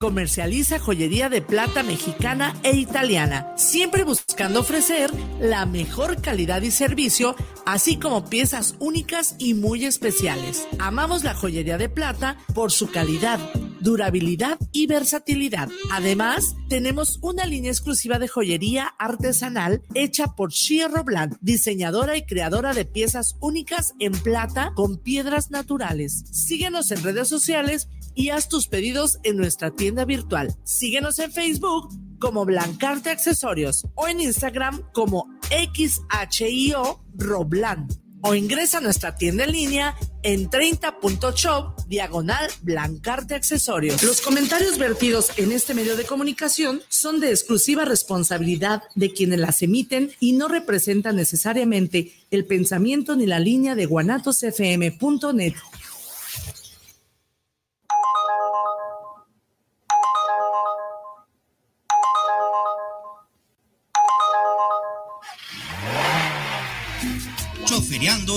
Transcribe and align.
Comercializa 0.00 0.78
joyería 0.78 1.28
de 1.28 1.42
plata 1.42 1.82
mexicana 1.82 2.54
e 2.62 2.76
italiana, 2.76 3.52
siempre 3.56 4.04
buscando 4.04 4.60
ofrecer 4.60 5.10
la 5.40 5.66
mejor 5.66 6.22
calidad 6.22 6.62
y 6.62 6.70
servicio, 6.70 7.34
así 7.66 7.96
como 7.96 8.30
piezas 8.30 8.76
únicas 8.78 9.34
y 9.40 9.54
muy 9.54 9.84
especiales. 9.84 10.68
Amamos 10.78 11.24
la 11.24 11.34
joyería 11.34 11.78
de 11.78 11.88
plata 11.88 12.38
por 12.54 12.70
su 12.70 12.92
calidad, 12.92 13.40
durabilidad 13.80 14.56
y 14.70 14.86
versatilidad. 14.86 15.68
Además, 15.90 16.54
tenemos 16.68 17.18
una 17.20 17.44
línea 17.44 17.72
exclusiva 17.72 18.20
de 18.20 18.28
joyería 18.28 18.94
artesanal 19.00 19.82
hecha 19.94 20.28
por 20.28 20.52
Shia 20.52 20.86
Robland, 20.86 21.38
diseñadora 21.40 22.16
y 22.16 22.24
creadora 22.24 22.72
de 22.72 22.84
piezas 22.84 23.34
únicas 23.40 23.94
en 23.98 24.12
plata 24.12 24.70
con 24.76 24.98
piedras 24.98 25.50
naturales. 25.50 26.24
Síguenos 26.30 26.92
en 26.92 27.02
redes 27.02 27.26
sociales 27.26 27.88
y 28.18 28.30
haz 28.30 28.48
tus 28.48 28.66
pedidos 28.66 29.20
en 29.22 29.36
nuestra 29.36 29.70
tienda 29.70 30.04
virtual. 30.04 30.52
Síguenos 30.64 31.20
en 31.20 31.30
Facebook 31.30 31.88
como 32.18 32.44
Blancarte 32.44 33.10
Accesorios 33.10 33.86
o 33.94 34.08
en 34.08 34.20
Instagram 34.20 34.82
como 34.92 35.28
XHIO 35.50 37.00
Robland 37.14 37.92
o 38.22 38.34
ingresa 38.34 38.78
a 38.78 38.80
nuestra 38.80 39.14
tienda 39.14 39.44
en 39.44 39.52
línea 39.52 39.94
en 40.24 40.50
30.shop 40.50 41.86
diagonal 41.86 42.50
blancarte 42.62 43.36
accesorios. 43.36 44.02
Los 44.02 44.20
comentarios 44.20 44.78
vertidos 44.78 45.30
en 45.36 45.52
este 45.52 45.72
medio 45.72 45.96
de 45.96 46.04
comunicación 46.04 46.82
son 46.88 47.20
de 47.20 47.30
exclusiva 47.30 47.84
responsabilidad 47.84 48.82
de 48.96 49.12
quienes 49.12 49.38
las 49.38 49.62
emiten 49.62 50.10
y 50.18 50.32
no 50.32 50.48
representan 50.48 51.14
necesariamente 51.14 52.12
el 52.32 52.44
pensamiento 52.46 53.14
ni 53.14 53.26
la 53.26 53.38
línea 53.38 53.76
de 53.76 53.86
guanatosfm.net. 53.86 55.54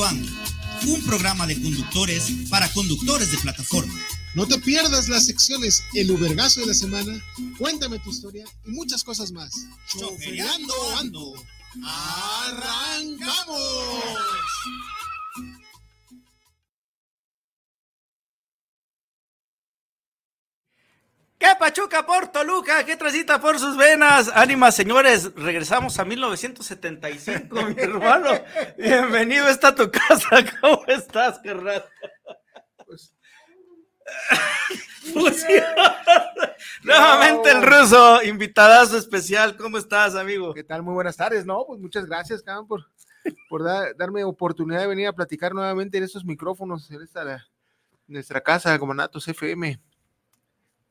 Un 0.02 1.03
programa 1.05 1.45
de 1.45 1.61
conductores 1.61 2.31
para 2.49 2.67
conductores 2.73 3.31
de 3.31 3.38
plataforma. 3.38 3.94
No 4.33 4.47
te 4.47 4.58
pierdas 4.58 5.08
las 5.09 5.27
secciones 5.27 5.83
El 5.93 6.09
Ubergazo 6.09 6.61
de 6.61 6.67
la 6.67 6.73
Semana, 6.73 7.23
Cuéntame 7.59 7.99
tu 7.99 8.09
historia 8.09 8.45
y 8.66 8.71
muchas 8.71 9.03
cosas 9.03 9.31
más. 9.31 9.53
Choferiando 9.88 10.73
Ando. 10.97 11.33
¡Arrancamos! 11.85 13.59
¿Qué 21.42 21.47
pachuca 21.58 22.06
por 22.06 22.28
Toluca? 22.28 22.86
¿Qué 22.86 22.95
transita 22.95 23.42
por 23.42 23.58
sus 23.58 23.75
venas? 23.75 24.30
Ánimas, 24.31 24.75
señores, 24.75 25.34
regresamos 25.36 25.98
a 25.98 26.06
1975, 26.06 27.66
mi 27.66 27.73
hermano. 27.81 28.30
Bienvenido, 28.78 29.48
está 29.48 29.70
a 29.70 29.75
tu 29.75 29.89
casa. 29.89 30.30
¿Cómo 30.61 30.83
estás, 30.86 31.39
carnal? 31.39 31.83
Pues, 32.86 33.11
Fusión. 35.14 35.64
Nuevamente 36.83 37.50
el 37.50 37.64
ruso, 37.64 38.22
invitadazo 38.22 38.98
especial. 39.00 39.58
¿Cómo 39.58 39.80
estás, 39.80 40.14
amigo? 40.14 40.53
¿Qué 40.53 40.64
tal? 40.64 40.83
Muy 40.83 40.94
buenas 40.94 41.17
tardes. 41.17 41.44
No, 41.44 41.66
pues 41.66 41.80
muchas 41.80 42.05
gracias, 42.05 42.44
cabrón, 42.44 42.67
por, 42.67 42.86
por 43.50 43.64
da- 43.64 43.94
darme 43.94 44.23
oportunidad 44.23 44.81
de 44.81 44.88
venir 44.88 45.08
a 45.08 45.14
platicar 45.14 45.55
nuevamente 45.55 45.98
en 45.98 46.03
estos 46.03 46.23
micrófonos, 46.23 46.92
en 46.92 47.02
esta 47.02 47.44
nuestra 48.05 48.42
casa, 48.42 48.78
como 48.78 48.94
Natos 48.94 49.28
FM. 49.28 49.80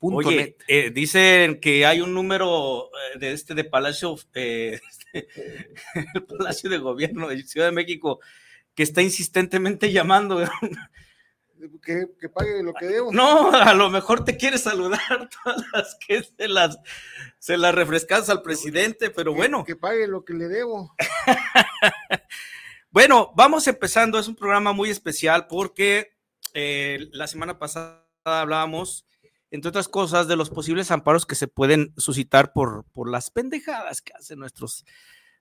Punto 0.01 0.29
Oye, 0.29 0.37
net. 0.37 0.56
eh, 0.67 0.91
dicen 0.91 1.61
que 1.61 1.84
hay 1.87 2.01
un 2.01 2.12
número 2.15 2.87
eh, 3.15 3.19
de 3.19 3.33
este 3.33 3.55
de 3.55 3.65
Palacio, 3.65 4.17
eh, 4.35 4.80
el 5.13 6.24
Palacio 6.24 6.69
de 6.70 6.79
Gobierno 6.79 7.29
de 7.29 7.42
Ciudad 7.45 7.67
de 7.67 7.73
México, 7.73 8.19
que 8.74 8.83
está 8.83 9.02
insistentemente 9.02 9.92
llamando. 9.92 10.42
Que, 11.85 12.07
que 12.19 12.29
pague 12.30 12.63
lo 12.63 12.73
que 12.73 12.86
debo. 12.86 13.13
No, 13.13 13.52
a 13.52 13.74
lo 13.74 13.91
mejor 13.91 14.24
te 14.24 14.39
quiere 14.39 14.57
saludar 14.57 15.29
todas 15.45 15.63
las 15.74 15.95
que 15.97 16.23
se 16.23 16.48
las, 16.48 16.79
se 17.39 17.58
las 17.58 17.74
refrescas 17.74 18.30
al 18.30 18.41
presidente, 18.41 19.11
pero 19.11 19.33
Que- 19.33 19.36
bueno, 19.36 19.64
Que 19.64 19.77
pague 19.77 20.07
lo 20.08 20.24
que 20.24 20.33
le 20.33 20.48
debo. 20.48 20.95
bueno, 22.91 23.33
vamos 23.36 23.67
empezando. 23.67 24.19
Es 24.19 24.29
un 24.29 24.36
programa 24.36 24.73
muy 24.73 24.91
especial 24.91 25.47
porque 25.47 26.17
eh, 26.55 27.08
la 27.13 27.27
semana 27.27 27.58
pasada 27.58 28.07
hablábamos, 28.24 29.07
entre 29.50 29.68
otras 29.68 29.88
cosas, 29.88 30.28
de 30.28 30.36
los 30.36 30.50
posibles 30.50 30.90
amparos 30.90 31.27
que 31.27 31.34
se 31.34 31.48
pueden 31.48 31.92
suscitar 31.96 32.52
por, 32.52 32.84
por 32.92 33.11
las 33.11 33.30
pendejadas 33.30 34.00
que 34.00 34.12
hacen 34.12 34.38
nuestros, 34.38 34.84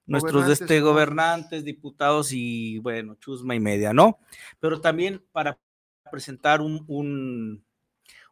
nuestros 0.06 0.44
Gobernantes, 0.44 0.62
este, 0.62 0.82
gobernantes, 0.82 1.64
diputados 1.64 2.32
y 2.32 2.80
bueno, 2.80 3.16
chusma 3.16 3.56
y 3.56 3.60
media, 3.60 3.94
¿no? 3.94 4.20
Pero 4.60 4.82
también 4.82 5.24
para 5.32 5.60
presentar 6.12 6.62
un, 6.62 6.84
un, 6.88 7.64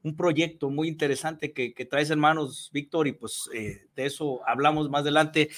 un 0.01 0.15
proyecto 0.15 0.69
muy 0.69 0.87
interesante 0.87 1.53
que, 1.53 1.73
que 1.73 1.85
traes 1.85 2.09
en 2.09 2.19
manos, 2.19 2.69
Víctor, 2.73 3.07
y 3.07 3.11
pues 3.11 3.49
eh, 3.53 3.87
de 3.95 4.05
eso 4.05 4.41
hablamos 4.47 4.89
más 4.89 5.01
adelante. 5.01 5.49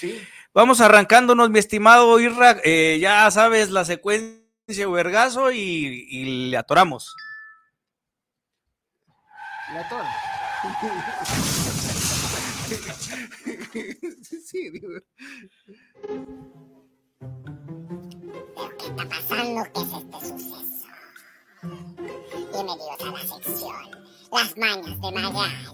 Vamos 0.52 0.82
arrancándonos, 0.82 1.48
mi 1.48 1.58
estimado 1.58 2.20
Irra, 2.20 2.58
eh, 2.64 2.98
ya 3.00 3.30
sabes 3.30 3.70
la 3.70 3.84
secuencia 3.84 4.40
Vergazo 4.88 5.50
y, 5.50 6.06
y 6.10 6.50
le 6.50 6.56
atoramos. 6.56 7.16
La 9.72 9.88
tora. 9.88 10.12
sí, 14.44 14.68
digo. 14.70 14.88
¿Pero 18.56 18.76
qué 18.78 18.86
está 18.86 19.08
pasando? 19.08 19.62
¿Qué 19.72 19.80
es 19.80 19.92
este 19.92 20.18
suceso? 20.18 20.56
Bienvenidos 22.52 22.98
a 22.98 23.06
la 23.06 23.20
sección 23.20 23.76
Las 24.32 24.56
mañas 24.56 24.86
de 24.86 24.96
Magaña. 25.12 25.72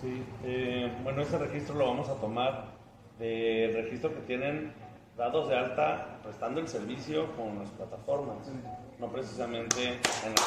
Sí, 0.00 0.22
eh, 0.44 0.96
bueno, 1.02 1.22
ese 1.22 1.38
registro 1.38 1.74
lo 1.74 1.86
vamos 1.86 2.08
a 2.08 2.14
tomar 2.20 2.78
del 3.18 3.74
registro 3.74 4.14
que 4.14 4.20
tienen 4.20 4.72
dados 5.18 5.48
de 5.48 5.58
alta 5.58 6.06
prestando 6.22 6.60
el 6.60 6.68
servicio 6.68 7.34
con 7.36 7.58
las 7.58 7.68
plataformas, 7.70 8.36
no 9.00 9.10
precisamente 9.10 9.98
en 10.24 10.34
la 10.34 10.42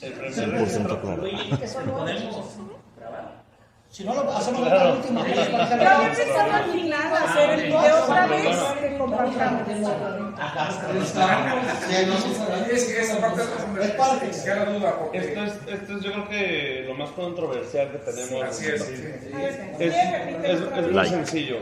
El 0.00 0.12
primer 0.12 0.50
registro, 0.50 1.00
Si 3.92 4.04
no 4.04 4.14
lo 4.14 4.32
hacemos 4.34 4.66
la 4.66 4.94
última 4.94 5.22
vez 5.22 5.34
que 5.34 5.44
gente 5.44 6.22
estaba 6.22 6.66
indignada 6.66 7.18
a 7.20 7.24
hacer 7.24 7.50
el 7.50 7.66
video 7.66 8.04
otra 8.04 8.26
vez 8.26 8.56
que 8.80 8.96
compartamos. 8.96 9.68
Es 13.80 13.90
parte. 13.92 14.26
Esto 15.12 15.42
es, 15.44 15.52
esto 15.68 15.96
es 15.96 16.02
yo 16.04 16.12
creo 16.12 16.28
que 16.28 16.84
lo 16.88 16.94
más 16.94 17.10
controversial 17.10 17.90
que 17.92 17.98
tenemos. 17.98 18.42
Así 18.44 18.66
es, 18.66 18.80
es, 18.80 19.94
es- 20.44 20.60
es 20.76 20.92
muy 20.92 21.06
sencillo. 21.06 21.58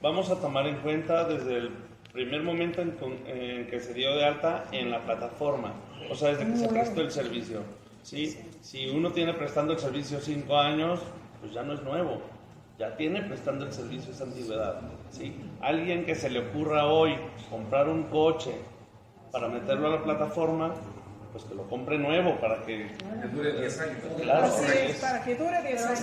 Vamos 0.00 0.30
a 0.30 0.36
tomar 0.36 0.66
en 0.66 0.76
cuenta 0.78 1.24
desde 1.24 1.56
el 1.58 1.70
primer 2.12 2.42
momento 2.42 2.82
en, 2.82 2.92
con- 2.92 3.26
en 3.26 3.66
que 3.68 3.80
se 3.80 3.92
dio 3.94 4.14
de 4.16 4.24
alta 4.24 4.64
en 4.72 4.90
la 4.90 5.00
plataforma, 5.04 5.72
o 6.10 6.14
sea, 6.14 6.28
desde 6.34 6.46
que 6.52 6.56
se 6.58 6.68
prestó 6.68 7.00
el 7.00 7.10
servicio. 7.10 7.62
¿sí? 8.02 8.38
Si 8.60 8.88
uno 8.88 9.10
tiene 9.12 9.32
prestando 9.34 9.72
el 9.72 9.78
servicio 9.78 10.20
cinco 10.20 10.56
años, 10.58 11.00
pues 11.42 11.52
ya 11.52 11.62
no 11.64 11.74
es 11.74 11.82
nuevo, 11.82 12.22
ya 12.78 12.96
tiene 12.96 13.20
prestando 13.22 13.66
el 13.66 13.72
servicio 13.72 14.12
esa 14.12 14.24
antigüedad. 14.24 14.80
¿sí? 15.10 15.36
Alguien 15.60 16.06
que 16.06 16.14
se 16.14 16.30
le 16.30 16.38
ocurra 16.48 16.86
hoy 16.86 17.16
comprar 17.50 17.88
un 17.88 18.04
coche 18.04 18.54
para 19.32 19.48
meterlo 19.48 19.88
a 19.88 19.90
la 19.96 20.02
plataforma, 20.04 20.72
pues 21.32 21.44
que 21.44 21.54
lo 21.54 21.64
compre 21.68 21.98
nuevo 21.98 22.36
para 22.40 22.62
que... 22.64 22.90
dure 23.32 23.52
10 23.60 23.80
años. 23.80 23.96
Claro, 24.20 24.48
porque 24.56 24.86
es, 24.90 24.96
para 25.00 25.24
que 25.24 25.34
dure 25.34 25.62
10 25.62 25.86
años. 25.86 26.00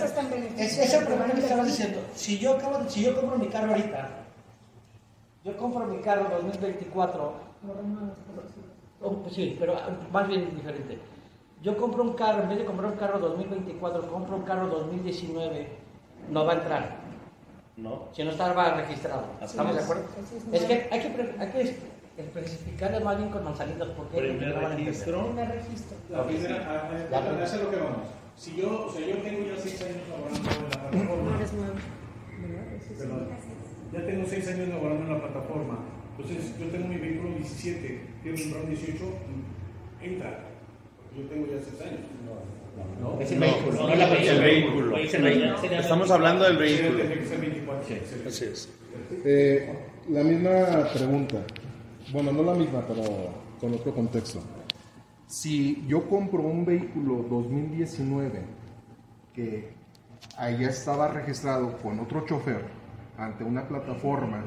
Es, 0.58 0.78
es 0.78 0.94
el 0.94 1.04
problema 1.06 1.32
que 1.32 1.40
estabas 1.40 1.66
diciendo. 1.66 2.00
Si 2.14 2.38
yo, 2.38 2.54
acabo 2.56 2.78
de- 2.78 2.90
si 2.90 3.02
yo 3.04 3.18
compro 3.18 3.38
mi 3.38 3.46
carro 3.48 3.70
ahorita, 3.72 4.08
yo 5.44 5.56
compro 5.56 5.86
mi 5.86 5.98
carro 6.02 6.28
2024. 6.42 7.32
Oh, 9.02 9.12
pues 9.22 9.34
sí, 9.34 9.56
pero 9.58 9.76
ah, 9.78 9.88
más 10.12 10.28
bien 10.28 10.54
diferente. 10.54 10.98
Yo 11.62 11.76
compro 11.76 12.02
un 12.02 12.14
carro, 12.14 12.42
en 12.44 12.48
vez 12.48 12.58
de 12.58 12.64
comprar 12.64 12.90
un 12.92 12.98
carro 12.98 13.18
2024, 13.18 14.08
compro 14.10 14.36
un 14.36 14.42
carro 14.42 14.66
2019, 14.68 15.68
no 16.30 16.44
va 16.46 16.52
a 16.52 16.56
entrar. 16.56 17.00
¿no? 17.76 18.08
Si 18.12 18.22
no 18.24 18.30
estaba 18.30 18.74
registrado. 18.74 19.24
¿Estamos 19.42 19.74
de 19.74 19.78
es. 19.80 19.84
acuerdo? 19.84 20.04
Es 20.52 20.62
que 20.64 20.88
hay 20.90 21.00
que, 21.00 21.34
hay 21.38 21.48
que 21.50 21.76
especificarle 22.22 23.00
más 23.00 23.16
bien 23.16 23.30
con 23.30 23.44
manzanitas 23.44 23.88
porque 23.96 24.18
Primer 24.18 24.48
no 24.48 24.54
van 24.54 24.64
a 24.64 24.68
entender. 24.70 24.86
registro. 24.86 25.32
Me 25.34 25.44
registro. 25.46 25.96
La 26.10 26.24
primera, 26.26 26.56
a- 26.56 26.70
a- 26.70 27.44
a- 27.44 27.56
lo 27.56 27.70
que 27.70 27.76
vamos. 27.76 28.08
Si 28.36 28.56
yo, 28.56 28.86
o 28.86 28.90
sea, 28.92 29.06
yo 29.06 29.16
tengo 29.18 29.46
ya 29.46 29.56
6 29.62 29.82
años 29.82 29.96
laborando 30.08 30.38
en 30.38 30.44
la 30.46 30.90
plataforma, 30.90 31.36
Eres 31.36 31.52
nuevo. 31.52 31.74
Perdón. 32.98 33.28
Ya 33.92 34.06
tengo 34.06 34.24
seis 34.26 34.48
años 34.48 34.68
laborando 34.68 35.02
en 35.04 35.12
la 35.12 35.20
plataforma. 35.20 35.78
Entonces, 36.16 36.58
yo 36.58 36.66
tengo 36.68 36.86
mi 36.88 36.96
vehículo 36.96 37.34
17, 37.36 38.06
quiero 38.22 38.38
comprar 38.38 38.62
un 38.64 38.68
18, 38.70 39.04
entra. 40.00 40.38
Yo 41.20 41.26
tengo 41.26 41.46
ya 41.46 41.60
seis 41.60 41.80
años. 41.82 42.00
No, 43.00 43.20
Es 43.20 43.32
el 43.32 43.40
vehículo, 43.40 43.88
no 43.88 43.94
la 43.94 44.08
persona. 44.08 44.32
El 44.32 44.40
vehículo. 44.40 44.96
Es 44.96 45.14
el 45.14 45.22
vehículo. 45.22 45.80
Estamos 45.80 46.10
hablando 46.10 46.44
del 46.44 46.56
vehículo. 46.56 46.96
Tiene 46.98 47.14
que 47.18 47.26
ser 47.26 47.40
24. 47.40 47.96
Así 48.26 48.44
es. 48.44 48.68
Eh, 49.24 49.78
la 50.08 50.22
misma 50.22 50.88
pregunta. 50.92 51.44
Bueno, 52.12 52.32
no 52.32 52.42
la 52.42 52.54
misma, 52.54 52.86
pero 52.86 53.02
con 53.60 53.74
otro 53.74 53.94
contexto. 53.94 54.40
Si 55.26 55.84
yo 55.86 56.08
compro 56.08 56.42
un 56.42 56.64
vehículo 56.64 57.26
2019 57.28 58.42
que 59.34 59.72
allá 60.36 60.68
estaba 60.70 61.08
registrado 61.08 61.76
con 61.78 62.00
otro 62.00 62.24
chofer 62.26 62.64
ante 63.16 63.44
una 63.44 63.68
plataforma 63.68 64.44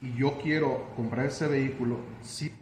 y 0.00 0.14
yo 0.14 0.38
quiero 0.38 0.86
comprar 0.96 1.26
ese 1.26 1.46
vehículo, 1.46 1.96
sí 2.22 2.52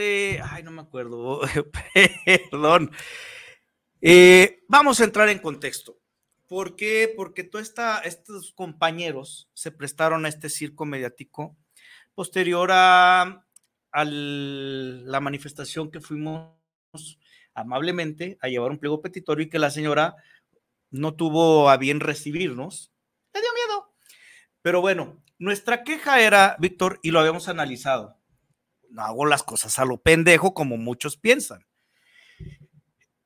Ay, 0.00 0.62
no 0.62 0.70
me 0.70 0.82
acuerdo. 0.82 1.40
Perdón. 2.50 2.90
Eh, 4.00 4.62
vamos 4.68 5.00
a 5.00 5.04
entrar 5.04 5.28
en 5.28 5.38
contexto. 5.38 5.98
¿Por 6.46 6.74
qué? 6.74 7.12
Porque 7.16 7.44
todos 7.44 7.72
estos 8.04 8.52
compañeros 8.52 9.48
se 9.54 9.70
prestaron 9.70 10.24
a 10.24 10.28
este 10.28 10.48
circo 10.48 10.84
mediático 10.84 11.56
posterior 12.14 12.70
a, 12.72 13.46
a 13.92 14.04
la 14.04 15.20
manifestación 15.20 15.90
que 15.90 16.00
fuimos 16.00 16.56
amablemente 17.54 18.38
a 18.40 18.48
llevar 18.48 18.70
un 18.70 18.78
pliego 18.78 19.00
petitorio 19.00 19.46
y 19.46 19.50
que 19.50 19.58
la 19.58 19.70
señora 19.70 20.16
no 20.90 21.14
tuvo 21.14 21.70
a 21.70 21.76
bien 21.76 22.00
recibirnos. 22.00 22.92
Le 23.32 23.40
dio 23.40 23.50
miedo. 23.52 23.94
Pero 24.62 24.80
bueno, 24.80 25.22
nuestra 25.38 25.84
queja 25.84 26.20
era, 26.20 26.56
Víctor, 26.58 27.00
y 27.02 27.12
lo 27.12 27.20
habíamos 27.20 27.48
analizado. 27.48 28.19
No 28.90 29.02
hago 29.02 29.26
las 29.26 29.42
cosas 29.42 29.78
a 29.78 29.84
lo 29.84 29.98
pendejo 29.98 30.54
como 30.54 30.76
muchos 30.76 31.16
piensan. 31.16 31.64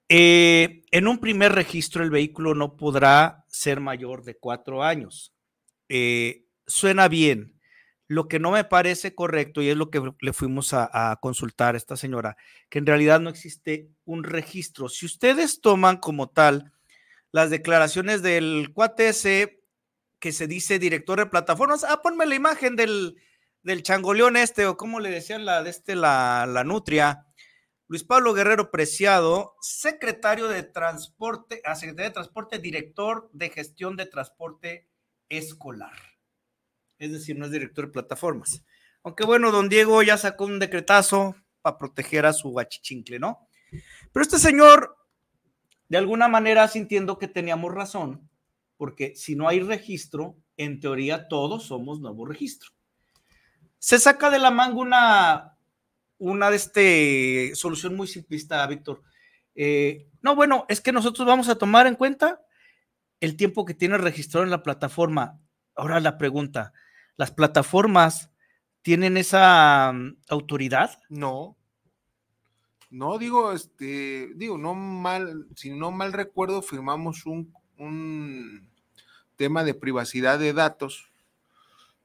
Eh, 0.08 0.82
en 0.90 1.08
un 1.08 1.18
primer 1.18 1.52
registro 1.52 2.02
el 2.04 2.10
vehículo 2.10 2.54
no 2.54 2.76
podrá 2.76 3.44
ser 3.48 3.80
mayor 3.80 4.22
de 4.24 4.36
cuatro 4.36 4.82
años. 4.82 5.34
Eh, 5.88 6.44
suena 6.66 7.08
bien. 7.08 7.52
Lo 8.06 8.28
que 8.28 8.38
no 8.38 8.50
me 8.50 8.64
parece 8.64 9.14
correcto, 9.14 9.62
y 9.62 9.70
es 9.70 9.76
lo 9.78 9.90
que 9.90 10.02
le 10.20 10.32
fuimos 10.34 10.74
a, 10.74 11.18
consultar 11.22 11.74
a 11.74 11.78
esta 11.78 11.96
señora, 11.96 12.36
que 12.68 12.78
en 12.78 12.86
realidad 12.86 13.18
no 13.18 13.30
existe 13.30 13.88
un 14.04 14.24
registro. 14.24 14.90
Si 14.90 15.06
ustedes 15.06 15.62
toman 15.62 15.96
como 15.96 16.28
tal 16.28 16.72
las 17.32 17.48
declaraciones 17.48 18.20
del 18.22 18.72
cuate 18.74 19.10
que 20.20 20.32
se 20.32 20.46
dice 20.46 20.78
director 20.78 21.18
de 21.18 21.26
plataformas, 21.26 21.82
ah, 21.82 22.02
ponme 22.02 22.26
la 22.26 22.34
imagen 22.34 22.76
del, 22.76 23.16
del 23.64 23.82
changoleón 23.82 24.36
este, 24.36 24.66
o 24.66 24.76
como 24.76 25.00
le 25.00 25.10
decían 25.10 25.44
la 25.44 25.62
de 25.62 25.70
este, 25.70 25.96
la, 25.96 26.46
la 26.46 26.62
nutria, 26.62 27.26
Luis 27.88 28.04
Pablo 28.04 28.34
Guerrero 28.34 28.70
Preciado, 28.70 29.56
secretario 29.60 30.48
de 30.48 30.62
Transporte, 30.62 31.60
a 31.64 31.74
Secretaría 31.74 32.10
de 32.10 32.14
Transporte, 32.14 32.58
director 32.58 33.30
de 33.32 33.50
gestión 33.50 33.96
de 33.96 34.06
transporte 34.06 34.88
escolar. 35.28 35.92
Es 36.98 37.12
decir, 37.12 37.36
no 37.38 37.46
es 37.46 37.50
director 37.50 37.86
de 37.86 37.92
plataformas. 37.92 38.64
Aunque 39.02 39.24
bueno, 39.24 39.50
don 39.50 39.68
Diego 39.68 40.02
ya 40.02 40.16
sacó 40.16 40.44
un 40.44 40.58
decretazo 40.58 41.34
para 41.60 41.78
proteger 41.78 42.26
a 42.26 42.32
su 42.32 42.50
guachichincle, 42.50 43.18
¿no? 43.18 43.48
Pero 44.12 44.22
este 44.22 44.38
señor, 44.38 44.96
de 45.88 45.98
alguna 45.98 46.28
manera, 46.28 46.68
sintiendo 46.68 47.18
que 47.18 47.28
teníamos 47.28 47.74
razón, 47.74 48.30
porque 48.76 49.14
si 49.16 49.36
no 49.36 49.48
hay 49.48 49.60
registro, 49.60 50.36
en 50.56 50.80
teoría 50.80 51.28
todos 51.28 51.64
somos 51.64 52.00
nuevo 52.00 52.24
registro. 52.26 52.70
Se 53.84 53.98
saca 53.98 54.30
de 54.30 54.38
la 54.38 54.50
manga 54.50 54.76
una, 54.76 55.58
una 56.16 56.48
de 56.48 56.56
este, 56.56 57.52
solución 57.54 57.94
muy 57.94 58.06
simplista, 58.06 58.66
Víctor. 58.66 59.02
Eh, 59.54 60.08
no, 60.22 60.34
bueno, 60.34 60.64
es 60.70 60.80
que 60.80 60.90
nosotros 60.90 61.28
vamos 61.28 61.50
a 61.50 61.58
tomar 61.58 61.86
en 61.86 61.94
cuenta 61.94 62.40
el 63.20 63.36
tiempo 63.36 63.66
que 63.66 63.74
tiene 63.74 63.98
registrado 63.98 64.42
en 64.42 64.50
la 64.50 64.62
plataforma. 64.62 65.38
Ahora 65.74 66.00
la 66.00 66.16
pregunta, 66.16 66.72
¿las 67.18 67.30
plataformas 67.30 68.30
tienen 68.80 69.18
esa 69.18 69.90
um, 69.92 70.16
autoridad? 70.30 70.98
No. 71.10 71.54
No, 72.88 73.18
digo, 73.18 73.52
este, 73.52 74.30
digo, 74.34 74.56
no 74.56 74.74
mal, 74.74 75.46
si 75.56 75.72
no 75.72 75.90
mal 75.90 76.14
recuerdo, 76.14 76.62
firmamos 76.62 77.26
un, 77.26 77.52
un 77.76 78.66
tema 79.36 79.62
de 79.62 79.74
privacidad 79.74 80.38
de 80.38 80.54
datos, 80.54 81.10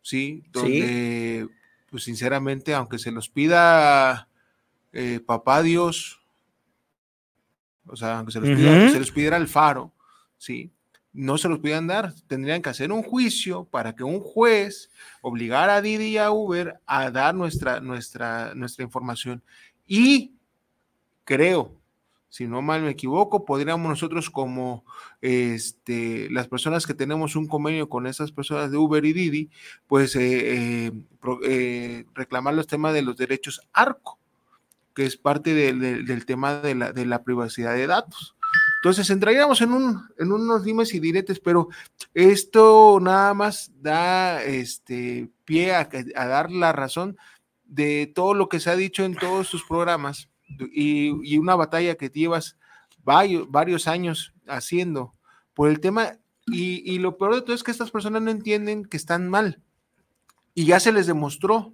¿sí? 0.02 0.44
Donde, 0.52 1.48
¿Sí? 1.48 1.59
Pues 1.90 2.04
sinceramente, 2.04 2.74
aunque 2.74 3.00
se 3.00 3.12
los 3.12 3.30
pida 3.30 4.28
eh, 4.92 5.20
papá 5.26 5.62
Dios, 5.62 6.22
o 7.86 7.96
sea, 7.96 8.18
aunque 8.18 8.32
se 8.32 8.40
los, 8.40 8.50
uh 8.50 8.54
-huh. 8.54 8.92
se 8.92 9.00
los 9.00 9.12
pidiera 9.12 9.38
el 9.38 9.48
faro, 9.48 9.94
¿sí? 10.38 10.72
No 11.12 11.38
se 11.38 11.50
los 11.50 11.60
pidan 11.60 11.88
dar, 11.88 12.14
tendrían 12.28 12.62
que 12.62 12.70
hacer 12.70 12.92
un 12.92 13.02
juicio 13.02 13.66
para 13.66 13.96
que 13.96 14.04
un 14.04 14.20
juez 14.20 14.92
obligara 15.22 15.78
a 15.78 15.82
Didi 15.82 16.10
y 16.10 16.18
a 16.18 16.32
Uber 16.32 16.80
a 16.86 17.10
dar 17.10 17.34
nuestra, 17.34 17.80
nuestra, 17.80 18.54
nuestra 18.54 18.84
información. 18.84 19.42
Y 19.88 20.36
creo, 21.24 21.79
si 22.30 22.48
no 22.48 22.62
mal 22.62 22.84
me 22.84 22.92
equivoco, 22.92 23.44
podríamos 23.44 23.90
nosotros 23.90 24.30
como 24.30 24.86
este, 25.20 26.30
las 26.30 26.48
personas 26.48 26.86
que 26.86 26.94
tenemos 26.94 27.36
un 27.36 27.48
convenio 27.48 27.90
con 27.90 28.06
esas 28.06 28.32
personas 28.32 28.70
de 28.70 28.78
Uber 28.78 29.04
y 29.04 29.14
Didi, 29.14 29.50
pues 29.88 30.16
eh, 30.16 30.86
eh, 30.86 30.92
eh, 31.44 32.06
reclamar 32.14 32.54
los 32.54 32.68
temas 32.68 32.94
de 32.94 33.02
los 33.02 33.18
derechos 33.18 33.62
ARCO, 33.74 34.20
que 34.94 35.06
es 35.06 35.18
parte 35.18 35.56
de, 35.56 35.74
de, 35.74 36.04
del 36.04 36.26
tema 36.28 36.56
de 36.56 36.76
la, 36.76 37.24
privacidad 37.24 37.74
de 37.74 37.88
datos. 37.88 38.36
Entonces 38.84 39.10
entraríamos 39.10 39.62
en, 39.62 39.74
un, 39.74 40.08
en 40.20 40.32
unos 40.32 40.64
dimes 40.64 40.94
y 40.94 41.00
diretes, 41.00 41.40
pero 41.40 41.68
esto 42.14 43.00
nada 43.02 43.34
más 43.34 43.72
da 43.82 44.44
este, 44.44 45.30
pie 45.46 45.74
a 45.74 46.28
dar 46.28 46.52
la 46.52 46.74
razón 46.74 47.18
de 47.66 48.12
todo 48.14 48.36
lo 48.36 48.50
que 48.50 48.60
se 48.60 48.70
ha 48.70 48.76
dicho 48.76 49.04
en 49.04 49.16
todos 49.16 49.48
sus 49.48 49.64
programas 49.64 50.29
y, 50.72 51.38
una 51.38 51.56
batalla 51.56 51.96
que 51.96 52.10
llevas 52.10 52.58
varios, 53.04 53.50
varios, 53.50 53.88
años 53.88 54.34
haciendo 54.48 55.14
por 55.54 55.70
el 55.70 55.80
tema. 55.80 56.18
Y, 56.48 56.98
lo 57.00 57.18
peor 57.18 57.36
de 57.36 57.42
todo 57.42 57.54
es 57.54 57.64
que 57.64 57.72
estas 57.72 57.92
personas 57.92 58.22
no 58.22 58.32
entienden 58.32 58.86
que 58.86 58.98
están 58.98 59.30
mal. 59.30 59.62
Y 60.54 60.66
ya 60.66 60.80
se 60.80 60.92
les 60.92 61.08
demostró. 61.08 61.74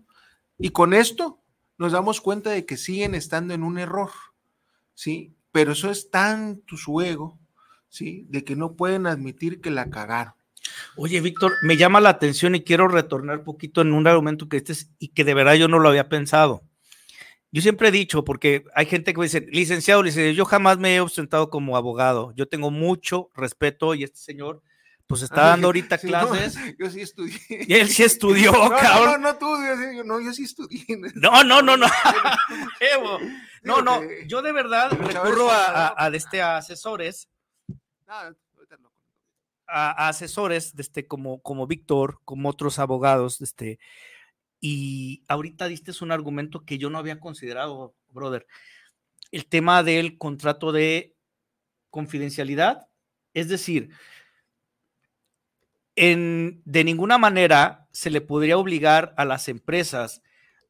Y 0.58 0.70
con 0.70 0.94
esto 0.94 1.39
nos 1.77 1.91
damos 1.91 2.22
cuenta 2.22 2.51
de 2.51 2.65
que 2.65 2.77
siguen 2.77 3.15
estando 3.15 3.53
en 3.53 3.63
un 3.63 3.77
error. 3.77 4.12
¿Sí? 4.94 5.34
Pero 5.51 5.74
eso 5.74 5.89
es 5.89 6.10
tanto 6.10 6.77
su 6.77 7.01
ego, 7.01 7.39
¿sí? 7.89 8.25
De 8.29 8.44
que 8.44 8.55
no 8.55 8.75
pueden 8.75 9.08
admitir 9.08 9.62
que 9.62 9.72
la 9.72 9.89
cagaron. 9.89 10.34
Oye, 10.98 11.22
Víctor, 11.22 11.53
me 11.62 11.77
llama 11.77 12.01
la 12.01 12.10
atención 12.10 12.55
y 12.55 12.63
quiero 12.63 12.88
retornar 12.88 13.44
poquito 13.44 13.82
en 13.82 13.94
un 13.94 14.08
argumento 14.08 14.48
que 14.50 14.58
este 14.58 14.72
es, 14.74 14.91
y 15.00 15.10
que 15.10 15.24
de 15.24 15.34
verdad 15.34 15.55
yo 15.55 15.67
no 15.67 15.79
lo 15.79 15.89
había 15.89 16.10
pensado. 16.10 16.63
Yo 17.56 17.62
siempre 17.62 17.88
he 17.88 17.92
dicho, 17.92 18.26
porque 18.26 18.66
hay 18.76 18.86
gente 18.86 19.14
que 19.14 19.18
me 19.18 19.28
dice, 19.28 19.40
licenciado, 19.50 20.04
licenciado, 20.04 20.36
yo 20.36 20.44
jamás 20.44 20.78
me 20.78 20.94
he 20.94 21.00
ostentado 21.00 21.50
como 21.50 21.78
abogado. 21.78 22.34
Yo 22.36 22.50
tengo 22.50 22.70
mucho 22.70 23.30
respeto 23.34 23.96
y 23.96 24.04
este 24.04 24.18
señor, 24.18 24.62
pues 25.08 25.22
está 25.22 25.46
ah, 25.46 25.50
dando 25.52 25.68
ahorita 25.70 25.98
sí, 25.98 26.08
clases. 26.08 26.58
No, 26.58 26.62
yo 26.80 26.90
sí 26.90 27.00
estudié. 27.00 27.40
Y 27.66 27.74
él 27.76 27.88
sí 27.88 28.04
estudió, 28.04 28.52
no, 28.52 28.70
cabrón. 28.72 29.22
No, 29.22 29.32
no, 29.32 29.38
tú, 29.38 29.46
yo, 29.96 30.04
no, 30.04 30.20
yo 30.20 30.34
sí 30.34 30.44
estudié. 30.44 30.86
No, 31.16 31.46
no, 31.46 31.62
no, 31.62 31.78
no. 31.78 31.88
No, 33.64 33.82
no, 33.82 34.02
yo 34.28 34.42
de 34.42 34.52
verdad 34.52 34.92
recurro 34.92 35.50
a, 35.50 35.88
a, 35.88 36.06
a, 36.06 36.08
este, 36.10 36.42
a 36.42 36.58
asesores. 36.58 37.30
A, 38.06 38.34
a, 39.66 40.10
asesores 40.10 40.74
este, 40.78 41.08
como, 41.08 41.42
como 41.42 41.68
Víctor, 41.68 42.20
como 42.26 42.50
otros 42.50 42.80
abogados, 42.80 43.40
este, 43.40 43.80
y 44.60 45.24
ahorita 45.28 45.68
diste 45.68 45.92
un 46.02 46.12
argumento 46.12 46.66
que 46.66 46.78
yo 46.78 46.90
no 46.90 46.98
había 46.98 47.20
considerado, 47.20 47.94
brother. 48.10 48.48
El 49.32 49.46
tema 49.48 49.84
del 49.84 50.18
contrato 50.18 50.72
de 50.72 51.16
confidencialidad. 51.90 52.88
Es 53.34 53.48
decir, 53.48 53.90
en, 55.96 56.62
de 56.66 56.84
ninguna 56.84 57.18
manera 57.18 57.88
se 57.92 58.10
le 58.10 58.22
podría 58.22 58.58
obligar 58.58 59.14
a 59.18 59.26
las 59.26 59.48
empresas 59.48 60.22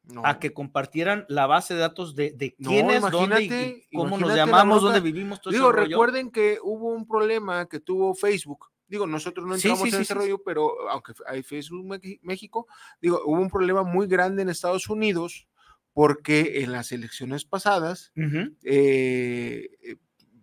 no. 0.04 0.24
a 0.24 0.38
que 0.38 0.52
compartieran 0.52 1.26
la 1.28 1.46
base 1.46 1.74
de 1.74 1.80
datos 1.80 2.14
de, 2.14 2.30
de 2.30 2.54
quiénes, 2.54 3.02
no, 3.02 3.10
dónde 3.10 3.86
y 3.90 3.96
cómo 3.96 4.18
nos 4.18 4.34
llamamos, 4.34 4.82
dónde 4.82 5.00
vivimos. 5.00 5.40
Todo 5.40 5.52
Digo, 5.52 5.72
recuerden 5.72 6.30
que 6.30 6.58
hubo 6.62 6.90
un 6.90 7.06
problema 7.08 7.68
que 7.68 7.80
tuvo 7.80 8.14
Facebook 8.14 8.70
digo, 8.88 9.06
nosotros 9.06 9.46
no 9.46 9.54
entramos 9.54 9.80
sí, 9.80 9.90
sí, 9.90 9.96
en 9.96 10.02
ese 10.02 10.14
rollo, 10.14 10.42
pero 10.44 10.88
aunque 10.90 11.12
hay 11.26 11.42
Facebook 11.42 12.00
México, 12.22 12.66
digo, 13.00 13.20
hubo 13.24 13.40
un 13.40 13.50
problema 13.50 13.82
muy 13.82 14.06
grande 14.06 14.42
en 14.42 14.48
Estados 14.48 14.88
Unidos 14.88 15.46
porque 15.92 16.60
en 16.62 16.72
las 16.72 16.92
elecciones 16.92 17.44
pasadas, 17.44 18.12
uh 18.16 18.20
-huh. 18.20 18.56
eh, 18.64 19.96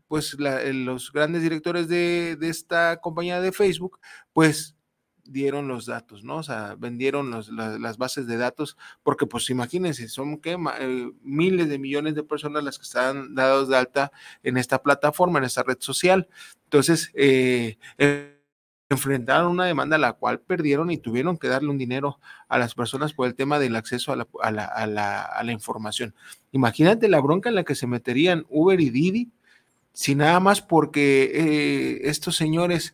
pues 0.07 0.35
la- 0.39 0.61
eh, 0.63 0.73
los 0.73 1.11
grandes 1.11 1.41
directores 1.43 1.87
de, 1.87 2.35
de 2.39 2.49
esta 2.49 2.99
compañía 3.01 3.39
de 3.41 3.51
Facebook, 3.51 3.99
pues 4.33 4.75
dieron 5.25 5.67
los 5.67 5.85
datos, 5.85 6.23
¿no? 6.23 6.37
O 6.37 6.43
sea, 6.43 6.75
vendieron 6.77 7.31
las 7.31 7.97
bases 7.97 8.27
de 8.27 8.37
datos, 8.37 8.77
porque 9.03 9.25
pues 9.25 9.49
imagínense, 9.49 10.07
son 10.09 10.37
¿qué? 10.39 10.57
Eh, 10.79 11.11
miles 11.21 11.69
de 11.69 11.79
millones 11.79 12.15
de 12.15 12.23
personas 12.23 12.63
las 12.63 12.77
que 12.77 12.83
están 12.83 13.33
dados 13.35 13.69
de 13.69 13.77
alta 13.77 14.11
en 14.43 14.57
esta 14.57 14.81
plataforma, 14.81 15.39
en 15.39 15.45
esta 15.45 15.63
red 15.63 15.77
social. 15.79 16.27
Entonces, 16.65 17.11
eh, 17.13 17.77
eh, 17.97 18.39
enfrentaron 18.89 19.51
una 19.51 19.65
demanda 19.65 19.95
a 19.95 19.99
la 19.99 20.13
cual 20.13 20.39
perdieron 20.41 20.91
y 20.91 20.97
tuvieron 20.97 21.37
que 21.37 21.47
darle 21.47 21.69
un 21.69 21.77
dinero 21.77 22.19
a 22.47 22.57
las 22.57 22.75
personas 22.75 23.13
por 23.13 23.27
el 23.27 23.35
tema 23.35 23.59
del 23.59 23.75
acceso 23.75 24.11
a 24.11 24.51
la, 24.51 25.51
información. 25.51 26.13
Imagínate 26.51 27.07
la 27.07 27.21
bronca 27.21 27.49
en 27.49 27.55
la 27.55 27.63
que 27.63 27.75
se 27.75 27.87
meterían 27.87 28.45
Uber 28.49 28.79
y 28.79 28.89
Didi 28.89 29.31
si 29.93 30.15
nada 30.15 30.39
más 30.39 30.61
porque 30.61 31.31
eh, 31.33 32.09
estos 32.09 32.35
señores 32.35 32.93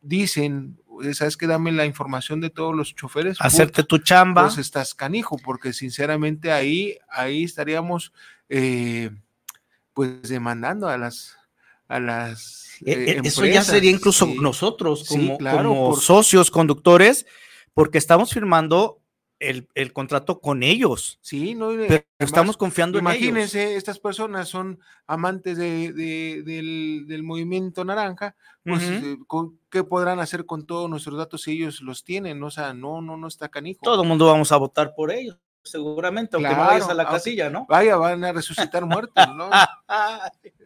dicen, 0.00 0.78
"Oye, 0.86 0.87
¿sabes 1.14 1.36
qué? 1.36 1.46
Dame 1.46 1.72
la 1.72 1.84
información 1.86 2.40
de 2.40 2.50
todos 2.50 2.74
los 2.74 2.94
choferes. 2.94 3.36
Hacerte 3.40 3.82
tu 3.84 3.98
chamba. 3.98 4.44
Pues 4.46 4.58
estás 4.58 4.94
canijo, 4.94 5.36
porque 5.38 5.72
sinceramente 5.72 6.52
ahí, 6.52 6.96
ahí 7.10 7.44
estaríamos 7.44 8.12
eh, 8.48 9.10
pues 9.94 10.22
demandando 10.22 10.88
a 10.88 10.96
las 10.98 11.36
a 11.88 12.00
las 12.00 12.66
Eh, 12.84 12.92
eh, 12.92 13.10
eh, 13.16 13.20
Eso 13.24 13.44
ya 13.46 13.64
sería 13.64 13.90
incluso 13.90 14.26
Sí. 14.26 14.36
nosotros 14.40 15.04
Sí, 15.06 15.14
como, 15.16 15.38
claro, 15.38 15.68
como 15.70 15.90
por- 15.90 16.00
socios 16.00 16.50
conductores, 16.50 17.26
porque 17.74 17.98
estamos 17.98 18.32
firmando 18.32 18.97
el, 19.40 19.68
el 19.74 19.92
contrato 19.92 20.40
con 20.40 20.62
ellos. 20.62 21.18
Sí, 21.20 21.54
no, 21.54 21.68
Pero 21.68 21.82
además, 21.84 22.04
estamos 22.18 22.56
confiando 22.56 22.98
en 22.98 23.06
ellos. 23.06 23.16
Imagínense, 23.20 23.76
estas 23.76 23.98
personas 24.00 24.48
son 24.48 24.80
amantes 25.06 25.56
de- 25.56 25.92
de- 25.92 26.42
del, 26.44 27.04
del 27.06 27.22
movimiento 27.22 27.84
naranja, 27.84 28.34
pues, 28.64 28.82
eh, 28.82 29.18
con- 29.26 29.58
¿qué 29.70 29.84
podrán 29.84 30.18
hacer 30.20 30.44
con 30.44 30.66
todos 30.66 30.90
nuestros 30.90 31.16
datos 31.16 31.42
si 31.42 31.52
ellos 31.52 31.80
los 31.82 32.04
tienen? 32.04 32.42
O 32.42 32.50
sea, 32.50 32.74
no, 32.74 33.00
no, 33.00 33.16
no 33.16 33.28
está 33.28 33.48
canijo. 33.48 33.80
Todo 33.82 34.02
el 34.02 34.08
mundo 34.08 34.26
vamos 34.26 34.50
a 34.52 34.56
votar 34.56 34.94
por 34.96 35.12
ellos, 35.12 35.38
seguramente, 35.62 36.36
aunque 36.36 36.50
no 36.50 36.56
vayas 36.58 36.88
a 36.88 36.94
la 36.94 37.04
casilla, 37.08 37.48
¿no? 37.50 37.64
Vaya, 37.68 37.96
van 37.96 38.24
a 38.24 38.32
resucitar 38.32 38.84
muertos, 38.86 39.24
¿no? 39.36 39.50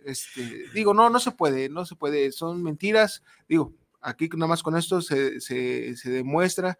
Este, 0.05 0.64
digo, 0.75 0.95
no, 0.95 1.11
no 1.11 1.21
se 1.21 1.31
puede, 1.31 1.69
no 1.69 1.85
se 1.87 1.95
puede, 1.95 2.33
son 2.33 2.62
mentiras. 2.62 3.23
Digo, 3.49 3.73
aquí 4.00 4.29
nada 4.35 4.49
más 4.49 4.62
con 4.62 4.76
esto 4.76 5.00
se, 5.00 5.41
se- 5.41 5.97
se 5.97 6.11
demuestra, 6.11 6.79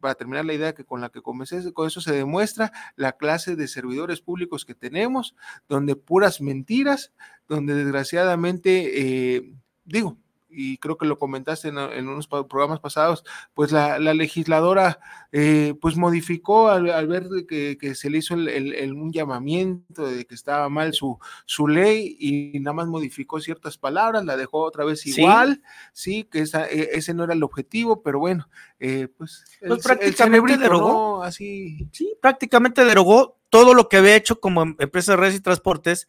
para 0.00 0.14
terminar 0.14 0.44
la 0.44 0.54
idea 0.54 0.74
que 0.74 0.84
con 0.84 1.00
la 1.00 1.08
que 1.08 1.22
comencé, 1.22 1.72
con 1.72 1.86
eso 1.86 2.00
se 2.00 2.12
demuestra 2.12 2.72
la 2.96 3.12
clase 3.12 3.56
de 3.56 3.68
servidores 3.68 4.20
públicos 4.20 4.64
que 4.64 4.74
tenemos, 4.74 5.34
donde 5.68 5.96
puras 5.96 6.40
mentiras, 6.40 7.12
donde 7.48 7.74
desgraciadamente, 7.74 9.36
eh, 9.36 9.52
digo, 9.84 10.18
y 10.52 10.78
creo 10.78 10.96
que 10.98 11.06
lo 11.06 11.18
comentaste 11.18 11.68
en, 11.68 11.78
en 11.78 12.08
unos 12.08 12.26
programas 12.28 12.80
pasados, 12.80 13.24
pues 13.54 13.72
la, 13.72 13.98
la 13.98 14.14
legisladora 14.14 15.00
eh, 15.32 15.74
pues 15.80 15.96
modificó 15.96 16.68
al, 16.68 16.90
al 16.90 17.06
ver 17.08 17.28
que, 17.48 17.78
que 17.80 17.94
se 17.94 18.10
le 18.10 18.18
hizo 18.18 18.34
el, 18.34 18.48
el- 18.48 18.74
el- 18.74 18.92
un 18.92 19.12
llamamiento 19.12 20.06
de 20.06 20.24
que 20.26 20.34
estaba 20.34 20.68
mal 20.68 20.92
su, 20.92 21.18
su 21.46 21.68
ley 21.68 22.16
y 22.18 22.60
nada 22.60 22.74
más 22.74 22.86
modificó 22.86 23.40
ciertas 23.40 23.78
palabras, 23.78 24.24
la 24.24 24.36
dejó 24.36 24.62
otra 24.62 24.84
vez 24.84 25.06
igual, 25.06 25.62
sí, 25.92 26.24
que 26.24 26.40
esa, 26.40 26.66
eh, 26.68 26.90
ese 26.92 27.14
no 27.14 27.24
era 27.24 27.32
el 27.34 27.42
objetivo, 27.42 28.02
pero 28.02 28.18
bueno, 28.18 28.48
eh, 28.78 29.08
pues, 29.16 29.44
Pues 29.60 29.72
el, 29.72 29.82
prácticamente 29.82 30.56
derogó. 30.58 30.88
¿no? 31.18 31.22
Así, 31.22 31.88
Sí, 31.92 32.14
prácticamente 32.20 32.84
derogó 32.84 33.38
todo 33.48 33.74
lo 33.74 33.88
que 33.88 33.98
había 33.98 34.16
hecho 34.16 34.40
como 34.40 34.62
em- 34.62 34.76
empresa 34.78 35.12
de 35.12 35.16
redes 35.18 35.34
y 35.36 35.40
transportes 35.40 36.08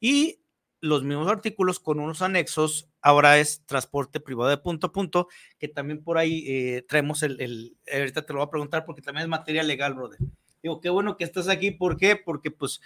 y 0.00 0.39
los 0.80 1.02
mismos 1.04 1.28
artículos 1.28 1.78
con 1.80 2.00
unos 2.00 2.22
anexos. 2.22 2.88
Ahora 3.02 3.38
es 3.38 3.62
transporte 3.66 4.20
privado 4.20 4.50
de 4.50 4.56
punto 4.58 4.88
a 4.88 4.92
punto, 4.92 5.28
que 5.58 5.68
también 5.68 6.02
por 6.02 6.18
ahí 6.18 6.44
eh, 6.46 6.84
traemos 6.88 7.22
el, 7.22 7.40
el- 7.40 7.76
ahorita 7.92 8.22
te 8.26 8.32
lo 8.32 8.38
voy 8.40 8.46
a 8.46 8.50
preguntar 8.50 8.84
porque 8.84 9.02
también 9.02 9.24
es 9.24 9.28
materia 9.28 9.62
legal, 9.62 9.94
brother. 9.94 10.18
Digo, 10.62 10.80
qué 10.80 10.90
bueno 10.90 11.16
que 11.16 11.24
estás 11.24 11.48
aquí, 11.48 11.70
¿por 11.70 11.96
qué? 11.96 12.16
Porque 12.16 12.50
pues 12.50 12.80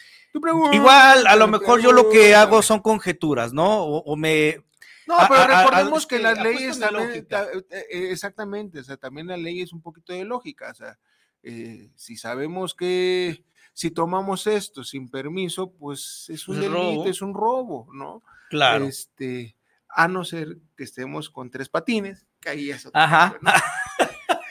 igual 0.72 1.26
a 1.26 1.34
lo 1.36 1.48
mejor 1.48 1.80
yo 1.82 1.90
lo 1.92 2.08
que 2.08 2.34
hago 2.34 2.62
son 2.62 2.80
conjeturas, 2.80 3.52
¿no? 3.52 3.82
O, 3.84 3.98
o 4.04 4.16
me... 4.16 4.62
No, 5.06 5.16
pero 5.28 5.40
a- 5.42 5.64
recordemos 5.64 6.04
a- 6.04 6.08
que 6.08 6.18
las 6.20 6.40
leyes 6.42 6.78
también, 6.78 7.10
eh, 7.28 7.64
eh, 7.70 8.08
exactamente, 8.12 8.78
o 8.78 8.84
sea, 8.84 8.96
también 8.96 9.26
la 9.26 9.36
ley 9.36 9.60
es 9.60 9.72
un 9.72 9.82
poquito 9.82 10.12
de 10.12 10.24
lógica, 10.24 10.70
o 10.70 10.74
sea, 10.74 10.98
eh, 11.42 11.90
si 11.96 12.16
sabemos 12.16 12.74
que 12.74 13.44
si 13.75 13.90
tomamos 13.90 14.47
esto 14.47 14.83
sin 14.85 15.11
permiso, 15.11 15.71
pues 15.73 16.25
es 16.31 16.49
un 16.49 16.57
delito, 16.61 16.75
robo. 16.75 17.07
es 17.07 17.21
un 17.21 17.35
robo, 17.35 17.88
¿no? 17.93 18.23
Claro. 18.49 18.87
Este, 18.87 19.57
a 19.88 20.09
no 20.09 20.25
ser 20.25 20.57
que 20.76 20.85
estemos 20.85 21.28
con 21.28 21.50
tres 21.50 21.69
patines, 21.69 22.25
que 22.40 22.49
ahí 22.49 22.71
es 22.71 22.87
otra 22.87 23.04
Ajá. 23.04 23.38
cosa, 23.38 23.40
¿no? 23.43 23.50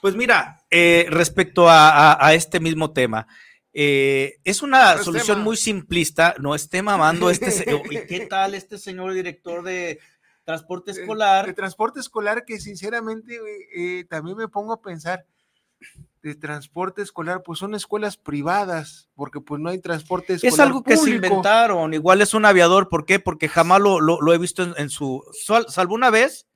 Pues 0.00 0.16
mira, 0.16 0.64
eh, 0.68 1.06
respecto 1.10 1.68
a, 1.68 1.88
a- 2.12 2.26
a 2.26 2.34
este 2.34 2.58
mismo 2.58 2.92
tema, 2.92 3.26
eh, 3.72 4.38
es 4.42 4.60
una 4.60 4.96
No 4.96 5.04
solución 5.04 5.40
muy 5.42 5.56
simplista, 5.56 6.34
no 6.40 6.54
esté 6.56 6.82
mamando 6.82 7.30
este, 7.30 7.52
se- 7.52 7.64
¿y 7.90 8.06
qué 8.06 8.26
tal 8.28 8.54
este 8.54 8.78
señor 8.78 9.12
director 9.14 9.62
de 9.62 10.00
transporte 10.44 10.90
Eh, 10.90 10.94
escolar? 10.94 11.46
De 11.46 11.54
transporte 11.54 12.00
escolar 12.00 12.44
que 12.44 12.58
sinceramente 12.58 13.38
eh, 13.76 14.04
también 14.10 14.36
me 14.36 14.48
pongo 14.48 14.72
a 14.72 14.82
pensar, 14.82 15.24
de 16.22 16.34
transporte 16.36 17.02
escolar, 17.02 17.42
pues 17.42 17.58
son 17.58 17.74
escuelas 17.74 18.16
privadas, 18.16 19.08
porque 19.14 19.40
pues 19.40 19.60
no 19.60 19.70
hay 19.70 19.80
transporte 19.80 20.34
escolar 20.34 20.52
Es 20.54 20.60
algo 20.60 20.82
que 20.84 20.96
se 20.96 21.10
inventaron, 21.16 21.94
igual 21.94 22.20
es 22.22 22.32
un 22.34 22.44
aviador, 22.44 22.88
¿por 22.88 23.04
qué? 23.06 23.18
Porque 23.18 23.48
jamás 23.48 23.80
lo, 23.80 24.00
lo- 24.00 24.20
lo 24.20 24.32
he 24.32 24.38
visto 24.38 24.62
en, 24.62 24.74
en 24.76 24.88
su, 24.88 25.24
sal- 25.44 25.66
salvo 25.68 25.94
una 25.94 26.10
vez, 26.10 26.46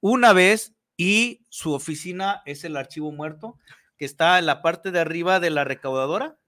una 0.00 0.32
vez, 0.32 0.72
y 0.96 1.44
su 1.50 1.72
oficina 1.72 2.42
es 2.46 2.64
el 2.64 2.76
archivo 2.76 3.12
muerto, 3.12 3.58
que 3.96 4.04
está 4.06 4.38
en 4.38 4.46
la 4.46 4.60
parte 4.60 4.90
de 4.90 4.98
arriba 5.00 5.38
de 5.40 5.50
la 5.50 5.62
recaudadora, 5.64 6.38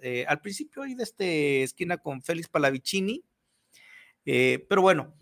eh, 0.00 0.24
al 0.28 0.40
principio 0.40 0.82
ahí 0.82 0.94
de 0.94 1.02
este 1.02 1.62
esquina 1.62 1.98
con 1.98 2.22
Félix 2.22 2.48
Palavicini, 2.48 3.24
eh, 4.26 4.64
pero 4.68 4.80
bueno, 4.82 5.14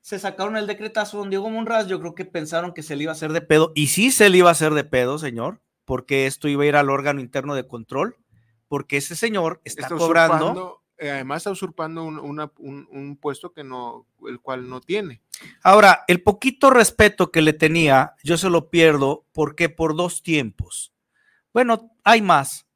se 0.00 0.18
sacaron 0.18 0.56
el 0.56 0.66
decretazo 0.66 1.18
don 1.18 1.30
Diego 1.30 1.48
Monraz, 1.50 1.86
yo 1.86 1.98
creo 1.98 2.14
que 2.14 2.24
pensaron 2.26 2.74
que 2.74 2.82
se 2.82 2.94
le 2.94 3.04
iba 3.04 3.12
a 3.12 3.14
hacer 3.14 3.32
de 3.32 3.40
pedo, 3.40 3.72
y 3.74 3.88
sí 3.88 4.10
se 4.10 4.28
le 4.28 4.38
iba 4.38 4.50
a 4.50 4.52
hacer 4.52 4.72
de 4.74 4.84
pedo, 4.84 5.18
señor, 5.18 5.60
porque 5.84 6.26
esto 6.26 6.48
iba 6.48 6.62
a 6.64 6.66
ir 6.66 6.76
al 6.76 6.90
órgano 6.90 7.20
interno 7.20 7.54
de 7.54 7.66
control, 7.66 8.16
porque 8.68 8.96
ese 8.96 9.16
señor 9.16 9.60
está, 9.64 9.82
está 9.82 9.94
cobrando. 9.96 10.82
eh, 10.98 11.10
además 11.10 11.38
está 11.38 11.50
usurpando 11.50 12.04
un, 12.04 12.18
una- 12.18 12.52
un- 12.58 12.86
un 12.90 13.16
puesto 13.16 13.52
que 13.52 13.64
no, 13.64 14.06
el 14.28 14.40
cual 14.40 14.68
no 14.68 14.80
tiene. 14.80 15.20
Ahora, 15.62 16.04
el 16.08 16.22
poquito 16.22 16.70
respeto 16.70 17.30
que 17.32 17.42
le 17.42 17.52
tenía, 17.52 18.14
yo 18.22 18.36
se 18.38 18.48
lo 18.48 18.70
pierdo 18.70 19.26
porque 19.32 19.68
por 19.68 19.96
dos 19.96 20.22
tiempos. 20.22 20.92
Bueno, 21.52 21.90
hay 22.04 22.22
más. 22.22 22.66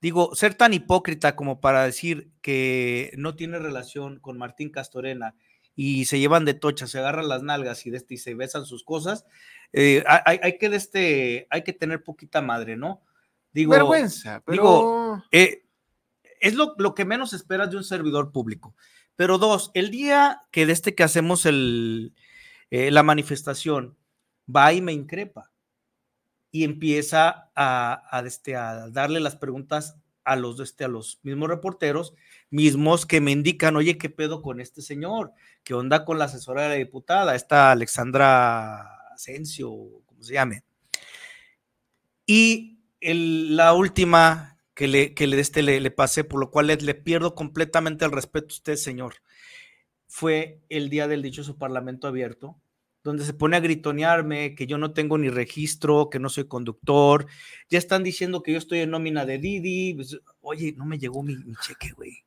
Digo, 0.00 0.34
ser 0.34 0.54
tan 0.54 0.72
hipócrita 0.74 1.36
como 1.36 1.60
para 1.60 1.84
decir 1.84 2.30
que 2.42 3.12
no 3.16 3.34
tiene 3.34 3.58
relación 3.58 4.20
con 4.20 4.38
Martín 4.38 4.70
Castorena 4.70 5.34
y 5.76 6.06
se 6.06 6.18
llevan 6.18 6.46
de 6.46 6.54
tocha, 6.54 6.86
se 6.86 6.98
agarran 6.98 7.28
las 7.28 7.42
nalgas 7.42 7.86
y, 7.86 7.90
de 7.90 7.98
este, 7.98 8.14
y 8.14 8.18
se 8.18 8.34
besan 8.34 8.64
sus 8.64 8.82
cosas, 8.82 9.26
eh, 9.72 10.02
hay, 10.06 10.40
hay 10.42 10.58
que 10.58 10.70
de 10.70 10.76
este, 10.76 11.46
hay 11.50 11.62
que 11.62 11.74
tener 11.74 12.02
poquita 12.02 12.40
madre, 12.40 12.76
¿no? 12.76 13.02
Digo, 13.52 13.72
Vergüenza, 13.72 14.42
pero 14.44 14.52
digo, 14.52 15.24
eh, 15.32 15.66
es 16.40 16.54
lo, 16.54 16.74
lo 16.78 16.94
que 16.94 17.04
menos 17.04 17.32
esperas 17.34 17.70
de 17.70 17.76
un 17.76 17.84
servidor 17.84 18.32
público. 18.32 18.74
Pero 19.16 19.38
dos, 19.38 19.70
el 19.74 19.90
día 19.90 20.42
que 20.50 20.66
de 20.66 20.72
este 20.72 20.94
que 20.94 21.02
hacemos 21.02 21.46
el, 21.46 22.14
eh, 22.70 22.90
la 22.90 23.02
manifestación, 23.02 23.96
va 24.54 24.72
y 24.72 24.80
me 24.80 24.92
increpa 24.92 25.50
y 26.50 26.64
empieza 26.64 27.50
a, 27.54 28.02
a, 28.10 28.20
este, 28.26 28.56
a 28.56 28.88
darle 28.88 29.20
las 29.20 29.36
preguntas 29.36 29.96
a 30.24 30.36
los, 30.36 30.58
este, 30.60 30.84
a 30.84 30.88
los 30.88 31.20
mismos 31.22 31.48
reporteros, 31.48 32.14
mismos 32.50 33.06
que 33.06 33.20
me 33.20 33.32
indican, 33.32 33.76
oye, 33.76 33.98
¿qué 33.98 34.10
pedo 34.10 34.42
con 34.42 34.60
este 34.60 34.82
señor? 34.82 35.32
¿Qué 35.62 35.74
onda 35.74 36.04
con 36.04 36.18
la 36.18 36.26
asesora 36.26 36.62
de 36.62 36.68
la 36.68 36.74
diputada, 36.74 37.34
esta 37.34 37.72
Alexandra 37.72 38.82
Asensio, 39.12 39.70
como 40.06 40.22
se 40.22 40.34
llame? 40.34 40.62
Y 42.26 42.80
la 43.00 43.72
última 43.72 44.58
que 44.74 44.88
le, 44.88 45.14
le, 45.16 45.40
este, 45.40 45.62
le, 45.62 45.90
pasé, 45.90 46.24
por 46.24 46.40
lo 46.40 46.50
cual 46.50 46.66
le, 46.66 46.76
le, 46.76 46.94
pierdo 46.94 47.34
completamente 47.34 48.04
el 48.04 48.12
respeto 48.12 48.46
a 48.46 48.54
usted, 48.54 48.76
señor, 48.76 49.14
fue 50.06 50.60
el 50.68 50.90
día 50.90 51.08
del 51.08 51.22
dichoso 51.22 51.56
Parlamento 51.56 52.06
abierto, 52.06 52.60
donde 53.02 53.24
se 53.24 53.32
pone 53.32 53.56
a 53.56 53.60
gritonearme 53.60 54.54
que 54.54 54.66
yo 54.66 54.76
no 54.76 54.92
tengo 54.92 55.16
ni 55.16 55.30
registro, 55.30 56.10
que 56.10 56.18
no 56.18 56.28
soy 56.28 56.46
conductor, 56.46 57.26
ya 57.70 57.78
están 57.78 58.02
diciendo 58.02 58.42
que 58.42 58.52
yo 58.52 58.58
estoy 58.58 58.80
en 58.80 58.90
nómina 58.90 59.24
de 59.24 59.38
Didi, 59.38 59.94
pues, 59.94 60.20
oye, 60.40 60.74
no 60.76 60.84
me 60.84 60.98
llegó 60.98 61.22
mi, 61.22 61.36
mi 61.36 61.54
cheque, 61.56 61.92
güey. 61.92 62.25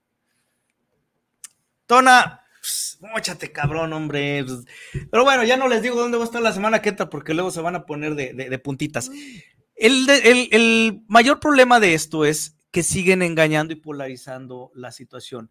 Tona, 1.89 2.46
pues, 2.62 3.00
móchate 3.01 3.51
cabrón, 3.51 3.93
hombre. 3.93 4.43
Pues, 4.43 4.60
pero 5.10 5.24
bueno, 5.24 5.43
ya 5.43 5.58
no 5.58 5.67
les 5.67 5.81
digo 5.81 5.96
dónde 5.96 6.19
va 6.19 6.24
a 6.24 6.27
estar 6.27 6.39
la 6.39 6.53
semana 6.53 6.84
que 6.84 6.89
entra, 6.89 7.10
porque 7.10 7.34
luego 7.34 7.50
se 7.50 7.62
van 7.62 7.75
a 7.75 7.88
poner 7.88 8.13
de, 8.13 8.60
puntitas. 8.60 9.10
El, 9.74 11.01
mayor 11.08 11.39
problema 11.39 11.79
de 11.79 11.96
esto 11.96 12.25
es 12.25 12.55
que 12.69 12.84
siguen 12.84 13.24
engañando 13.24 13.74
y 13.74 13.77
polarizando 13.77 14.72
la 14.75 14.91
situación. 14.91 15.50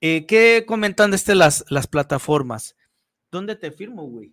Eh, 0.00 0.24
¿Qué 0.26 0.62
comentan 0.68 1.10
de 1.10 1.16
este 1.16 1.34
las, 1.34 1.64
las 1.68 1.88
plataformas? 1.88 2.76
¿Dónde 3.32 3.56
te 3.56 3.72
firmo, 3.72 4.04
güey? 4.04 4.32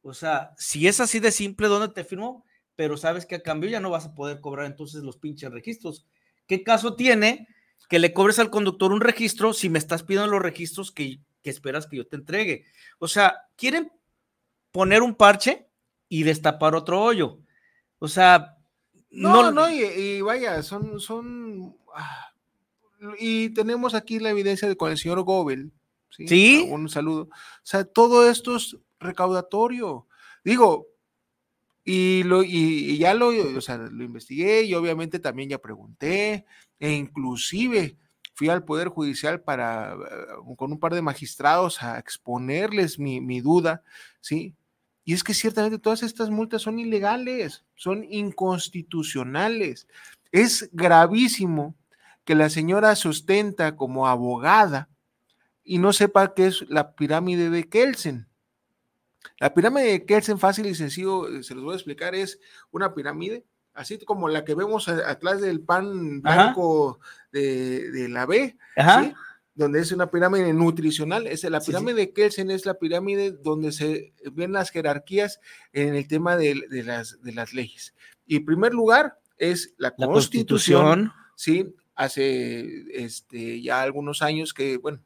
O 0.00 0.14
sea, 0.14 0.52
si 0.58 0.88
es 0.88 0.98
así 0.98 1.20
de 1.20 1.30
simple, 1.30 1.68
¿dónde 1.68 1.94
te 1.94 2.02
firmo? 2.02 2.44
Pero 2.74 2.96
sabes 2.96 3.24
que 3.24 3.36
a 3.36 3.42
cambio 3.44 3.70
ya 3.70 3.78
no 3.78 3.90
vas 3.90 4.06
a 4.06 4.14
poder 4.16 4.40
cobrar 4.40 4.66
entonces 4.66 5.04
los 5.04 5.16
pinches 5.16 5.52
registros. 5.52 6.08
¿Qué 6.48 6.64
caso 6.64 6.96
tiene 6.96 7.46
que 7.88 7.98
le 7.98 8.12
cobres 8.12 8.38
al 8.38 8.50
conductor 8.50 8.92
un 8.92 9.00
registro 9.00 9.52
si 9.52 9.68
me 9.68 9.78
estás 9.78 10.02
pidiendo 10.02 10.30
los 10.30 10.42
registros 10.42 10.92
que, 10.92 11.20
que 11.42 11.50
esperas 11.50 11.86
que 11.86 11.96
yo 11.96 12.06
te 12.06 12.16
entregue? 12.16 12.64
O 12.98 13.08
sea, 13.08 13.42
quieren 13.56 13.92
poner 14.70 15.02
un 15.02 15.14
parche 15.14 15.68
y 16.08 16.22
destapar 16.22 16.74
otro 16.74 17.02
hoyo. 17.02 17.38
O 17.98 18.08
sea, 18.08 18.56
No, 19.10 19.50
no, 19.50 19.70
y, 19.70 19.82
y 19.82 20.20
vaya, 20.22 20.62
son, 20.62 20.98
son, 20.98 21.76
ah, 21.94 22.32
y 23.18 23.50
tenemos 23.50 23.94
aquí 23.94 24.18
la 24.18 24.30
evidencia 24.30 24.68
de 24.68 24.76
con 24.76 24.90
el 24.90 24.98
señor 24.98 25.22
Gobel. 25.22 25.72
Sí. 26.10 26.28
¿Sí? 26.28 26.66
Un 26.70 26.88
saludo. 26.88 27.22
O 27.22 27.30
sea, 27.62 27.84
todo 27.84 28.28
esto 28.28 28.56
es 28.56 28.76
recaudatorio. 29.00 30.06
Digo, 30.44 30.88
y, 31.84 32.22
lo, 32.24 32.42
y, 32.42 32.92
y 32.92 32.98
ya 32.98 33.12
lo, 33.14 33.28
o 33.28 33.60
sea, 33.60 33.76
lo 33.76 34.04
investigué 34.04 34.62
y 34.62 34.74
obviamente 34.74 35.18
también 35.18 35.48
ya 35.48 35.58
pregunté, 35.58 36.46
e 36.82 36.90
inclusive 36.90 37.96
fui 38.34 38.48
al 38.48 38.64
Poder 38.64 38.88
Judicial 38.88 39.40
para, 39.40 39.94
eh, 39.94 40.56
con 40.56 40.72
un 40.72 40.80
par 40.80 40.92
de 40.92 41.00
magistrados 41.00 41.80
a 41.80 42.00
exponerles 42.00 42.98
mi, 42.98 43.20
mi 43.20 43.40
duda, 43.40 43.84
¿sí? 44.20 44.56
Y 45.04 45.14
es 45.14 45.22
que 45.22 45.32
ciertamente 45.32 45.78
todas 45.78 46.02
estas 46.02 46.28
multas 46.30 46.62
son 46.62 46.80
ilegales, 46.80 47.64
son 47.76 48.04
inconstitucionales. 48.10 49.86
Es 50.32 50.70
gravísimo 50.72 51.76
que 52.24 52.34
la 52.34 52.50
señora 52.50 52.96
sustenta 52.96 53.76
como 53.76 54.08
abogada 54.08 54.88
y 55.62 55.78
no 55.78 55.92
sepa 55.92 56.34
qué 56.34 56.46
es 56.46 56.68
la 56.68 56.96
pirámide 56.96 57.48
de 57.48 57.68
Kelsen. 57.68 58.26
La 59.38 59.54
pirámide 59.54 59.86
de 59.86 60.04
Kelsen, 60.04 60.40
fácil 60.40 60.66
y 60.66 60.74
sencillo, 60.74 61.28
eh, 61.28 61.44
se 61.44 61.54
los 61.54 61.62
voy 61.62 61.74
a 61.74 61.76
explicar, 61.76 62.16
es 62.16 62.40
una 62.72 62.92
pirámide, 62.92 63.44
así 63.74 63.98
como 63.98 64.28
la 64.28 64.44
que 64.44 64.54
vemos 64.54 64.88
atrás 64.88 65.40
del 65.40 65.60
pan 65.60 66.20
blanco 66.22 67.00
de, 67.32 67.90
de 67.90 68.08
la 68.08 68.26
B, 68.26 68.56
Ajá. 68.76 69.04
¿sí? 69.04 69.12
donde 69.54 69.80
es 69.80 69.92
una 69.92 70.10
pirámide 70.10 70.52
nutricional. 70.54 71.26
Es, 71.26 71.44
la 71.44 71.60
Sí, 71.60 71.66
sí. 71.66 71.70
pirámide 71.72 71.94
de 71.96 72.12
Kelsen 72.12 72.50
es 72.50 72.64
la 72.64 72.74
pirámide 72.78 73.32
donde 73.32 73.72
se 73.72 74.14
ven 74.32 74.52
las 74.52 74.70
jerarquías 74.70 75.40
en 75.72 75.94
el 75.94 76.08
tema 76.08 76.36
de, 76.36 76.62
de 76.70 76.82
las, 76.82 77.20
de 77.22 77.32
las 77.32 77.52
leyes. 77.52 77.94
Y 78.26 78.36
en 78.36 78.44
primer 78.46 78.72
lugar 78.72 79.18
es 79.36 79.74
la, 79.76 79.92
La 79.98 80.06
constitución, 80.06 81.10
Constitución. 81.10 81.12
sí, 81.36 81.74
hace 81.94 82.84
este, 83.04 83.60
ya 83.60 83.82
algunos 83.82 84.22
años 84.22 84.54
que, 84.54 84.78
bueno, 84.78 85.00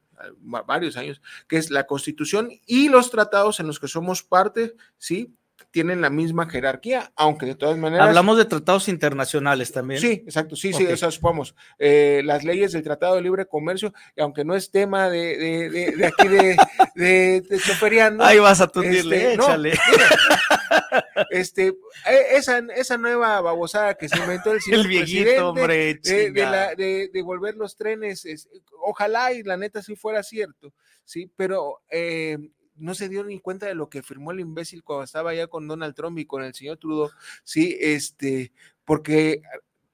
va- 0.55 0.63
varios 0.63 0.97
años, 0.97 1.21
que 1.49 1.57
es 1.57 1.71
la 1.71 1.87
constitución 1.87 2.49
y 2.67 2.89
los 2.89 3.11
tratados 3.11 3.59
en 3.61 3.67
los 3.67 3.81
que 3.81 3.89
somos 3.89 4.23
parte, 4.23 4.75
sí, 4.97 5.35
tienen 5.77 6.01
la 6.01 6.09
misma 6.09 6.49
jerarquía, 6.49 7.13
aunque 7.17 7.45
de 7.45 7.55
todas 7.55 7.77
maneras... 7.77 8.07
Hablamos 8.09 8.39
de 8.39 8.47
tratados 8.47 8.89
internacionales 8.89 9.73
también. 9.73 10.01
Sí, 10.01 10.23
exacto, 10.25 10.57
sí, 10.57 10.73
sí, 10.73 10.87
Ok. 10.87 10.93
o 10.95 10.97
sea, 10.97 11.11
supongamos, 11.11 11.55
eh, 11.79 12.23
las 12.25 12.45
leyes 12.45 12.73
del 12.73 12.83
Tratado 12.83 13.17
de 13.17 13.21
Libre 13.21 13.45
Comercio, 13.45 13.93
y 14.17 14.23
aunque 14.23 14.43
no 14.43 14.57
es 14.57 14.71
tema 14.71 15.11
de, 15.11 15.37
de, 15.37 15.69
de- 15.69 15.91
de 15.97 16.07
aquí 16.07 16.29
de, 16.29 16.57
de, 16.95 17.59
choferiando, 17.59 18.25
Ahí 18.25 18.39
vas 18.39 18.63
a 18.63 18.69
tundirle, 18.69 19.17
este, 19.33 19.37
no, 19.37 19.43
échale. 19.45 19.79
mira, 19.91 21.05
este, 21.31 21.67
eh, 22.09 22.27
esa, 22.33 22.59
esa 22.75 22.97
nueva 22.97 23.39
babosada 23.43 23.97
que 23.97 24.09
se 24.09 24.17
inventó 24.19 24.53
el 24.53 24.63
señor 24.63 24.81
El 24.81 24.89
viejito, 24.89 25.51
hombre, 25.51 26.01
de, 26.03 26.31
de, 26.33 26.43
la- 26.43 26.75
de- 26.75 27.11
de 27.13 27.23
volver 27.23 27.55
los 27.57 27.77
trenes, 27.77 28.25
es- 28.25 28.49
ojalá 28.83 29.35
y 29.35 29.43
la 29.43 29.59
neta 29.59 29.83
sí 29.83 29.95
fuera 29.95 30.23
cierto, 30.23 30.73
sí, 31.05 31.31
pero 31.37 31.83
eh, 31.91 32.39
no 32.77 32.95
se 32.95 33.09
dio 33.09 33.25
ni 33.25 33.41
cuenta 33.41 33.67
de 33.67 33.75
lo 33.75 33.89
que 33.89 34.03
firmó 34.03 34.31
el 34.33 34.41
imbécil 34.41 34.83
cuando 34.85 35.05
estaba 35.05 35.31
allá 35.31 35.47
con 35.47 35.67
Donald 35.69 35.95
Trump 35.95 36.19
y 36.19 36.27
con 36.27 36.43
el 36.43 36.55
señor 36.55 36.77
Trudeau, 36.79 37.11
sí, 37.45 37.77
este, 37.81 38.53
porque 38.85 39.43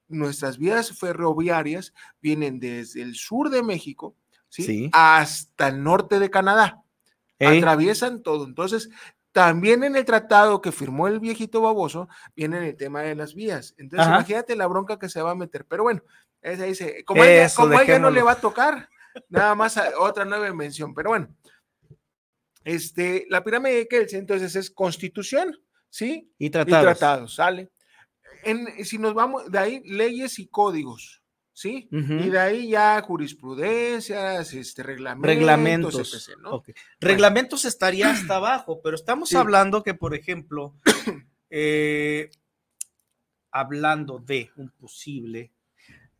nuestras 0.07 0.57
vías 0.57 0.97
ferroviarias 0.99 1.93
vienen 2.21 2.59
desde 2.59 3.01
el 3.01 3.15
sur 3.15 3.49
de 3.49 3.63
México, 3.63 4.15
sí, 4.49 4.63
Sí. 4.63 4.89
hasta 4.93 5.69
el 5.69 5.83
norte 5.83 6.19
de 6.19 6.29
Canadá, 6.29 6.81
atraviesan 7.39 8.21
todo, 8.23 8.45
entonces 8.45 8.89
también 9.31 9.83
en 9.83 9.95
el 9.95 10.05
tratado 10.05 10.61
que 10.61 10.71
firmó 10.71 11.07
el 11.07 11.19
viejito 11.19 11.59
baboso, 11.61 12.07
viene 12.35 12.69
el 12.69 12.77
tema 12.77 13.01
de 13.01 13.15
las 13.15 13.33
vías. 13.33 13.73
Entonces, 13.79 14.07
Ajá. 14.07 14.17
imagínate 14.17 14.55
la 14.55 14.67
bronca 14.67 14.99
que 14.99 15.09
se 15.09 15.23
va 15.23 15.31
a 15.31 15.35
meter. 15.35 15.65
Pero 15.65 15.81
bueno, 15.81 16.03
ese 16.39 16.65
dice, 16.67 17.03
como, 17.03 17.23
a 17.23 17.27
ella, 17.27 17.45
Eso, 17.45 17.63
como 17.63 17.79
ella 17.79 17.97
no 17.97 18.11
le 18.11 18.21
va 18.21 18.33
a 18.33 18.39
tocar, 18.39 18.89
nada 19.29 19.55
más 19.55 19.75
a- 19.77 19.97
otra 19.99 20.23
nueva 20.23 20.47
invención. 20.47 20.93
Pero 20.93 21.09
bueno, 21.09 21.29
este, 22.63 23.25
la 23.29 23.43
pirámide 23.43 23.75
de 23.75 23.87
Kelsen, 23.87 24.19
entonces 24.21 24.55
es 24.55 24.69
constitución, 24.71 25.57
¿sí? 25.89 26.31
Y 26.37 26.47
Y 26.47 26.49
tratados. 26.49 26.83
tratados, 26.99 27.35
¿sale? 27.35 27.71
En, 28.43 28.67
si 28.85 28.97
nos 28.97 29.13
vamos, 29.13 29.49
de 29.51 29.57
ahí 29.59 29.81
leyes 29.85 30.37
y 30.39 30.47
códigos, 30.47 31.23
¿sí? 31.53 31.87
Y 31.91 32.29
de 32.29 32.39
ahí 32.39 32.69
ya 32.69 33.01
jurisprudencias, 33.01 34.53
este, 34.53 34.83
reglamentos, 34.83 35.27
Reglamentos. 35.35 36.13
etc., 36.29 36.37
¿no? 36.41 36.63
Reglamentos 36.99 37.65
estaría 37.65 38.09
hasta 38.11 38.35
abajo, 38.37 38.81
pero 38.83 38.95
estamos 38.95 39.29
Sí. 39.29 39.35
hablando 39.37 39.83
que, 39.83 39.93
por 39.93 40.13
ejemplo, 40.15 40.73
eh, 41.49 42.29
hablando 43.51 44.19
de 44.19 44.49
un 44.55 44.69
posible 44.71 45.51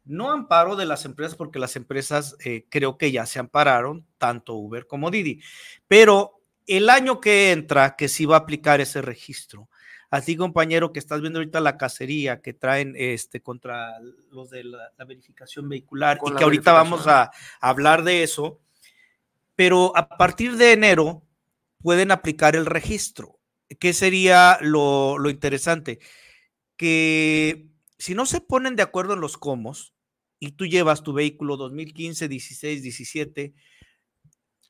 no 0.05 0.31
amparo 0.31 0.75
de 0.75 0.85
las 0.85 1.05
empresas, 1.05 1.35
porque 1.35 1.59
las 1.59 1.75
empresas 1.75 2.35
eh, 2.43 2.65
creo 2.69 2.97
que 2.97 3.11
ya 3.11 3.25
se 3.25 3.39
ampararon, 3.39 4.05
tanto 4.17 4.55
Uber 4.55 4.87
como 4.87 5.11
Didi, 5.11 5.41
pero 5.87 6.41
el 6.67 6.89
año 6.89 7.19
que 7.19 7.51
entra, 7.51 7.95
que 7.95 8.07
sí 8.07 8.25
va 8.25 8.37
a 8.37 8.39
aplicar 8.39 8.81
ese 8.81 9.01
registro, 9.01 9.69
a 10.09 10.21
ti 10.21 10.35
compañero 10.35 10.93
que 10.93 10.99
estás 10.99 11.21
viendo 11.21 11.39
ahorita 11.39 11.59
la 11.59 11.75
cacería 11.77 12.39
que 12.39 12.53
traen 12.53 12.93
este 12.95 13.41
contra 13.41 13.99
los 14.29 14.51
de 14.51 14.63
la, 14.63 14.91
la 14.95 15.05
verificación 15.05 15.67
vehicular 15.67 16.19
Con 16.19 16.33
y 16.33 16.35
que 16.35 16.43
ahorita 16.43 16.71
vamos 16.71 17.07
a 17.07 17.31
hablar 17.59 18.03
de 18.03 18.21
eso, 18.21 18.61
pero 19.55 19.91
a 19.97 20.07
partir 20.09 20.55
de 20.57 20.73
enero 20.73 21.23
pueden 21.81 22.11
aplicar 22.11 22.55
el 22.55 22.67
registro. 22.67 23.39
¿Qué 23.79 23.91
sería 23.93 24.59
lo, 24.61 25.17
lo 25.17 25.31
interesante? 25.31 25.99
Que 26.77 27.67
si 27.97 28.13
no 28.13 28.27
se 28.27 28.39
ponen 28.39 28.75
de 28.75 28.83
acuerdo 28.83 29.13
en 29.13 29.21
los 29.21 29.37
comos 29.37 29.92
y 30.43 30.51
tú 30.51 30.65
llevas 30.65 31.03
tu 31.03 31.13
vehículo 31.13 31.55
2015, 31.55 32.27
16, 32.27 32.83
17, 32.83 33.53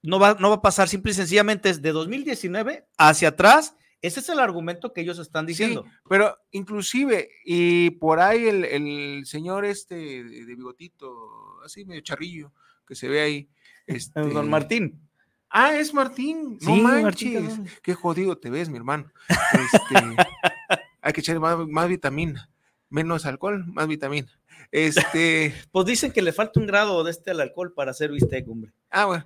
no 0.04 0.20
va, 0.20 0.38
no 0.40 0.50
va 0.50 0.58
a 0.58 0.62
pasar 0.62 0.88
simple 0.88 1.12
y 1.12 1.16
sencillamente 1.16 1.68
es 1.72 1.82
de 1.82 1.92
2019 1.92 2.86
hacia 2.96 3.30
atrás. 3.30 3.76
Ese 4.00 4.20
es 4.20 4.30
el 4.30 4.40
argumento 4.40 4.94
que 4.94 5.02
ellos 5.02 5.18
están 5.18 5.48
diciendo. 5.48 5.84
Sí, 5.84 5.92
pero 6.08 6.38
inclusive, 6.52 7.28
y 7.44 7.90
por 7.90 8.20
ahí 8.20 8.46
el, 8.46 8.66
el 8.66 9.26
señor 9.26 9.66
este 9.66 9.96
de, 9.96 10.56
bigotito, 10.56 11.60
así 11.66 11.86
medio 11.86 12.02
charrillo, 12.02 12.54
que 12.88 12.94
se 12.94 13.08
ve 13.08 13.22
ahí. 13.22 13.50
Este... 13.86 14.22
Don 14.22 14.50
Martín. 14.50 15.02
Ah, 15.50 15.76
es 15.76 15.94
Martín. 15.94 16.58
No 16.62 16.76
Sí, 16.76 16.82
manches. 16.82 17.44
Martín. 17.44 17.68
Qué 17.82 17.94
jodido 17.96 18.38
te 18.38 18.50
ves, 18.50 18.70
mi 18.70 18.78
hermano. 18.78 19.12
Este, 19.28 19.96
hay 21.02 21.14
que 21.14 21.20
echarle 21.20 21.42
más, 21.42 21.58
más 21.68 21.90
vitamina. 21.90 22.50
Menos 22.90 23.26
alcohol, 23.26 23.66
más 23.68 23.88
vitamina. 23.88 24.32
Este. 24.72 25.54
Pues 25.72 25.86
dicen 25.86 26.12
que 26.12 26.22
le 26.22 26.34
falta 26.34 26.60
un 26.60 26.68
grado 26.68 27.04
de 27.04 27.12
este 27.12 27.32
al 27.32 27.42
alcohol 27.42 27.74
para 27.74 27.92
hacer 27.92 28.12
bistec, 28.12 28.48
hombre. 28.50 28.72
Ah, 28.89 29.06
bueno. 29.06 29.26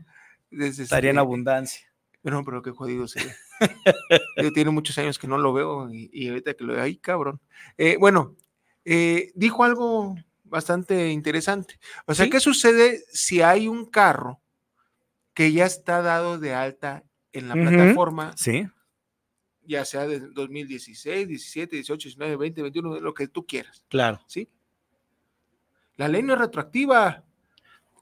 Desde 0.50 0.84
Estaría 0.84 1.10
en 1.12 1.16
este- 1.18 1.22
abundancia. 1.22 1.88
No, 2.24 2.44
pero 2.44 2.62
qué 2.62 2.72
jodido 2.72 3.08
se 3.08 3.24
ve. 3.24 3.34
Yo 4.42 4.52
tiene 4.54 4.72
muchos 4.72 4.98
años 4.98 5.18
que 5.18 5.28
no 5.28 5.38
lo 5.38 5.54
veo 5.54 5.90
y, 5.90 6.10
y 6.12 6.28
ahorita 6.30 6.54
que 6.56 6.64
lo 6.64 6.74
veo, 6.74 6.84
ahí, 6.84 6.98
cabrón. 6.98 7.40
Eh, 7.78 7.96
bueno, 8.00 8.36
eh, 8.86 9.32
dijo 9.36 9.64
algo 9.64 10.16
bastante 10.44 11.10
interesante. 11.10 11.80
O 12.06 12.14
sea, 12.14 12.26
¿Sí? 12.26 12.32
¿qué 12.32 12.40
sucede 12.40 13.04
si 13.12 13.42
hay 13.42 13.68
un 13.68 13.86
carro 13.86 14.42
que 15.34 15.52
ya 15.54 15.66
está 15.66 16.02
dado 16.02 16.38
de 16.40 16.54
alta 16.54 17.04
en 17.32 17.48
la 17.50 17.54
plataforma, 17.54 18.34
Sí. 18.38 18.66
ya 19.62 19.86
sea 19.86 20.08
de 20.08 20.20
2016, 20.20 21.28
17, 21.28 21.76
18, 21.76 22.08
19, 22.10 22.36
20, 22.38 22.62
21, 22.64 23.00
lo 23.00 23.14
que 23.14 23.28
tú 23.28 23.46
quieras, 23.46 23.84
Claro. 23.90 24.20
¿sí? 24.28 24.50
La 25.98 26.08
ley 26.08 26.24
no 26.24 26.34
es 26.34 26.40
retroactiva. 26.40 27.24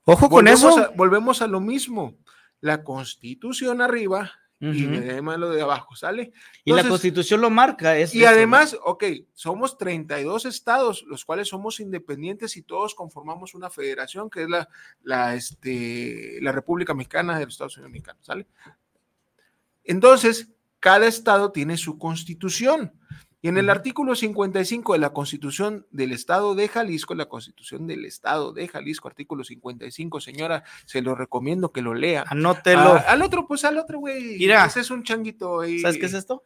Ojo 0.05 0.29
con 0.29 0.45
Volvemos 0.45 0.61
eso. 0.63 0.79
a- 0.79 0.89
volvemos 0.95 1.41
a 1.41 1.47
lo 1.47 1.59
mismo. 1.59 2.15
La 2.61 2.83
constitución 2.83 3.81
arriba 3.81 4.31
y 4.59 4.85
Ujú. 4.85 4.95
además 4.95 5.37
lo 5.37 5.49
de 5.49 5.61
abajo, 5.61 5.95
¿sale? 5.95 6.31
Y 6.63 6.71
la 6.71 6.87
constitución 6.87 7.41
lo 7.41 7.49
marca. 7.49 7.97
Es 7.97 8.15
y 8.15 8.19
eso, 8.19 8.29
¿no? 8.31 8.35
además, 8.35 8.77
ok, 8.83 9.03
somos 9.33 9.77
32 9.77 10.45
estados, 10.45 11.03
los 11.07 11.25
cuales 11.25 11.49
somos 11.49 11.79
independientes 11.79 12.55
y 12.57 12.61
todos 12.63 12.95
conformamos 12.95 13.53
una 13.53 13.69
federación 13.69 14.29
que 14.29 14.43
es 14.43 14.49
la, 14.49 14.67
la, 15.03 15.35
este, 15.35 16.39
la 16.41 16.51
República 16.53 16.93
Mexicana 16.93 17.37
de 17.37 17.45
los 17.45 17.53
Estados 17.55 17.75
Unidos 17.77 17.91
Mexicanos, 17.91 18.25
¿sale? 18.25 18.47
Entonces, 19.83 20.49
cada 20.79 21.07
estado 21.07 21.51
tiene 21.51 21.77
su 21.77 21.97
constitución 21.97 22.93
Y 23.45 23.47
en 23.47 23.59
el 23.59 23.69
artículo 23.69 24.15
55 24.15 24.93
de 24.93 24.97
la 24.97 25.11
Constitución 25.11 25.85
del 25.91 26.13
Estado 26.13 26.55
de 26.55 26.67
Jalisco, 26.67 27.13
la 27.13 27.29
Constitución 27.29 27.85
del 27.85 28.03
Estado 28.05 28.53
de 28.53 28.67
Jalisco, 28.67 29.07
artículo 29.07 29.43
55, 29.43 30.19
señora, 30.19 30.63
se 30.87 31.03
lo 31.03 31.13
recomiendo 31.13 31.71
que 31.71 31.83
lo 31.83 31.93
lea. 31.93 32.23
Anótelo. 32.27 32.95
Ah, 32.95 33.05
al 33.07 33.21
otro, 33.21 33.47
pues 33.47 33.63
al 33.63 33.77
otro, 33.77 33.99
güey. 33.99 34.39
Mira. 34.39 34.65
Ese 34.65 34.79
es 34.79 34.89
un 34.89 35.03
changuito 35.03 35.59
ahí. 35.59 35.77
¿Sabes 35.77 35.99
qué 35.99 36.07
es 36.07 36.15
esto? 36.15 36.41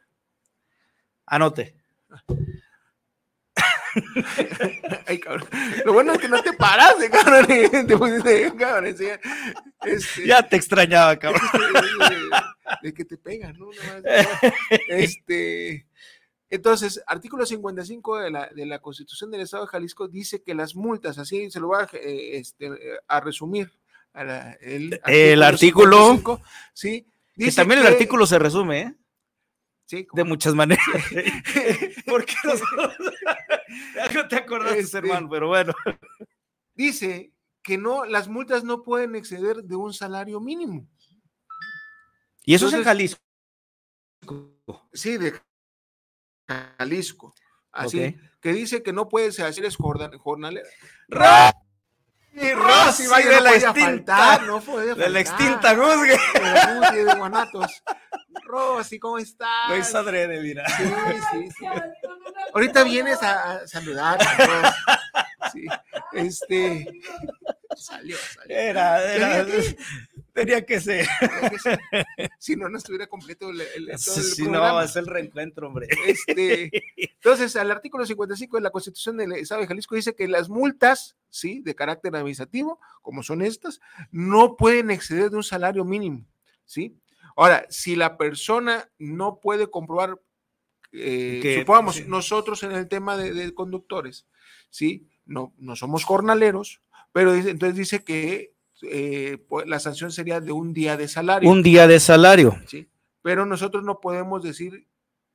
Anote. 1.25 1.77
Ay, 5.07 5.19
cabrón. 5.21 5.47
Lo 5.85 5.93
bueno 5.93 6.11
es 6.11 6.19
que 6.19 6.27
no 6.27 6.43
te 6.43 6.51
paraste, 6.51 7.09
cabrón. 7.09 7.45
Te 7.47 7.97
pusiste, 7.97 8.53
cabrón. 8.57 8.97
sí. 8.97 9.05
Este, 9.85 10.27
Ya 10.27 10.45
te 10.45 10.57
extrañaba, 10.57 11.15
cabrón. 11.15 11.43
de, 12.09 12.87
de 12.89 12.93
que 12.93 13.05
te 13.05 13.17
pegan, 13.17 13.57
¿no? 13.57 13.69
Nada 13.71 14.01
más. 14.01 14.27
Este, 14.89 15.87
entonces, 16.49 17.01
artículo 17.05 17.45
55 17.45 18.17
de 18.19 18.31
la, 18.31 18.47
de 18.47 18.65
la 18.65 18.79
Constitución 18.79 19.29
del 19.31 19.41
Estado 19.41 19.63
de 19.65 19.69
Jalisco 19.69 20.07
dice 20.07 20.41
que 20.41 20.55
las 20.55 20.75
multas, 20.75 21.17
así 21.17 21.49
se 21.51 21.59
lo 21.59 21.67
voy 21.67 21.83
a, 21.83 21.89
eh, 21.97 22.37
este, 22.37 22.69
a 23.07 23.19
resumir. 23.19 23.71
a 24.13 24.23
la- 24.23 24.53
el, 24.53 24.99
El 25.05 25.43
artículo. 25.43 25.97
55, 26.15 26.41
sí. 26.73 27.05
Que 27.35 27.45
dice 27.45 27.57
también 27.57 27.79
el 27.81 27.85
que- 27.87 27.93
artículo 27.93 28.25
se 28.25 28.39
resume, 28.39 28.81
¿eh? 28.81 28.95
Sí, 29.85 30.07
De 30.13 30.23
muchas 30.23 30.53
maneras. 30.55 30.83
Porque 32.05 32.33
nosotros. 32.43 32.93
Algo 34.01 34.27
te 34.27 34.35
acordaste, 34.35 34.79
Este, 34.79 34.97
hermano, 34.99 35.27
pero 35.29 35.47
bueno. 35.47 35.73
dice 36.75 37.31
que 37.63 37.77
no, 37.77 38.05
las 38.05 38.27
multas 38.27 38.63
no 38.63 38.83
pueden 38.83 39.15
exceder 39.15 39.63
de 39.63 39.75
un 39.75 39.93
salario 39.93 40.39
mínimo. 40.39 40.87
Y 42.43 42.53
eso 42.55 42.67
es 42.67 42.73
en 42.73 42.83
Jalisco. 42.83 43.19
Sí, 44.93 45.17
de 45.17 45.33
Jalisco. 46.77 47.33
Así, 47.71 48.17
que 48.41 48.53
dice 48.53 48.81
que 48.83 48.91
no 48.93 49.07
puedes 49.07 49.39
hacer 49.39 49.65
es 49.65 49.77
jornal- 49.77 50.17
jornalera. 50.17 50.67
Y 52.31 52.51
Rosy, 52.53 53.07
Rosy 53.07 53.23
no 53.25 53.29
de 53.29 53.41
la 53.41 53.53
extinta. 53.53 54.15
faltar, 54.15 54.43
no 54.47 54.61
podía 54.61 54.93
de 54.95 55.09
la 55.09 55.19
extinta 55.19 55.73
Guzgue. 55.73 56.17
Guzgue 56.75 57.03
de 57.05 57.15
Guanatos. 57.15 57.83
Rosy, 58.43 58.99
¿cómo 58.99 59.17
estás? 59.17 59.69
Lo 59.69 59.77
hizo 59.77 59.97
adrede, 59.97 60.39
mira. 60.41 60.63
Sí, 60.69 60.83
sí, 61.31 61.49
sí. 61.57 61.65
Ahorita 62.53 62.83
vienes 62.83 63.21
a, 63.23 63.51
a 63.53 63.67
saludar. 63.67 64.19
¿no? 64.19 65.49
Sí, 65.51 65.65
este. 66.13 66.87
Salió, 67.75 68.15
salió. 68.17 68.55
Era, 68.57 69.03
era. 69.13 69.45
Tenía 70.33 70.65
que- 70.65 70.79
ser. 70.79 71.05
Si 72.39 72.55
no, 72.55 72.69
no 72.69 72.77
estuviera 72.77 73.07
completo 73.07 73.49
el, 73.49 73.61
el- 73.61 73.85
todo 73.87 74.15
el 74.17 74.23
Si 74.23 74.43
programa. 74.43 74.69
no, 74.71 74.81
es 74.81 74.95
el 74.95 75.07
reencuentro, 75.07 75.67
hombre. 75.67 75.87
Este, 76.07 76.71
entonces, 76.97 77.55
al 77.55 77.71
artículo 77.71 78.05
55 78.05 78.57
de 78.57 78.63
la 78.63 78.69
Constitución 78.71 79.17
del 79.17 79.33
Estado 79.33 79.61
de 79.61 79.67
Jalisco 79.67 79.95
dice 79.95 80.15
que 80.15 80.27
las 80.27 80.49
multas, 80.49 81.17
sí, 81.29 81.61
de 81.61 81.75
carácter 81.75 82.15
administrativo, 82.15 82.79
como 83.01 83.23
son 83.23 83.41
estas, 83.41 83.79
no 84.11 84.55
pueden 84.55 84.91
exceder 84.91 85.29
de 85.29 85.37
un 85.37 85.43
salario 85.43 85.83
mínimo, 85.85 86.25
sí. 86.65 86.97
Ahora, 87.35 87.65
si 87.69 87.95
la 87.95 88.17
persona 88.17 88.89
no 88.97 89.39
puede 89.39 89.69
comprobar, 89.69 90.19
eh, 90.91 91.39
Que- 91.41 91.59
supongamos, 91.59 91.95
sí. 91.97 92.03
nosotros 92.07 92.63
en 92.63 92.71
el 92.71 92.87
tema 92.87 93.15
de, 93.17 93.33
de 93.33 93.53
conductores, 93.53 94.25
sí, 94.69 95.07
no, 95.25 95.53
no 95.57 95.75
somos 95.75 96.03
jornaleros, 96.03 96.81
pero 97.11 97.33
dice- 97.33 97.49
entonces 97.51 97.77
dice 97.77 98.03
que 98.03 98.53
eh, 98.83 99.37
pues, 99.47 99.67
la 99.67 99.79
sanción 99.79 100.11
sería 100.11 100.39
de 100.41 100.51
un 100.51 100.73
día 100.73 100.97
de 100.97 101.07
salario. 101.07 101.49
Un 101.49 101.63
día 101.63 101.87
de 101.87 101.99
salario. 101.99 102.57
¿sí? 102.67 102.87
Pero 103.21 103.45
nosotros 103.45 103.83
no 103.83 103.99
podemos 103.99 104.41
decir 104.43 104.87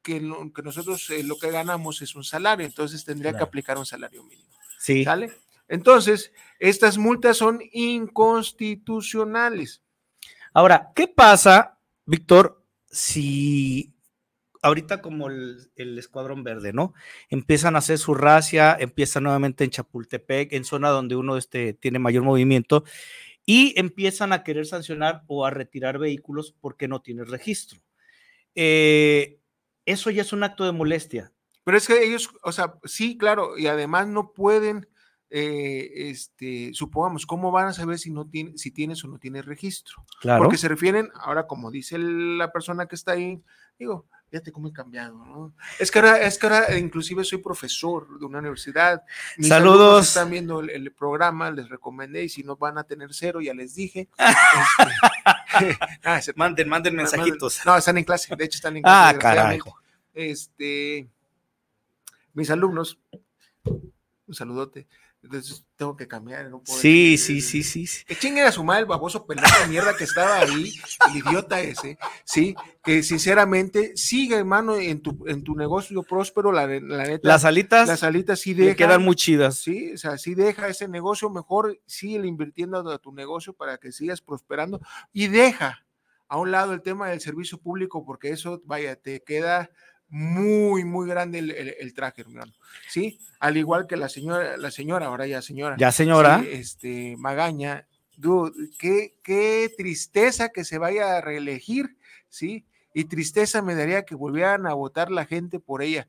que, 0.02 0.20
lo- 0.20 0.52
que 0.52 0.62
nosotros 0.62 1.09
eh, 1.11 1.22
lo 1.22 1.38
que 1.38 1.50
ganamos 1.50 2.02
es 2.02 2.14
un 2.14 2.24
salario, 2.24 2.66
entonces 2.66 3.04
tendría 3.04 3.37
que 3.37 3.42
aplicar 3.42 3.78
un 3.78 3.87
salario 3.87 4.22
mínimo. 4.24 4.50
Sí. 4.78 5.04
¿Sale? 5.04 5.33
Entonces, 5.68 6.33
estas 6.59 6.98
multas 6.98 7.37
son 7.38 7.61
inconstitucionales. 7.72 9.83
Ahora, 10.52 10.92
¿qué 10.94 11.09
pasa, 11.09 11.78
Víctor, 12.07 12.62
si 12.90 13.92
ahorita 14.62 15.00
como 15.02 15.28
el, 15.28 15.70
el 15.76 15.98
Escuadrón 15.98 16.42
Verde, 16.44 16.72
¿no? 16.72 16.94
Empiezan 17.28 17.74
a 17.76 17.80
hacer 17.80 17.98
su 17.98 18.14
racia, 18.14 18.76
empiezan 18.78 19.24
nuevamente 19.24 19.64
en 19.64 19.70
Chapultepec, 19.70 20.52
en 20.52 20.64
zona 20.64 20.88
donde 20.90 21.16
uno 21.16 21.37
este, 21.37 21.74
tiene 21.74 21.98
mayor 21.98 22.22
movimiento, 22.22 22.85
y 23.46 23.78
empiezan 23.78 24.33
a 24.33 24.42
querer 24.42 24.66
sancionar 24.66 25.22
o 25.26 25.44
a 25.44 25.50
retirar 25.50 25.98
vehículos 25.98 26.54
porque 26.61 26.88
no 26.88 27.02
tienes 27.02 27.28
registro. 27.28 27.80
Eh, 28.54 29.38
eso 29.85 30.11
ya 30.11 30.22
es 30.22 30.33
un 30.33 30.44
acto 30.44 30.64
de 30.64 30.72
molestia. 30.72 31.33
Pero 31.64 31.76
es 31.76 31.87
que 31.87 32.04
ellos, 32.04 32.30
o 32.42 32.52
sea, 32.52 32.74
sí, 32.85 33.16
claro, 33.16 33.57
y 33.57 33.66
además 33.66 34.07
no 34.07 34.33
pueden, 34.33 34.87
eh, 35.30 35.90
este, 36.11 36.70
supongamos, 36.74 37.26
¿cómo 37.26 37.50
van 37.50 37.68
a 37.68 37.72
saber 37.72 37.98
si 37.98 38.11
no 38.11 38.28
tiene, 38.28 38.57
si 38.57 38.70
tienes 38.70 39.02
o 39.04 39.09
no 39.09 39.18
tienes 39.18 39.46
registro? 39.46 40.04
Claro. 40.20 40.42
Porque 40.42 40.59
se 40.59 40.68
refieren, 40.68 41.11
ahora 41.14 41.46
como 41.46 41.70
dice 41.70 41.98
la 41.98 42.52
persona 42.52 42.87
que 42.87 42.94
está 42.94 43.12
ahí, 43.12 43.42
digo, 43.78 44.07
fíjate 44.35 44.51
cómo 44.51 44.66
he 44.66 44.73
cambiado, 44.73 45.16
¿no? 45.25 45.55
Es 45.79 45.92
que 45.92 46.01
ahora, 46.01 46.18
es 46.23 46.37
que 46.40 46.47
ahora 46.49 46.77
inclusive 46.77 47.23
soy 47.23 47.38
profesor 47.38 48.18
de 48.18 48.27
una 48.27 48.40
universidad. 48.40 49.05
Mis 49.37 49.47
Saludos. 49.47 50.09
Están 50.09 50.29
viendo 50.29 50.59
el, 50.59 50.70
el 50.70 50.90
programa, 50.90 51.53
les 51.53 51.68
recomendé 51.68 52.25
y 52.25 52.29
si 52.29 52.42
no 52.42 52.57
van 52.57 52.77
a 52.77 52.83
tener 52.83 53.14
cero, 53.14 53.40
ya 53.40 53.55
les 53.55 53.77
dije. 53.77 54.09
Este, 55.61 55.79
ah, 56.03 56.20
se- 56.20 56.33
Manden, 56.37 56.68
manden 56.68 56.94
manden- 56.94 56.97
mensajitos. 56.97 57.61
No, 57.64 57.77
están 57.77 57.97
en 57.97 58.03
clase, 58.03 58.35
de 58.35 58.44
hecho 58.44 58.57
están 58.57 58.77
en 58.77 58.83
clase. 58.83 59.16
Ah, 59.16 59.18
carajo. 59.20 59.79
Este, 60.12 61.07
mis 62.33 62.51
alumnos, 62.51 62.99
un 63.62 64.35
saludote. 64.35 64.88
Entonces 65.24 65.64
tengo 65.76 65.96
que 65.96 66.06
cambiar. 66.06 66.50
No 66.50 66.62
puedo 66.62 66.78
Sí, 66.78 67.16
sí, 67.16 67.40
sí, 67.40 67.62
sí, 67.62 67.87
sí. 67.87 68.04
que 68.04 68.14
chinguen 68.14 68.44
a 68.46 68.52
su 68.52 68.62
madre 68.62 68.82
el 68.82 68.87
baboso 68.87 69.26
pelado 69.26 69.48
de 69.62 69.68
mierda 69.68 69.96
que 69.96 70.04
estaba 70.04 70.37
ahí, 70.37 70.74
el 71.08 71.16
idiota 71.16 71.60
ese, 71.60 71.98
sí, 72.24 72.54
que 72.82 73.02
sinceramente 73.02 73.96
sigue, 73.96 74.37
hermano, 74.37 74.76
en 74.76 75.00
tu, 75.00 75.24
en 75.26 75.42
tu 75.42 75.54
negocio 75.56 76.02
próspero, 76.02 76.52
la, 76.52 76.66
la 76.66 77.04
neta. 77.04 77.26
Las 77.26 77.44
alitas 77.46 77.88
las 77.88 78.02
alitas 78.02 78.38
sí 78.38 78.54
le 78.54 78.64
dejan. 78.64 78.76
quedan 78.76 79.02
muy 79.02 79.16
chidas. 79.16 79.58
Sí, 79.58 79.94
o 79.94 79.98
sea, 79.98 80.18
sí 80.18 80.34
deja 80.34 80.68
ese 80.68 80.88
negocio, 80.88 81.30
mejor 81.30 81.80
sigue 81.87 82.26
invirtiendo 82.26 82.90
a 82.90 82.98
tu 82.98 83.10
negocio 83.12 83.54
para 83.54 83.78
que 83.78 83.92
sigas 83.92 84.20
prosperando 84.20 84.80
y 85.12 85.28
deja 85.28 85.87
a 86.28 86.38
un 86.38 86.50
lado 86.50 86.74
el 86.74 86.82
tema 86.82 87.08
del 87.08 87.20
servicio 87.20 87.58
público 87.58 88.04
porque 88.04 88.28
eso, 88.30 88.60
vaya, 88.64 88.96
te 88.96 89.22
queda 89.22 89.70
muy, 90.08 90.84
muy 90.84 91.08
grande 91.08 91.38
el, 91.40 91.50
el- 91.50 91.74
el 91.80 91.94
traje, 91.94 92.22
hermano. 92.22 92.52
Sí, 92.88 93.18
al 93.40 93.56
igual 93.56 93.86
que 93.86 93.96
la 93.96 94.08
señora, 94.08 94.56
la 94.56 94.70
señora, 94.70 95.06
ahora 95.06 95.26
ya 95.26 95.42
señora. 95.42 95.76
Ya, 95.78 95.90
señora. 95.92 96.40
sí, 96.42 96.48
este, 96.52 97.16
Magaña, 97.18 97.86
dude, 98.16 98.52
qué, 98.78 99.16
qué 99.22 99.72
tristeza 99.76 100.50
que 100.50 100.64
se 100.64 100.78
vaya 100.78 101.16
a 101.16 101.20
reelegir, 101.20 101.96
¿sí? 102.28 102.64
Y 102.94 103.04
tristeza 103.06 103.60
me 103.60 103.74
daría 103.74 104.04
que 104.04 104.14
volvieran 104.14 104.66
a 104.66 104.74
votar 104.74 105.10
la 105.10 105.26
gente 105.26 105.58
por 105.58 105.82
ella. 105.82 106.06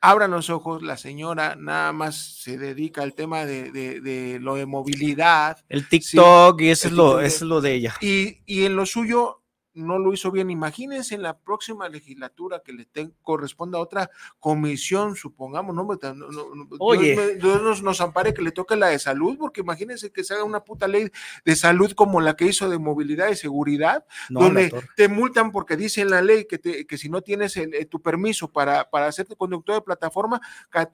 Abran 0.00 0.30
los 0.30 0.50
ojos, 0.50 0.82
la 0.82 0.96
señora 0.96 1.56
nada 1.56 1.92
más 1.92 2.16
se 2.42 2.58
dedica 2.58 3.02
al 3.02 3.14
tema 3.14 3.44
de, 3.46 3.70
de- 3.72 4.00
de 4.00 4.38
lo 4.40 4.54
de 4.56 4.66
movilidad. 4.66 5.58
El 5.68 5.88
TikTok, 5.88 6.60
y 6.60 6.68
eso 6.70 6.88
el 6.88 6.92
es, 6.94 6.96
lo, 6.96 7.20
eso 7.20 7.36
es 7.36 7.42
lo 7.42 7.60
de 7.60 7.74
ella. 7.74 7.94
Y, 8.00 8.40
y 8.46 8.66
en 8.66 8.76
lo 8.76 8.84
suyo 8.84 9.42
no 9.76 9.98
lo 9.98 10.12
hizo 10.12 10.30
bien. 10.30 10.50
Imagínense 10.50 11.14
en 11.14 11.22
la 11.22 11.38
próxima 11.38 11.88
legislatura 11.88 12.62
que 12.64 12.72
le 12.72 12.86
ten- 12.86 13.14
corresponda 13.22 13.78
a 13.78 13.82
otra 13.82 14.10
comisión, 14.40 15.16
supongamos, 15.16 15.74
¿no? 15.74 15.84
No, 15.84 16.14
no, 16.14 16.54
no, 16.54 16.68
Oye. 16.78 17.12
Dios, 17.12 17.16
me- 17.26 17.34
Dios 17.34 17.62
nos, 17.62 17.82
nos 17.82 18.00
ampare 18.00 18.32
que 18.32 18.42
le 18.42 18.52
toque 18.52 18.74
la 18.76 18.88
de 18.88 18.98
salud, 18.98 19.36
porque 19.38 19.60
imagínense 19.60 20.10
que 20.10 20.24
se 20.24 20.34
haga 20.34 20.44
una 20.44 20.60
puta 20.64 20.88
ley 20.88 21.10
de 21.44 21.56
salud 21.56 21.92
como 21.92 22.20
la 22.20 22.34
que 22.36 22.46
hizo 22.46 22.68
de 22.68 22.78
movilidad 22.78 23.28
y 23.30 23.36
seguridad, 23.36 24.04
No, 24.30 24.40
donde 24.40 24.72
te 24.96 25.08
multan 25.08 25.52
porque 25.52 25.76
dice 25.76 26.00
en 26.00 26.10
la 26.10 26.22
ley 26.22 26.46
que, 26.46 26.58
te- 26.58 26.86
que 26.86 26.96
si 26.96 27.08
no 27.08 27.20
tienes 27.22 27.56
el- 27.56 27.74
eh, 27.74 27.84
tu 27.84 28.00
permiso 28.00 28.50
para, 28.50 28.88
para 28.88 29.06
hacerte 29.08 29.36
conductor 29.36 29.74
de 29.74 29.82
plataforma, 29.82 30.40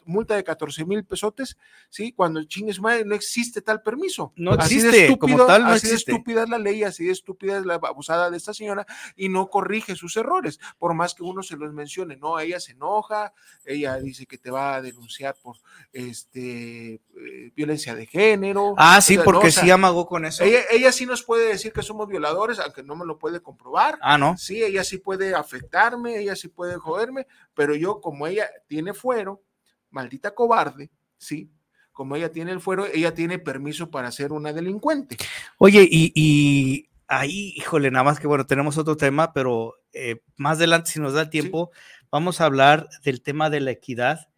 multa 0.07 0.35
de 0.35 0.45
14 0.45 0.85
mil 0.85 1.05
pesotes, 1.05 1.57
¿sí? 1.89 2.13
Cuando 2.13 2.43
chingues 2.45 2.81
madre, 2.81 3.05
no 3.05 3.15
existe 3.15 3.61
tal 3.63 3.83
permiso. 3.83 4.33
No 4.37 4.53
Así 4.53 4.81
de 4.81 4.89
existe, 4.89 5.19
como 5.19 5.35
estúpido- 5.35 5.47
tal, 5.47 5.63
no 5.65 5.69
así 5.69 5.89
de 5.89 5.95
estúpida 5.95 6.43
es 6.45 6.49
la 6.49 6.59
ley, 6.59 6.83
así 6.85 7.05
de 7.05 7.13
estúpida 7.13 7.59
es 7.59 7.67
la 7.67 7.75
abusada 7.75 8.31
de 8.31 8.37
esta 8.37 8.53
señora 8.55 8.72
y 9.17 9.29
no 9.29 9.49
corrige 9.49 9.95
sus 9.97 10.17
errores, 10.17 10.59
por 10.79 10.95
más 10.95 11.15
que 11.15 11.23
uno 11.23 11.43
se 11.43 11.57
los 11.57 11.73
mencione, 11.73 12.17
no, 12.17 12.39
ella 12.39 12.61
se 12.61 12.73
enoja, 12.73 13.33
ella 13.65 13.97
dice 13.99 14.27
que 14.27 14.39
te 14.39 14.51
va 14.51 14.75
a 14.75 14.83
denunciar 14.83 15.37
por 15.43 15.57
este 15.93 16.95
eh, 16.95 17.53
violencia 17.55 17.95
de 17.95 18.07
género. 18.07 18.75
Ah, 18.77 19.01
sí, 19.01 19.15
o 19.15 19.17
sea, 19.17 19.25
porque 19.25 19.45
no, 19.45 19.49
o 19.49 19.51
sea, 19.51 19.63
sí 19.63 19.71
amagó 19.71 20.07
con 20.07 20.25
eso. 20.25 20.45
Ella, 20.45 20.61
ella 20.71 20.93
sí 20.93 21.07
nos 21.07 21.23
puede 21.23 21.49
decir 21.49 21.73
que 21.73 21.83
somos 21.83 22.09
violadores, 22.09 22.59
aunque 22.59 22.83
no 22.83 22.97
me 22.97 23.07
lo 23.07 23.19
puede 23.19 23.41
comprobar. 23.41 23.99
Ah, 24.03 24.19
¿no? 24.19 24.37
Sí, 24.37 24.63
ella 24.63 24.85
sí 24.85 24.99
puede 24.99 25.35
afectarme, 25.35 26.19
ella 26.19 26.37
sí 26.37 26.49
puede 26.49 26.77
joderme, 26.77 27.27
pero 27.55 27.75
yo 27.75 28.01
como 28.01 28.27
ella 28.27 28.49
tiene 28.67 28.95
fuero, 28.95 29.43
maldita 29.91 30.35
cobarde, 30.35 30.91
sí, 31.19 31.51
como 31.93 32.17
ella 32.17 32.33
tiene 32.33 32.53
el 32.53 32.61
fuero, 32.61 32.87
ella 32.87 33.15
tiene 33.15 33.39
permiso 33.39 33.91
para 33.91 34.11
ser 34.11 34.33
una 34.33 34.53
delincuente. 34.53 35.17
Oye, 35.59 35.87
y, 35.89 36.13
y 36.15 36.89
ahí, 37.19 37.53
híjole, 37.57 37.91
nada 37.91 38.05
más 38.05 38.19
que 38.21 38.27
bueno, 38.27 38.47
tenemos 38.47 38.79
otro 38.79 38.97
tema, 38.97 39.33
pero 39.33 39.75
eh, 39.93 40.23
más 40.37 40.59
adelante, 40.59 40.91
si 40.91 41.01
nos 41.01 41.13
da 41.13 41.31
tiempo, 41.31 41.71
vamos 42.11 42.41
a 42.41 42.47
hablar 42.47 42.89
del 43.05 43.23
tema 43.23 43.51
de 43.51 43.61
la 43.61 43.71
equidad 43.71 44.29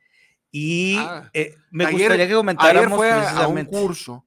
y 0.51 0.97
Ah, 0.99 1.31
eh, 1.33 1.57
me 1.71 1.85
ayer- 1.85 1.93
gustaría 1.99 2.17
que 2.19 2.23
Ayer 2.25 2.37
comentáramos 2.37 2.97
fue 2.97 3.11
a- 3.11 3.15
a 3.15 3.19
un 3.49 3.55
precisamente. 3.55 3.71
curso. 3.71 4.27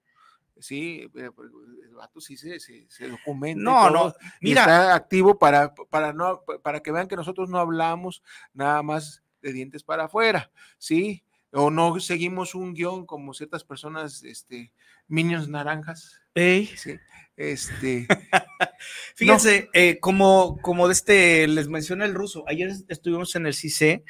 Sí, 0.60 1.08
eh, 1.16 1.30
pues, 1.36 1.52
el 1.88 1.94
vato 1.94 2.20
sí 2.20 2.36
se, 2.36 2.60
se, 2.60 2.86
se 2.90 3.08
documenta. 3.08 3.62
No, 3.62 3.90
no, 3.92 4.14
mira. 4.42 4.62
Está 4.62 4.96
activo 4.96 5.38
para, 5.38 5.76
para, 5.76 6.14
no, 6.14 6.42
para 6.64 6.80
que 6.82 6.92
vean 6.92 7.08
que 7.08 7.16
nosotros 7.16 7.48
no 7.50 7.60
hablamos 7.60 8.24
nada 8.54 8.82
más 8.82 9.24
de 9.42 9.54
dientes 9.54 9.84
para 9.84 10.06
afuera, 10.06 10.50
¿sí? 10.80 11.24
O 11.52 11.70
no 11.70 12.00
seguimos 12.00 12.56
un 12.56 12.74
guion 12.74 13.06
como 13.06 13.34
ciertas 13.36 13.64
personas, 13.64 14.24
este, 14.24 14.74
minions 15.08 15.48
naranjas. 15.48 16.20
Ey. 16.34 16.66
Sí, 16.76 16.98
este. 17.38 18.08
Fíjense, 19.16 19.70
eh, 19.74 20.00
como, 20.00 20.58
como 20.62 20.88
de 20.88 20.94
este, 20.94 21.48
les 21.48 21.70
mencioné 21.70 22.06
el 22.06 22.14
ruso, 22.14 22.44
ayer 22.48 22.72
estuvimos 22.90 23.36
en 23.36 23.46
el 23.46 23.54
CICE, 23.54 24.04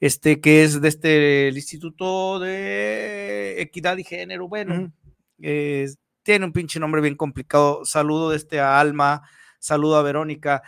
este, 0.00 0.40
que 0.40 0.64
es 0.64 0.80
de 0.80 0.88
este, 0.88 1.48
el 1.48 1.56
Instituto 1.56 2.40
de 2.40 3.60
Equidad 3.60 3.98
y 3.98 4.04
Género, 4.04 4.48
bueno, 4.48 4.92
eh, 5.40 5.88
tiene 6.22 6.46
un 6.46 6.52
pinche 6.52 6.80
nombre 6.80 7.00
bien 7.00 7.14
complicado, 7.16 7.84
saludo 7.84 8.30
de 8.30 8.36
este 8.36 8.58
a 8.58 8.80
Alma, 8.80 9.22
saludo 9.58 9.96
a 9.96 10.02
Verónica, 10.02 10.62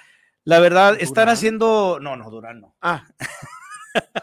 la 0.44 0.60
verdad, 0.60 0.96
están 1.00 1.30
haciendo, 1.30 1.98
no, 2.00 2.16
no, 2.16 2.30
Durán 2.30 2.60
no, 2.60 2.76
Ah. 2.80 3.06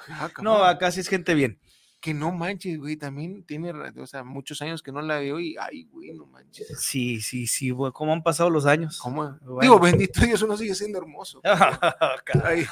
Ah, 0.09 0.29
no, 0.41 0.55
cabrón. 0.55 0.67
acá 0.67 0.91
sí 0.91 0.99
es 0.99 1.07
gente 1.07 1.33
bien. 1.33 1.57
Que 2.01 2.13
no 2.15 2.31
manches, 2.31 2.77
güey, 2.79 2.97
también 2.97 3.43
tiene, 3.43 3.71
o 3.71 4.07
sea, 4.07 4.23
muchos 4.23 4.61
años 4.63 4.81
que 4.81 4.91
no 4.91 5.01
la 5.03 5.19
veo 5.19 5.39
y, 5.39 5.55
ay, 5.59 5.83
güey, 5.91 6.11
no 6.13 6.25
manches. 6.25 6.67
Sí, 6.81 7.21
sí, 7.21 7.45
sí, 7.47 7.69
güey, 7.69 7.91
¿cómo 7.93 8.11
han 8.11 8.23
pasado 8.23 8.49
los 8.49 8.65
años? 8.65 8.97
¿Cómo? 8.99 9.37
Bueno. 9.41 9.61
Digo, 9.61 9.79
bendito 9.79 10.19
Dios, 10.21 10.41
uno 10.41 10.57
sigue 10.57 10.73
siendo 10.75 10.97
hermoso. 10.97 11.39
Ay, 12.43 12.65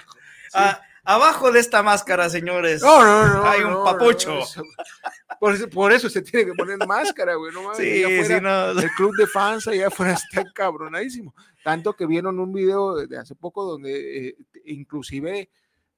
Ah, 0.52 0.82
abajo 1.04 1.52
de 1.52 1.60
esta 1.60 1.84
máscara, 1.84 2.28
señores, 2.28 2.82
No, 2.82 3.04
no, 3.04 3.34
no. 3.36 3.44
hay 3.48 3.62
un 3.62 3.72
no, 3.72 3.84
papucho. 3.84 4.30
no, 4.34 4.40
eso- 4.42 4.64
por, 5.40 5.54
eso, 5.54 5.70
por 5.70 5.92
eso 5.94 6.10
se 6.10 6.24
tiene 6.24 6.48
que 6.48 6.54
poner 6.56 6.80
máscara, 6.88 7.36
güey. 7.36 7.54
No 7.54 7.62
mames, 7.62 7.78
Sí, 7.78 8.04
allá 8.04 8.24
sí, 8.26 8.34
no. 8.42 8.72
El 8.82 8.90
club 8.98 9.16
de 9.16 9.28
fans 9.28 9.68
allá 9.68 9.88
afuera 9.90 10.14
está 10.14 10.44
cabronadísimo. 10.52 11.36
Tanto 11.64 11.94
que 11.96 12.08
vieron 12.08 12.40
un 12.40 12.52
video 12.52 12.96
de 13.06 13.16
hace 13.18 13.36
poco 13.36 13.64
donde 13.64 14.30
eh, 14.30 14.36
inclusive 14.66 15.52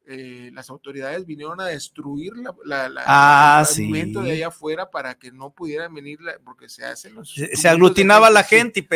eh, 0.07 0.49
las 0.53 0.69
autoridades 0.69 1.25
vinieron 1.25 1.61
a 1.61 1.65
destruir 1.67 2.33
la, 2.35 2.53
la, 2.65 2.89
la- 2.89 3.03
Ah, 3.05 3.63
el 3.69 3.75
movimiento 3.87 4.21
de 4.21 4.27
sí. 4.31 4.35
allá 4.37 4.47
afuera 4.47 4.89
para 4.89 5.15
que 5.15 5.31
no 5.31 5.51
pudieran 5.51 5.93
venir, 5.93 6.19
la- 6.21 6.39
porque 6.43 6.67
se 6.69 6.83
hacen 6.83 7.15
los. 7.15 7.33
se, 7.33 7.55
se 7.55 7.69
aglutinaba 7.69 8.29
la 8.29 8.43
sí. 8.43 8.55
gente 8.55 8.87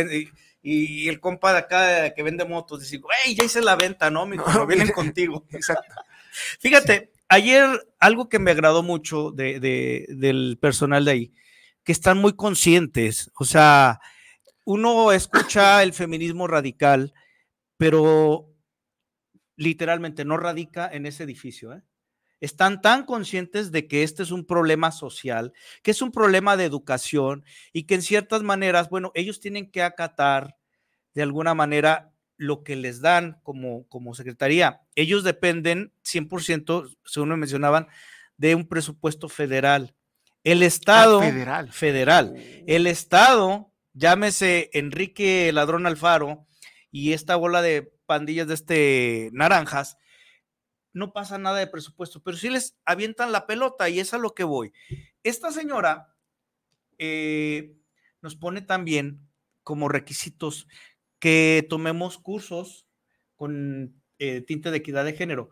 y, 0.64 1.08
el 1.08 1.20
compa 1.20 1.54
de 1.54 1.60
acá 1.60 2.14
que 2.16 2.24
vende 2.24 2.44
motos 2.44 2.80
dice, 2.82 2.98
güey, 2.98 3.36
ya 3.36 3.44
hice 3.44 3.62
la 3.62 3.76
venta, 3.76 4.10
¿no? 4.10 4.26
mijo? 4.26 4.50
No, 4.52 4.66
vienen 4.66 4.90
contigo. 4.94 5.46
Exacto. 5.52 5.94
Fíjate, 6.60 7.12
ayer 7.30 7.88
algo 8.00 8.28
que 8.30 8.40
me 8.40 8.52
agradó 8.52 8.82
mucho 8.82 9.32
de, 9.32 9.60
de- 9.60 10.06
del 10.10 10.58
personal 10.60 11.06
de 11.06 11.12
ahí, 11.12 11.34
que 11.84 11.92
están 11.92 12.18
muy 12.18 12.34
conscientes, 12.36 13.30
o 13.36 13.46
sea, 13.46 14.00
uno 14.64 15.12
escucha 15.12 15.84
el 15.84 15.94
feminismo 15.94 16.48
radical, 16.48 17.14
pero 17.78 18.50
literalmente 19.56 20.26
no 20.26 20.38
radica 20.38 20.90
en 20.92 21.06
ese 21.06 21.24
edificio, 21.24 21.74
¿eh? 21.74 21.82
Están 22.42 22.82
tan 22.82 23.06
conscientes 23.06 23.72
de 23.72 23.88
que 23.88 24.04
este 24.04 24.22
es 24.22 24.32
un 24.32 24.46
problema 24.46 24.92
social, 24.92 25.54
que 25.82 25.92
es 25.92 26.02
un 26.02 26.12
problema 26.12 26.58
de 26.58 26.66
educación 26.66 27.46
y 27.72 27.84
que 27.84 27.96
en 27.96 28.02
ciertas 28.02 28.44
maneras, 28.44 28.90
bueno, 28.90 29.12
ellos 29.16 29.40
tienen 29.40 29.72
que 29.72 29.82
acatar 29.82 30.58
de 31.14 31.24
alguna 31.24 31.54
manera 31.54 32.12
lo 32.38 32.64
que 32.64 32.76
les 32.76 33.02
dan 33.02 33.40
como, 33.42 33.88
como 33.88 34.14
secretaría. 34.14 34.82
Ellos 34.96 35.24
dependen 35.24 35.94
100%, 36.04 36.98
según 37.06 37.30
me 37.30 37.38
mencionaban, 37.38 37.88
de 38.38 38.54
un 38.54 38.68
presupuesto 38.68 39.30
federal. 39.30 39.96
El 40.44 40.62
Estado 40.62 41.22
federal. 41.22 41.72
federal. 41.72 42.36
El 42.68 42.86
Estado, 42.86 43.72
llámese 43.94 44.70
Enrique 44.74 45.52
Ladrón 45.54 45.88
Alfaro 45.88 46.46
y 46.92 47.14
esta 47.14 47.38
bola 47.38 47.62
de 47.62 47.95
pandillas 48.06 48.48
de 48.48 48.54
este 48.54 49.30
naranjas, 49.34 49.98
no 50.94 51.12
pasa 51.12 51.38
nada 51.38 51.58
de 51.60 51.68
presupuesto, 51.68 52.22
pero 52.24 52.38
sí 52.38 52.50
les 52.50 52.78
avientan 52.86 53.32
la 53.32 53.46
pelota 53.48 53.90
y 53.90 54.00
es 54.00 54.14
a 54.14 54.18
lo 54.18 54.34
que 54.34 54.44
voy. 54.46 54.72
Esta 55.24 55.52
señora 55.52 56.14
eh, 56.98 57.76
nos 58.22 58.36
pone 58.36 58.62
también 58.62 59.20
como 59.64 59.90
requisitos 59.90 60.68
que 61.20 61.66
tomemos 61.70 62.18
cursos 62.18 62.88
con 63.36 63.94
eh, 64.20 64.42
tinte 64.42 64.72
de 64.72 64.78
equidad 64.78 65.04
de 65.04 65.14
género, 65.14 65.50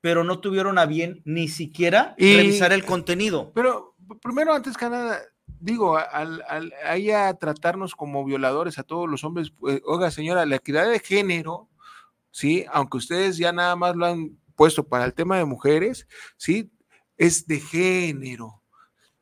pero 0.00 0.22
no 0.22 0.40
tuvieron 0.40 0.78
a 0.78 0.86
bien 0.86 1.22
ni 1.24 1.48
siquiera 1.48 2.14
Y- 2.18 2.36
revisar 2.36 2.72
el 2.72 2.84
contenido. 2.84 3.50
Pero 3.54 3.96
primero, 4.22 4.52
antes 4.54 4.76
que 4.76 4.88
nada, 4.88 5.20
digo, 5.58 5.96
al, 5.96 6.42
al 6.48 6.72
a 6.84 6.96
ella 6.96 7.34
tratarnos 7.34 7.96
como 7.96 8.24
violadores 8.24 8.78
a 8.78 8.84
todos 8.84 9.08
los 9.08 9.24
hombres, 9.24 9.50
pues, 9.50 9.80
oiga, 9.84 10.10
señora, 10.12 10.46
la 10.46 10.56
equidad 10.56 10.88
de 10.88 11.00
género, 11.00 11.68
sí, 12.36 12.66
aunque 12.70 12.98
ustedes 12.98 13.38
ya 13.38 13.50
nada 13.50 13.74
más 13.76 13.96
lo 13.96 14.04
han 14.04 14.38
puesto 14.56 14.86
para 14.86 15.06
el 15.06 15.14
tema 15.14 15.38
de 15.38 15.46
mujeres, 15.46 16.06
sí, 16.36 16.70
es 17.16 17.46
de 17.46 17.60
género, 17.60 18.62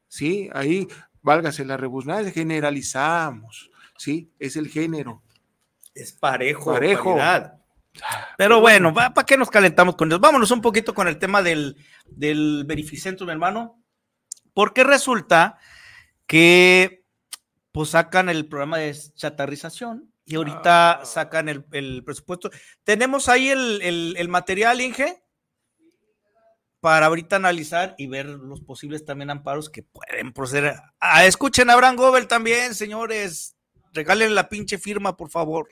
sí, 0.09 0.51
ahí, 0.53 0.89
válgase 1.23 1.65
la 1.65 1.77
rebusnada, 1.77 2.29
generalizamos, 2.33 3.71
sí, 3.97 4.33
es 4.41 4.57
el 4.57 4.67
género. 4.67 5.23
Es 5.95 6.11
parejo. 6.13 6.73
Parejo. 6.73 7.11
paridad. 7.11 7.61
Pero 8.37 8.61
bueno, 8.61 8.93
¿para 8.93 9.25
qué 9.25 9.37
nos 9.37 9.49
calentamos 9.49 9.95
con 9.95 10.09
eso? 10.11 10.19
Vámonos 10.19 10.51
un 10.51 10.61
poquito 10.61 10.93
con 10.93 11.07
el 11.07 11.21
tema 11.21 11.41
del, 11.41 11.77
del 12.07 12.65
verificentro, 12.67 13.27
mi 13.27 13.31
hermano. 13.33 13.81
Porque 14.55 14.83
resulta 14.83 15.57
que 16.27 17.05
pues 17.71 17.91
sacan 17.91 18.29
el 18.29 18.49
programa 18.49 18.79
de 18.79 18.93
chatarrización 19.15 20.13
y 20.25 20.37
ahorita 20.37 21.03
sacan 21.05 21.49
el, 21.49 21.65
el 21.73 22.03
presupuesto. 22.05 22.51
Tenemos 22.83 23.29
ahí 23.29 23.51
el, 23.51 24.17
el- 24.17 24.29
material, 24.29 24.81
Inge, 24.81 25.23
para 26.81 27.07
ahorita 27.07 27.37
analizar 27.37 27.95
y 27.99 28.07
ver 28.07 28.27
los 28.27 28.61
posibles 28.61 29.05
también 29.05 29.31
amparos 29.31 29.71
que 29.71 29.83
pueden 29.83 30.33
proceder. 30.33 30.75
Ah, 31.01 31.25
escuchen 31.25 31.71
a 31.71 31.75
Abraham 31.75 31.97
Gobel 31.97 32.27
también, 32.29 32.75
señores. 32.75 33.57
Regalen 33.93 34.35
la 34.35 34.49
pinche 34.49 34.77
firma, 34.79 35.17
por 35.17 35.31
favor. 35.31 35.69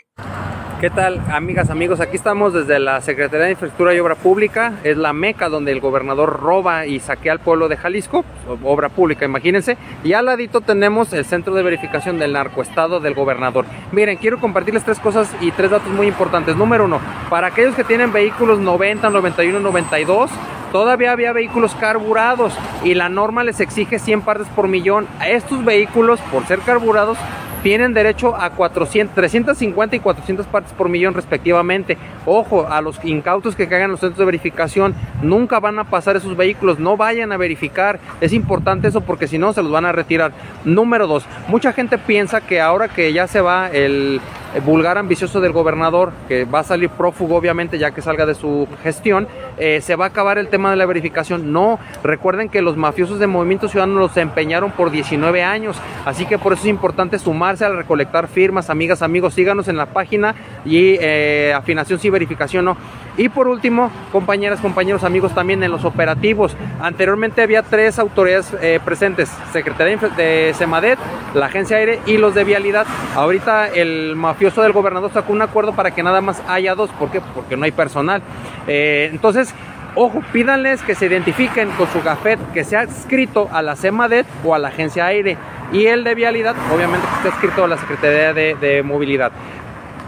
¿Qué 0.82 0.90
tal, 0.90 1.20
amigas, 1.30 1.70
amigos? 1.70 2.00
Aquí 2.00 2.16
estamos 2.16 2.52
desde 2.52 2.80
la 2.80 3.00
Secretaría 3.00 3.44
de 3.44 3.52
Infraestructura 3.52 3.94
y 3.94 4.00
Obra 4.00 4.16
Pública. 4.16 4.80
Es 4.82 4.96
la 4.96 5.12
meca 5.12 5.48
donde 5.48 5.70
el 5.70 5.78
gobernador 5.78 6.40
roba 6.40 6.86
y 6.86 6.98
saquea 6.98 7.30
al 7.30 7.38
pueblo 7.38 7.68
de 7.68 7.76
Jalisco. 7.76 8.24
Obra 8.64 8.88
pública, 8.88 9.24
imagínense. 9.24 9.76
Y 10.02 10.14
al 10.14 10.24
ladito 10.26 10.60
tenemos 10.60 11.12
el 11.12 11.24
centro 11.24 11.54
de 11.54 11.62
verificación 11.62 12.18
del 12.18 12.32
narcoestado 12.32 12.98
del 12.98 13.14
gobernador. 13.14 13.64
Miren, 13.92 14.16
quiero 14.16 14.40
compartirles 14.40 14.82
tres 14.82 14.98
cosas 14.98 15.32
y 15.40 15.52
tres 15.52 15.70
datos 15.70 15.88
muy 15.92 16.08
importantes. 16.08 16.56
Número 16.56 16.86
uno, 16.86 16.98
para 17.30 17.46
aquellos 17.46 17.76
que 17.76 17.84
tienen 17.84 18.12
vehículos 18.12 18.58
90, 18.58 19.08
91, 19.08 19.60
92, 19.60 20.32
todavía 20.72 21.12
había 21.12 21.32
vehículos 21.32 21.76
carburados 21.76 22.58
y 22.82 22.94
la 22.94 23.08
norma 23.08 23.44
les 23.44 23.60
exige 23.60 24.00
100 24.00 24.22
partes 24.22 24.48
por 24.48 24.66
millón. 24.66 25.06
A 25.20 25.28
estos 25.28 25.64
vehículos, 25.64 26.18
por 26.32 26.44
ser 26.46 26.58
carburados, 26.58 27.18
tienen 27.62 27.94
derecho 27.94 28.36
a 28.36 28.50
400, 28.50 29.14
350 29.14 29.96
y 29.96 30.00
400 30.00 30.46
partes 30.46 30.72
por 30.72 30.88
millón 30.88 31.14
respectivamente. 31.14 31.96
Ojo, 32.26 32.66
a 32.68 32.80
los 32.80 33.02
incautos 33.04 33.56
que 33.56 33.68
caigan 33.68 33.86
en 33.86 33.92
los 33.92 34.00
centros 34.00 34.18
de 34.18 34.24
verificación, 34.24 34.94
nunca 35.22 35.60
van 35.60 35.78
a 35.78 35.84
pasar 35.84 36.16
esos 36.16 36.36
vehículos, 36.36 36.78
no 36.78 36.96
vayan 36.96 37.32
a 37.32 37.36
verificar. 37.36 38.00
Es 38.20 38.32
importante 38.32 38.88
eso 38.88 39.00
porque 39.02 39.26
si 39.26 39.38
no 39.38 39.52
se 39.52 39.62
los 39.62 39.72
van 39.72 39.86
a 39.86 39.92
retirar. 39.92 40.32
Número 40.64 41.06
dos, 41.06 41.24
mucha 41.48 41.72
gente 41.72 41.98
piensa 41.98 42.40
que 42.40 42.60
ahora 42.60 42.88
que 42.88 43.12
ya 43.12 43.26
se 43.26 43.40
va 43.40 43.68
el 43.68 44.20
vulgar 44.60 44.98
ambicioso 44.98 45.40
del 45.40 45.52
gobernador, 45.52 46.12
que 46.28 46.44
va 46.44 46.60
a 46.60 46.64
salir 46.64 46.90
prófugo 46.90 47.36
obviamente 47.36 47.78
ya 47.78 47.90
que 47.92 48.02
salga 48.02 48.26
de 48.26 48.34
su 48.34 48.68
gestión, 48.82 49.26
eh, 49.58 49.80
se 49.80 49.96
va 49.96 50.06
a 50.06 50.08
acabar 50.08 50.38
el 50.38 50.48
tema 50.48 50.70
de 50.70 50.76
la 50.76 50.86
verificación. 50.86 51.52
No, 51.52 51.78
recuerden 52.02 52.48
que 52.48 52.62
los 52.62 52.76
mafiosos 52.76 53.18
de 53.18 53.26
Movimiento 53.26 53.68
Ciudadano 53.68 53.98
los 53.98 54.16
empeñaron 54.16 54.70
por 54.72 54.90
19 54.90 55.42
años, 55.42 55.76
así 56.04 56.26
que 56.26 56.38
por 56.38 56.52
eso 56.52 56.62
es 56.62 56.68
importante 56.68 57.18
sumarse 57.18 57.64
al 57.64 57.76
recolectar 57.76 58.28
firmas, 58.28 58.70
amigas, 58.70 59.02
amigos, 59.02 59.34
síganos 59.34 59.68
en 59.68 59.76
la 59.76 59.86
página 59.86 60.34
y 60.64 60.96
eh, 61.00 61.52
afinación 61.54 61.98
sí, 61.98 62.10
verificación 62.10 62.64
no. 62.64 62.76
Y 63.16 63.28
por 63.28 63.46
último, 63.48 63.90
compañeras, 64.10 64.60
compañeros, 64.60 65.04
amigos, 65.04 65.34
también 65.34 65.62
en 65.62 65.70
los 65.70 65.84
operativos. 65.84 66.56
Anteriormente 66.80 67.42
había 67.42 67.62
tres 67.62 67.98
autoridades 67.98 68.54
eh, 68.62 68.80
presentes, 68.82 69.30
Secretaría 69.52 69.96
de 70.16 70.54
Semadet, 70.56 70.98
la 71.34 71.46
Agencia 71.46 71.76
Aire 71.76 72.00
y 72.06 72.16
los 72.16 72.34
de 72.34 72.44
Vialidad. 72.44 72.86
Ahorita 73.14 73.68
el 73.68 74.16
mafioso 74.16 74.62
del 74.62 74.72
gobernador 74.72 75.12
sacó 75.12 75.32
un 75.32 75.42
acuerdo 75.42 75.74
para 75.74 75.90
que 75.90 76.02
nada 76.02 76.20
más 76.22 76.42
haya 76.48 76.74
dos, 76.74 76.90
¿por 76.90 77.10
qué? 77.10 77.20
Porque 77.34 77.56
no 77.56 77.64
hay 77.64 77.72
personal. 77.72 78.22
Eh, 78.66 79.10
entonces, 79.12 79.54
Ojo, 79.94 80.22
pídanles 80.32 80.80
que 80.80 80.94
se 80.94 81.04
identifiquen 81.04 81.68
con 81.72 81.86
su 81.88 82.00
gafet 82.00 82.38
que 82.54 82.64
sea 82.64 82.80
adscrito 82.80 83.50
a 83.52 83.60
la 83.60 83.76
CEMADET 83.76 84.26
o 84.42 84.54
a 84.54 84.58
la 84.58 84.68
Agencia 84.68 85.04
Aire. 85.04 85.36
Y 85.70 85.84
el 85.84 86.02
de 86.02 86.14
Vialidad, 86.14 86.56
obviamente, 86.74 87.06
que 87.06 87.14
esté 87.16 87.28
adscrito 87.28 87.64
a 87.64 87.68
la 87.68 87.76
Secretaría 87.76 88.32
de 88.32 88.82
Movilidad. 88.82 89.32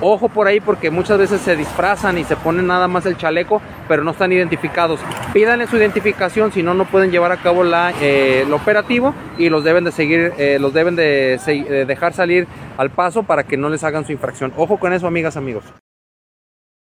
Ojo 0.00 0.28
por 0.28 0.46
ahí 0.46 0.60
porque 0.60 0.90
muchas 0.90 1.18
veces 1.18 1.40
se 1.40 1.56
disfrazan 1.56 2.18
y 2.18 2.24
se 2.24 2.36
ponen 2.36 2.66
nada 2.66 2.88
más 2.88 3.06
el 3.06 3.16
chaleco, 3.16 3.62
pero 3.88 4.02
no 4.04 4.10
están 4.10 4.32
identificados. 4.32 5.00
Pídanle 5.32 5.66
su 5.66 5.76
identificación, 5.76 6.52
si 6.52 6.62
no, 6.62 6.74
no 6.74 6.84
pueden 6.90 7.10
llevar 7.10 7.32
a 7.32 7.40
cabo 7.40 7.64
la, 7.64 7.92
eh, 8.02 8.42
el 8.42 8.52
operativo 8.52 9.14
y 9.38 9.48
los 9.48 9.64
deben 9.64 9.84
de 9.84 9.92
seguir, 9.92 10.32
eh, 10.36 10.58
los 10.60 10.74
deben 10.74 10.96
de, 10.96 11.38
de 11.46 11.86
dejar 11.86 12.12
salir 12.12 12.46
al 12.76 12.90
paso 12.90 13.22
para 13.22 13.44
que 13.44 13.56
no 13.56 13.68
les 13.70 13.84
hagan 13.84 14.04
su 14.04 14.12
infracción. 14.12 14.52
Ojo 14.56 14.78
con 14.78 14.92
eso, 14.92 15.06
amigas, 15.06 15.36
amigos. 15.36 15.64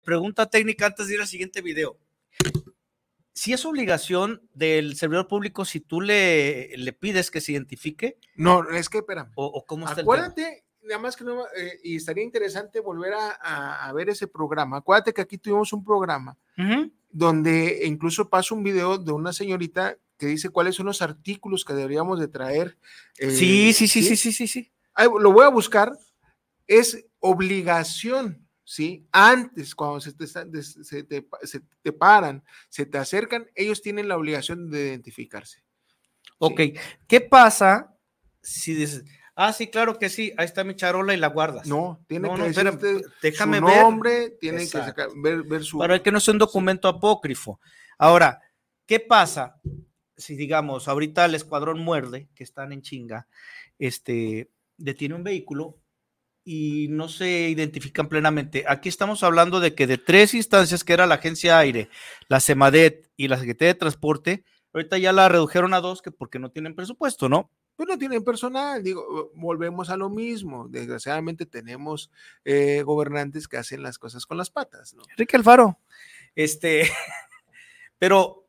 Pregunta 0.04 0.48
técnica 0.50 0.86
antes 0.88 1.08
de 1.08 1.16
ir 1.16 1.22
al 1.22 1.28
siguiente 1.28 1.62
video. 1.62 1.98
Si 3.34 3.54
es 3.54 3.66
obligación 3.66 4.42
del 4.54 4.96
servidor 4.96 5.28
público, 5.28 5.66
si 5.66 5.80
tú 5.82 6.00
le, 6.00 6.76
le 6.78 6.94
pides 6.94 7.32
que 7.32 7.42
se 7.42 7.52
identifique, 7.52 8.18
No, 8.36 8.70
es 8.70 8.88
que, 8.90 9.00
espérame. 9.00 9.32
o, 9.36 9.46
o 9.46 9.66
cómo 9.66 9.86
está 9.88 10.02
el 10.02 10.06
tema? 10.06 10.16
Acuérdate, 10.16 10.65
nada 10.86 11.00
más 11.00 11.16
que 11.16 11.24
no, 11.24 11.44
eh, 11.56 11.80
y 11.84 11.96
estaría 11.98 12.24
interesante 12.24 12.80
volver 12.80 13.14
a, 13.14 13.32
a- 13.42 13.88
a 13.88 13.94
ver 13.94 14.10
ese 14.10 14.28
programa. 14.28 14.78
Acuérdate 14.78 15.14
que 15.14 15.22
aquí 15.22 15.38
tuvimos 15.38 15.74
un 15.74 15.84
programa 15.84 16.38
Ujú. 16.58 16.92
donde 17.12 17.82
incluso 17.86 18.30
pasa 18.30 18.56
un 18.56 18.64
video 18.64 18.98
de 18.98 19.12
una 19.12 19.34
señorita 19.34 19.98
que 20.18 20.28
dice 20.28 20.50
cuáles 20.50 20.76
son 20.76 20.86
los 20.86 21.02
artículos 21.02 21.66
que 21.66 21.74
deberíamos 21.74 22.20
de 22.20 22.28
traer. 22.28 22.78
eh, 23.18 23.32
Sí, 23.32 23.74
sí, 23.74 23.88
sí, 23.88 24.02
sí, 24.04 24.16
sí, 24.16 24.32
sí, 24.32 24.48
sí. 24.48 24.72
Ay, 24.94 25.08
lo 25.20 25.32
voy 25.34 25.44
a 25.44 25.50
buscar. 25.50 25.92
Es 26.68 27.06
obligación, 27.20 28.48
¿sí? 28.64 29.08
Antes, 29.12 29.76
cuando 29.76 30.00
se 30.00 30.14
te, 30.14 30.26
se 30.28 31.04
te 31.04 31.28
se 31.44 31.62
te 31.82 31.92
paran, 31.92 32.44
se 32.70 32.86
te 32.86 32.98
acercan, 32.98 33.46
ellos 33.56 33.82
tienen 33.82 34.08
la 34.08 34.18
obligación 34.18 34.70
de 34.70 34.88
identificarse. 34.88 35.64
Ok, 36.38 36.62
¿qué 37.08 37.22
pasa 37.22 37.96
si 38.42 38.74
dices, 38.74 39.04
ah, 39.36 39.54
sí, 39.54 39.68
claro 39.68 39.98
que 40.00 40.10
sí, 40.10 40.34
ahí 40.38 40.46
está 40.46 40.64
mi 40.64 40.76
charola 40.76 41.14
y 41.14 41.18
la 41.18 41.28
guardas? 41.28 41.68
No, 41.68 42.04
tiene 42.08 42.28
No, 42.28 42.34
que 42.36 42.40
no, 42.40 42.46
decir 42.48 42.68
espérame, 42.68 42.96
usted 42.98 43.12
déjame 43.22 43.60
su 43.60 43.66
ver. 43.66 43.84
nombre, 43.84 44.30
tiene 44.42 44.58
que 44.60 44.64
Exacto. 44.64 44.88
sacar- 45.04 45.10
ver, 45.22 45.44
ver 45.44 45.64
su... 45.64 45.78
Para 45.78 46.02
que 46.02 46.12
no 46.12 46.20
sea 46.20 46.34
un 46.34 46.40
documento 46.40 46.88
apócrifo. 46.88 47.60
Ahora, 47.98 48.42
¿qué 48.86 49.00
pasa 49.00 49.60
si, 50.18 50.36
digamos, 50.36 50.88
ahorita 50.88 51.26
el 51.26 51.36
escuadrón 51.36 51.80
muerde, 51.80 52.30
que 52.36 52.44
están 52.44 52.72
en 52.74 52.82
chinga, 52.82 53.28
este, 53.80 54.50
detiene 54.78 55.16
un 55.16 55.24
vehículo 55.24 55.78
y 56.44 56.88
no 56.90 57.10
se 57.10 57.50
identifican 57.50 58.08
plenamente? 58.08 58.64
Aquí 58.68 58.90
estamos 58.90 59.24
hablando 59.24 59.60
de 59.60 59.76
que 59.76 59.88
de 59.88 59.98
tres 59.98 60.34
instancias, 60.34 60.84
que 60.84 60.94
era 60.94 61.06
la 61.08 61.16
Agencia 61.16 61.58
Aire, 61.60 61.90
la 62.28 62.40
CEMADET 62.40 63.10
y 63.18 63.28
la 63.28 63.38
Secretaría 63.38 63.74
de 63.74 63.80
Transporte, 63.80 64.44
ahorita 64.74 64.98
ya 64.98 65.12
la 65.14 65.28
redujeron 65.30 65.74
a 65.74 65.82
dos, 65.82 66.02
que 66.02 66.12
porque 66.12 66.40
no 66.40 66.52
tienen 66.52 66.76
presupuesto, 66.76 67.30
¿no? 67.30 67.50
Pues 67.76 67.90
no 67.90 67.98
tienen 67.98 68.24
personal, 68.24 68.82
digo, 68.84 69.32
volvemos 69.36 69.90
a 69.90 69.98
lo 69.98 70.10
mismo. 70.10 70.68
Desgraciadamente 70.70 71.46
tenemos 71.46 72.10
eh, 72.46 72.82
gobernantes 72.84 73.48
que 73.48 73.58
hacen 73.58 73.84
las 73.84 73.98
cosas 74.00 74.26
con 74.26 74.38
las 74.38 74.50
patas, 74.50 74.94
¿no? 74.94 75.04
Enrique 75.12 75.36
Alfaro. 75.38 75.80
Este, 76.36 76.90
pero 77.98 78.48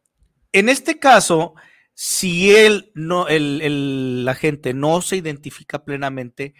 en 0.52 0.68
este 0.68 0.98
caso, 0.98 1.54
si 1.94 2.54
él 2.54 2.90
no, 2.94 3.28
el, 3.28 3.60
el- 3.62 4.24
la 4.24 4.34
gente 4.34 4.74
no 4.74 5.00
se 5.02 5.16
identifica 5.16 5.84
plenamente, 5.84 6.54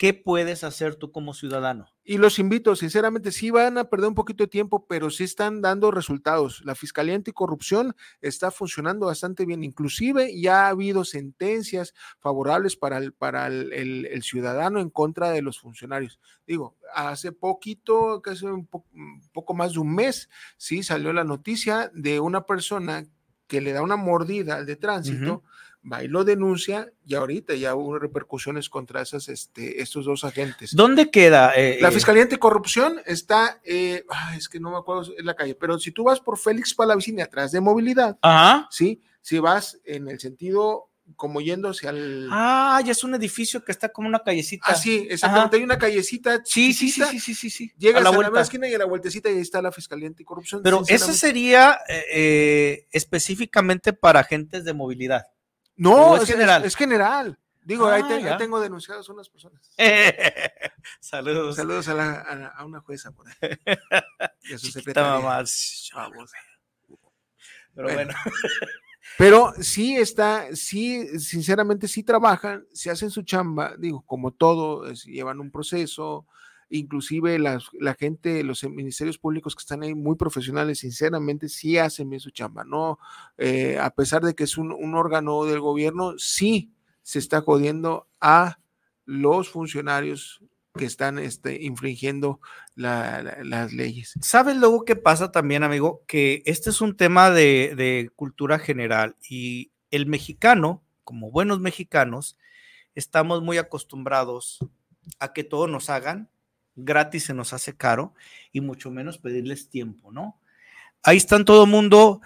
¿qué 0.00 0.14
puedes 0.14 0.64
hacer 0.64 0.94
tú 0.96 1.12
como 1.12 1.34
ciudadano? 1.34 1.86
Y 2.02 2.16
los 2.16 2.38
invito, 2.38 2.74
sinceramente, 2.74 3.32
sí 3.32 3.50
van 3.50 3.76
a 3.76 3.84
perder 3.90 4.08
un 4.08 4.14
poquito 4.14 4.42
de 4.44 4.48
tiempo, 4.48 4.86
pero 4.88 5.10
sí 5.10 5.24
están 5.24 5.60
dando 5.60 5.90
resultados. 5.90 6.62
La 6.64 6.74
Fiscalía 6.74 7.14
Anticorrupción 7.14 7.94
está 8.22 8.50
funcionando 8.50 9.04
bastante 9.06 9.44
bien. 9.44 9.62
Inclusive 9.62 10.40
ya 10.40 10.64
ha 10.64 10.68
habido 10.70 11.04
sentencias 11.04 11.92
favorables 12.18 12.76
para 12.76 12.96
el, 12.96 13.12
para 13.12 13.46
el, 13.46 13.74
el- 13.74 14.06
el 14.06 14.22
ciudadano 14.22 14.80
en 14.80 14.88
contra 14.88 15.30
de 15.32 15.42
los 15.42 15.60
funcionarios. 15.60 16.18
Digo, 16.46 16.78
hace 16.94 17.32
poquito, 17.32 18.22
casi 18.22 18.46
un, 18.46 18.66
po- 18.66 18.86
un 18.94 19.20
poco 19.34 19.52
más 19.52 19.74
de 19.74 19.80
un 19.80 19.94
mes, 19.94 20.30
sí 20.56 20.82
salió 20.82 21.12
la 21.12 21.24
noticia 21.24 21.90
de 21.94 22.20
una 22.20 22.46
persona 22.46 23.04
que 23.46 23.60
le 23.60 23.72
da 23.74 23.82
una 23.82 23.96
mordida 23.96 24.56
al 24.56 24.64
de 24.66 24.76
tránsito. 24.76 25.42
Va 25.90 26.04
y 26.04 26.08
lo 26.08 26.24
denuncia 26.24 26.92
y 27.06 27.14
ahorita 27.14 27.54
ya 27.54 27.74
hubo 27.74 27.98
repercusiones 27.98 28.68
contra 28.68 29.00
esas, 29.00 29.28
este, 29.30 29.80
estos 29.80 30.04
dos 30.04 30.24
agentes. 30.24 30.74
¿Dónde 30.76 31.10
queda? 31.10 31.52
eh, 31.56 31.78
La 31.80 31.88
eh, 31.88 31.92
Fiscalía 31.92 32.22
Anticorrupción 32.22 33.00
está, 33.06 33.60
eh, 33.64 34.04
es 34.36 34.48
que 34.50 34.60
no 34.60 34.70
me 34.70 34.76
acuerdo 34.76 35.10
en 35.16 35.24
la 35.24 35.34
calle, 35.34 35.54
pero 35.54 35.78
si 35.78 35.90
tú 35.90 36.04
vas 36.04 36.20
por 36.20 36.38
Félix 36.38 36.74
Palavicini 36.74 37.22
atrás 37.22 37.52
de 37.52 37.60
movilidad, 37.60 38.18
Ajá. 38.20 38.68
sí, 38.70 39.00
si 39.22 39.38
vas 39.38 39.80
en 39.84 40.08
el 40.08 40.20
sentido 40.20 40.90
como 41.16 41.40
yendo 41.40 41.70
hacia 41.70 41.90
el... 41.90 42.28
Ah, 42.30 42.80
ya 42.84 42.92
es 42.92 43.02
un 43.02 43.14
edificio 43.14 43.64
que 43.64 43.72
está 43.72 43.88
como 43.88 44.06
una 44.06 44.20
callecita. 44.20 44.66
Ah, 44.68 44.74
sí, 44.74 45.06
exactamente, 45.10 45.56
hay 45.56 45.62
una 45.62 45.78
callecita 45.78 46.40
Sí, 46.44 46.72
sí, 46.72 46.90
sí, 46.90 47.02
sí, 47.10 47.18
sí, 47.18 47.34
sí, 47.34 47.50
sí. 47.50 47.72
Llegas 47.78 48.00
A 48.04 48.12
la 48.12 48.26
a 48.26 48.30
la, 48.30 48.40
esquina 48.42 48.68
y 48.68 48.74
a 48.74 48.78
la 48.78 48.84
vueltecita 48.84 49.30
y 49.30 49.34
ahí 49.34 49.40
está 49.40 49.60
la 49.62 49.72
Fiscalía 49.72 50.08
Anticorrupción. 50.08 50.62
Pero 50.62 50.84
sinceramente. 50.84 51.18
sería 51.18 51.78
eh, 51.88 52.86
específicamente 52.92 53.92
para 53.92 54.20
agentes 54.20 54.64
de 54.64 54.74
movilidad. 54.74 55.26
No, 55.80 56.10
¿O 56.12 56.16
es 56.16 56.22
es, 56.24 56.28
general? 56.30 56.64
Es, 56.64 56.76
general. 56.76 57.38
Digo, 57.62 57.86
ahí, 57.88 58.02
Ah, 58.04 58.08
te- 58.08 58.14
ahí 58.14 58.22
ya. 58.24 58.36
tengo 58.36 58.60
denunciadas 58.60 59.08
unas 59.08 59.28
personas. 59.28 59.70
Saludos. 61.00 61.56
Saludos 61.56 61.88
a, 61.88 61.94
la- 61.94 62.48
a 62.56 62.64
una 62.64 62.80
jueza 62.80 63.12
por 63.12 63.26
ahí. 63.28 63.34
Y 64.42 64.54
a 64.54 64.58
su 64.58 64.70
secretaria. 64.70 65.44
Chavos. 65.44 66.32
Pero 67.74 67.88
Bueno. 67.88 67.94
bueno. 67.94 68.14
Pero 69.18 69.52
sí 69.60 69.96
está, 69.96 70.54
sí, 70.54 71.18
sinceramente 71.18 71.88
sí 71.88 72.02
trabajan, 72.02 72.64
se 72.72 72.90
hacen 72.90 73.10
su 73.10 73.22
chamba, 73.22 73.74
digo, 73.76 74.02
como 74.06 74.30
todo, 74.32 74.90
llevan 74.92 75.40
un 75.40 75.50
proceso, 75.50 76.26
inclusive 76.70 77.38
las- 77.38 77.64
la 77.78 77.94
gente, 77.94 78.42
los 78.44 78.62
ministerios 78.64 79.18
públicos 79.18 79.54
que 79.54 79.60
están 79.60 79.82
ahí 79.82 79.94
muy 79.94 80.16
profesionales, 80.16 80.78
sinceramente 80.78 81.48
sí 81.48 81.76
hacen 81.78 82.08
bien 82.08 82.20
su 82.20 82.30
chamba, 82.30 82.64
¿no? 82.64 82.98
Eh, 83.38 83.76
a 83.78 83.90
pesar 83.90 84.22
de 84.22 84.34
que 84.34 84.44
es 84.44 84.56
un, 84.56 84.72
un 84.72 84.94
órgano 84.94 85.44
del 85.44 85.60
gobierno, 85.60 86.14
sí 86.18 86.72
se 87.02 87.18
está 87.18 87.40
jodiendo 87.40 88.06
a 88.20 88.58
los 89.04 89.48
funcionarios 89.48 90.42
que 90.78 90.84
están 90.84 91.18
este, 91.18 91.60
infringiendo 91.64 92.40
la- 92.76 93.22
la- 93.24 93.42
las 93.42 93.72
leyes. 93.72 94.14
¿Sabes 94.22 94.56
luego 94.56 94.84
qué 94.84 94.94
pasa 94.94 95.32
también, 95.32 95.64
amigo? 95.64 96.04
Que 96.06 96.42
este 96.46 96.70
es 96.70 96.80
un 96.80 96.96
tema 96.96 97.30
de, 97.30 97.74
de 97.76 98.10
cultura 98.14 98.60
general 98.60 99.16
y 99.28 99.72
el 99.90 100.06
mexicano, 100.06 100.84
como 101.02 101.32
buenos 101.32 101.58
mexicanos, 101.58 102.38
estamos 102.94 103.42
muy 103.42 103.58
acostumbrados 103.58 104.60
a 105.18 105.32
que 105.32 105.42
todo 105.42 105.66
nos 105.66 105.90
hagan, 105.90 106.28
gratis 106.76 107.24
se 107.24 107.34
nos 107.34 107.52
hace 107.52 107.76
caro 107.76 108.14
y 108.52 108.60
mucho 108.60 108.90
menos 108.90 109.18
pedirles 109.18 109.68
tiempo, 109.68 110.12
¿no? 110.12 110.40
Ahí 111.02 111.16
están 111.16 111.44
todo 111.44 111.64
el 111.64 111.70
mundo, 111.70 112.20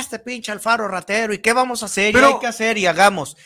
este 0.00 0.18
pinche 0.18 0.52
Alfaro 0.52 0.88
ratero, 0.88 1.32
¿y 1.34 1.38
qué 1.38 1.52
vamos 1.52 1.82
a 1.82 1.86
hacer? 1.86 2.12
Pero- 2.12 2.30
y 2.30 2.32
hay 2.34 2.38
que 2.40 2.46
hacer 2.46 2.78
y 2.78 2.86
hagamos. 2.86 3.36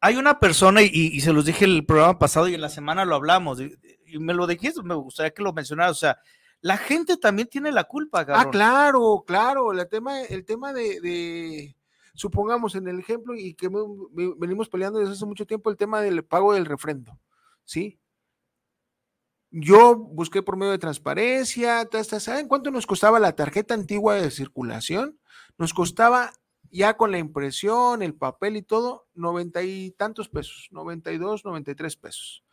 Hay 0.00 0.16
una 0.16 0.38
persona, 0.40 0.82
y, 0.82 0.88
y 0.92 1.20
se 1.20 1.32
los 1.32 1.44
dije 1.44 1.64
el 1.66 1.84
programa 1.84 2.18
pasado 2.18 2.48
y 2.48 2.54
en 2.54 2.60
la 2.60 2.68
semana 2.70 3.04
lo 3.04 3.16
hablamos, 3.16 3.60
y, 3.60 3.74
y 4.06 4.18
me 4.18 4.32
lo 4.34 4.46
dijiste, 4.46 4.82
me 4.82 4.94
gustaría 4.94 5.30
que 5.32 5.42
lo 5.42 5.52
mencionaras, 5.52 5.92
o 5.92 6.00
sea, 6.00 6.18
la 6.62 6.76
gente 6.78 7.16
también 7.16 7.48
tiene 7.48 7.70
la 7.72 7.84
culpa, 7.84 8.20
Ah, 8.20 8.26
cabrón. 8.26 8.52
claro, 8.52 9.24
claro. 9.26 9.72
El 9.72 9.88
tema, 9.88 10.22
el 10.22 10.44
tema 10.44 10.72
de, 10.72 11.00
de- 11.00 11.76
supongamos 12.14 12.74
en 12.74 12.86
el 12.88 12.98
ejemplo 12.98 13.34
y 13.34 13.54
que 13.54 13.68
me- 13.70 13.78
me- 14.12 14.34
venimos 14.38 14.68
peleando 14.68 14.98
desde 14.98 15.12
hace 15.12 15.26
mucho 15.26 15.46
tiempo, 15.46 15.70
el 15.70 15.76
tema 15.76 16.00
del 16.02 16.24
pago 16.24 16.52
del 16.54 16.66
refrendo, 16.66 17.18
¿sí? 17.64 17.98
Yo 19.50 19.96
busqué 19.96 20.42
por 20.42 20.56
medio 20.56 20.72
de 20.72 20.78
transparencia, 20.78 21.88
¿saben 22.20 22.46
cuánto 22.46 22.70
nos 22.70 22.86
costaba 22.86 23.18
la 23.18 23.34
tarjeta 23.34 23.74
antigua 23.74 24.14
de 24.14 24.30
circulación? 24.30 25.18
Nos 25.58 25.74
costaba 25.74 26.32
ya 26.70 26.96
con 26.96 27.10
la 27.10 27.18
impresión, 27.18 28.02
el 28.02 28.14
papel 28.14 28.56
y 28.56 28.62
todo, 28.62 29.08
noventa 29.14 29.62
y 29.62 29.90
tantos 29.90 30.28
pesos, 30.28 30.68
92, 30.70 31.44
93 31.44 31.96
pesos. 31.96 32.44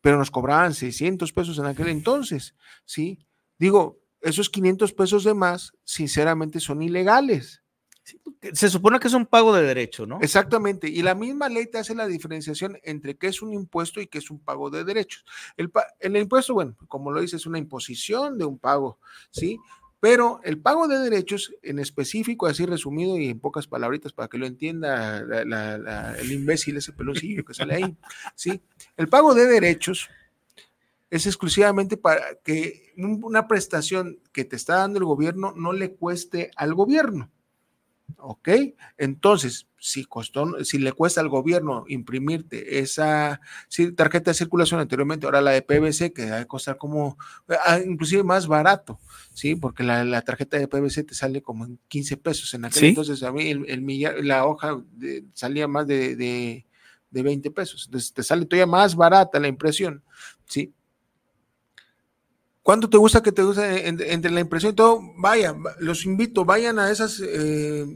Pero 0.00 0.18
nos 0.18 0.30
cobraban 0.30 0.72
600 0.72 1.32
pesos 1.32 1.58
en 1.58 1.66
aquel 1.66 1.88
entonces, 1.88 2.54
¿sí? 2.84 3.26
Digo, 3.58 3.98
esos 4.20 4.48
500 4.48 4.92
pesos 4.92 5.24
de 5.24 5.34
más, 5.34 5.72
sinceramente, 5.82 6.60
son 6.60 6.80
ilegales. 6.80 7.64
Se 8.52 8.70
supone 8.70 9.00
que 9.00 9.08
es 9.08 9.14
un 9.14 9.26
pago 9.26 9.54
de 9.54 9.62
derecho, 9.62 10.06
¿no? 10.06 10.18
Exactamente. 10.20 10.88
Y 10.88 11.02
la 11.02 11.14
misma 11.14 11.48
ley 11.48 11.66
te 11.66 11.78
hace 11.78 11.94
la 11.94 12.06
diferenciación 12.06 12.78
entre 12.84 13.16
qué 13.16 13.26
es 13.26 13.42
un 13.42 13.52
impuesto 13.52 14.00
y 14.00 14.06
qué 14.06 14.18
es 14.18 14.30
un 14.30 14.38
pago 14.38 14.70
de 14.70 14.84
derechos. 14.84 15.24
El, 15.56 16.16
impuesto, 16.16 16.54
bueno, 16.54 16.76
como 16.88 17.10
lo 17.10 17.20
dice, 17.20 17.36
es 17.36 17.46
una 17.46 17.58
imposición 17.58 18.38
de 18.38 18.44
un 18.44 18.58
pago, 18.58 18.98
¿sí? 19.30 19.58
Pero 19.98 20.40
el 20.44 20.60
pago 20.60 20.86
de 20.86 20.98
derechos, 20.98 21.52
en 21.62 21.78
específico, 21.78 22.46
así 22.46 22.66
resumido 22.66 23.18
y 23.18 23.30
en 23.30 23.40
pocas 23.40 23.66
palabritas 23.66 24.12
para 24.12 24.28
que 24.28 24.38
lo 24.38 24.46
entienda 24.46 25.18
el 25.18 26.30
imbécil, 26.32 26.76
ese 26.76 26.92
peloncillo 26.92 27.44
que 27.44 27.54
sale 27.54 27.74
ahí, 27.74 27.96
¿sí? 28.34 28.60
El 28.96 29.08
pago 29.08 29.34
de 29.34 29.46
derechos 29.46 30.08
es 31.10 31.26
exclusivamente 31.26 31.96
para 31.96 32.36
que 32.44 32.92
un- 32.96 33.22
una 33.24 33.48
prestación 33.48 34.20
que 34.32 34.44
te 34.44 34.56
está 34.56 34.76
dando 34.76 34.98
el 34.98 35.04
gobierno 35.04 35.52
no 35.56 35.72
le 35.72 35.94
cueste 35.94 36.50
al 36.56 36.74
gobierno. 36.74 37.30
¿Ok? 38.18 38.48
Entonces, 38.96 39.66
si 39.78 40.04
costó, 40.04 40.64
si 40.64 40.78
le 40.78 40.92
cuesta 40.92 41.20
al 41.20 41.28
gobierno 41.28 41.84
imprimirte 41.88 42.78
esa 42.78 43.40
tarjeta 43.94 44.30
de 44.30 44.34
circulación 44.36 44.80
anteriormente, 44.80 45.26
ahora 45.26 45.40
la 45.40 45.50
de 45.52 45.62
PVC, 45.62 46.12
que 46.12 46.22
debe 46.22 46.46
costar 46.46 46.76
como, 46.78 47.18
ah, 47.66 47.78
inclusive 47.84 48.22
más 48.24 48.46
barato, 48.46 48.98
¿sí? 49.34 49.54
Porque 49.54 49.82
la, 49.82 50.04
la 50.04 50.22
tarjeta 50.22 50.58
de 50.58 50.66
PVC 50.68 51.04
te 51.04 51.14
sale 51.14 51.42
como 51.42 51.66
en 51.66 51.78
15 51.88 52.16
pesos 52.16 52.52
en 52.54 52.64
aquel 52.64 52.80
¿Sí? 52.80 52.86
entonces, 52.88 53.22
a 53.22 53.32
mí 53.32 53.48
el, 53.50 53.64
el 53.68 54.26
la 54.26 54.46
hoja 54.46 54.80
de- 54.92 55.24
salía 55.34 55.68
más 55.68 55.86
de, 55.86 56.16
de, 56.16 56.66
de 57.10 57.22
20 57.22 57.50
pesos, 57.50 57.84
entonces 57.86 58.12
te 58.12 58.22
sale 58.22 58.46
todavía 58.46 58.66
más 58.66 58.96
barata 58.96 59.38
la 59.38 59.48
impresión, 59.48 60.02
¿sí? 60.46 60.72
¿Cuánto 62.66 62.90
te 62.90 62.96
gusta 62.96 63.22
que 63.22 63.30
te 63.30 63.44
guste 63.44 63.86
en- 63.86 64.00
entre 64.04 64.28
la 64.32 64.40
impresión 64.40 64.72
y 64.72 64.74
todo? 64.74 65.00
Vaya, 65.18 65.52
va- 65.52 65.76
los 65.78 66.04
invito, 66.04 66.44
vayan 66.44 66.80
a 66.80 66.90
esas. 66.90 67.20
eh, 67.20 67.86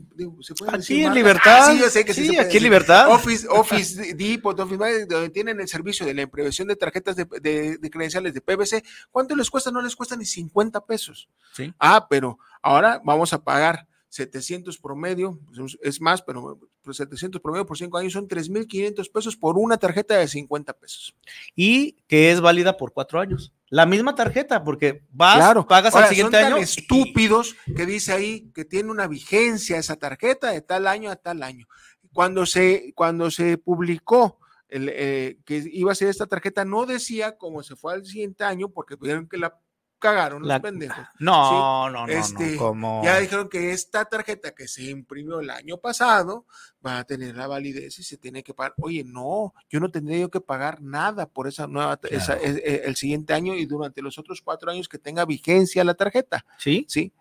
¿se 0.42 0.54
pueden 0.54 0.76
decir 0.76 0.98
Aquí 0.98 1.04
en? 1.06 1.14
Libertad. 1.14 1.58
Ah, 1.68 1.72
sí, 1.72 1.78
yo 1.80 1.90
sé 1.90 2.04
que 2.04 2.14
sí, 2.14 2.28
Sí, 2.28 2.38
aquí 2.38 2.58
en. 2.58 2.62
Libertad. 2.62 3.10
Office, 3.12 3.48
Office 3.50 4.14
Depot, 4.14 4.56
Office 4.60 5.06
donde 5.06 5.30
tienen 5.30 5.60
el 5.60 5.66
servicio 5.66 6.06
de 6.06 6.14
la 6.14 6.22
impresión 6.22 6.68
de 6.68 6.76
tarjetas 6.76 7.16
de, 7.16 7.26
de- 7.42 7.78
de 7.78 7.90
credenciales 7.90 8.32
de 8.32 8.40
PVC. 8.40 8.84
¿Cuánto 9.10 9.34
les 9.34 9.50
cuesta? 9.50 9.72
No 9.72 9.82
les 9.82 9.96
cuesta 9.96 10.14
ni 10.14 10.24
50 10.24 10.86
pesos. 10.86 11.28
Sí. 11.52 11.74
Ah, 11.80 12.06
pero 12.08 12.38
ahora 12.62 13.02
vamos 13.04 13.32
a 13.32 13.42
pagar 13.42 13.88
700 14.08 14.78
promedio, 14.78 15.36
pues, 15.52 15.78
es 15.82 16.00
más, 16.00 16.22
pero 16.22 16.60
pues, 16.82 16.96
700 16.96 17.40
promedio 17.40 17.66
por 17.66 17.76
5 17.76 17.98
años 17.98 18.12
son 18.12 18.28
3,500 18.28 19.08
pesos 19.08 19.36
por 19.36 19.58
una 19.58 19.78
tarjeta 19.78 20.16
de 20.16 20.28
50 20.28 20.72
pesos. 20.74 21.16
Y 21.56 21.96
que 22.06 22.30
es 22.30 22.40
válida 22.40 22.76
por 22.76 22.92
cuatro 22.92 23.18
años. 23.20 23.52
La 23.70 23.86
misma 23.86 24.14
tarjeta, 24.16 24.62
porque 24.64 25.04
vas, 25.10 25.36
Claro. 25.36 25.66
pagas 25.66 25.94
Ahora, 25.94 26.08
al 26.08 26.10
siguiente 26.10 26.36
son 26.38 26.42
tan 26.44 26.52
año. 26.54 26.62
estúpidos 26.62 27.54
que 27.76 27.86
dice 27.86 28.12
ahí 28.12 28.50
que 28.52 28.64
tiene 28.64 28.90
una 28.90 29.06
vigencia 29.06 29.78
esa 29.78 29.94
tarjeta 29.96 30.50
de 30.50 30.60
tal 30.60 30.86
año 30.88 31.08
a 31.10 31.16
tal 31.16 31.42
año. 31.44 31.66
Cuando 32.12 32.44
se, 32.46 32.92
cuando 32.96 33.30
se 33.30 33.58
publicó 33.58 34.38
el, 34.68 34.90
eh, 34.92 35.38
que 35.44 35.62
iba 35.72 35.92
a 35.92 35.94
ser 35.94 36.08
esta 36.08 36.26
tarjeta, 36.26 36.64
no 36.64 36.84
decía 36.84 37.38
cómo 37.38 37.62
se 37.62 37.76
fue 37.76 37.92
al 37.94 38.04
siguiente 38.04 38.42
año 38.44 38.68
porque 38.70 38.96
vieron 38.96 39.28
que 39.28 39.36
la 39.38 39.56
cagaron 40.00 40.40
los 40.42 40.48
La- 40.48 40.60
pendejos. 40.60 41.06
No, 41.20 41.44
¿sí? 41.48 41.54
no, 41.54 41.90
no, 41.90 42.08
Este, 42.08 42.52
no. 42.52 42.58
Como... 42.58 43.02
Ya 43.04 43.18
dijeron 43.20 43.48
que 43.48 43.70
esta 43.70 44.04
tarjeta 44.06 44.52
que 44.54 44.66
se 44.66 44.84
imprimió 44.90 45.38
el 45.40 45.50
año 45.50 45.76
pasado 45.78 46.46
va 46.84 46.98
a 46.98 47.04
tener 47.04 47.36
la 47.36 47.46
validez 47.46 47.98
y 47.98 48.02
se 48.02 48.16
tiene 48.16 48.42
que 48.42 48.54
pagar. 48.54 48.74
Oye, 48.78 49.04
no, 49.04 49.54
yo 49.68 49.78
no 49.78 49.90
tendría 49.90 50.18
yo 50.18 50.30
que 50.30 50.40
pagar 50.40 50.80
nada 50.82 51.26
por 51.26 51.46
esa 51.46 51.66
nueva, 51.68 52.00
esa- 52.10 52.36
Claro. 52.38 52.56
eh, 52.56 52.62
eh, 52.64 52.82
el 52.86 52.96
siguiente 52.96 53.34
año 53.34 53.54
y 53.54 53.66
durante 53.66 54.02
los 54.02 54.18
otros 54.18 54.40
cuatro 54.42 54.70
años 54.72 54.88
que 54.88 54.98
tenga 54.98 55.24
vigencia 55.24 55.84
la 55.84 55.94
tarjeta. 55.94 56.44
Sí. 56.58 56.84
Sí. 56.88 57.12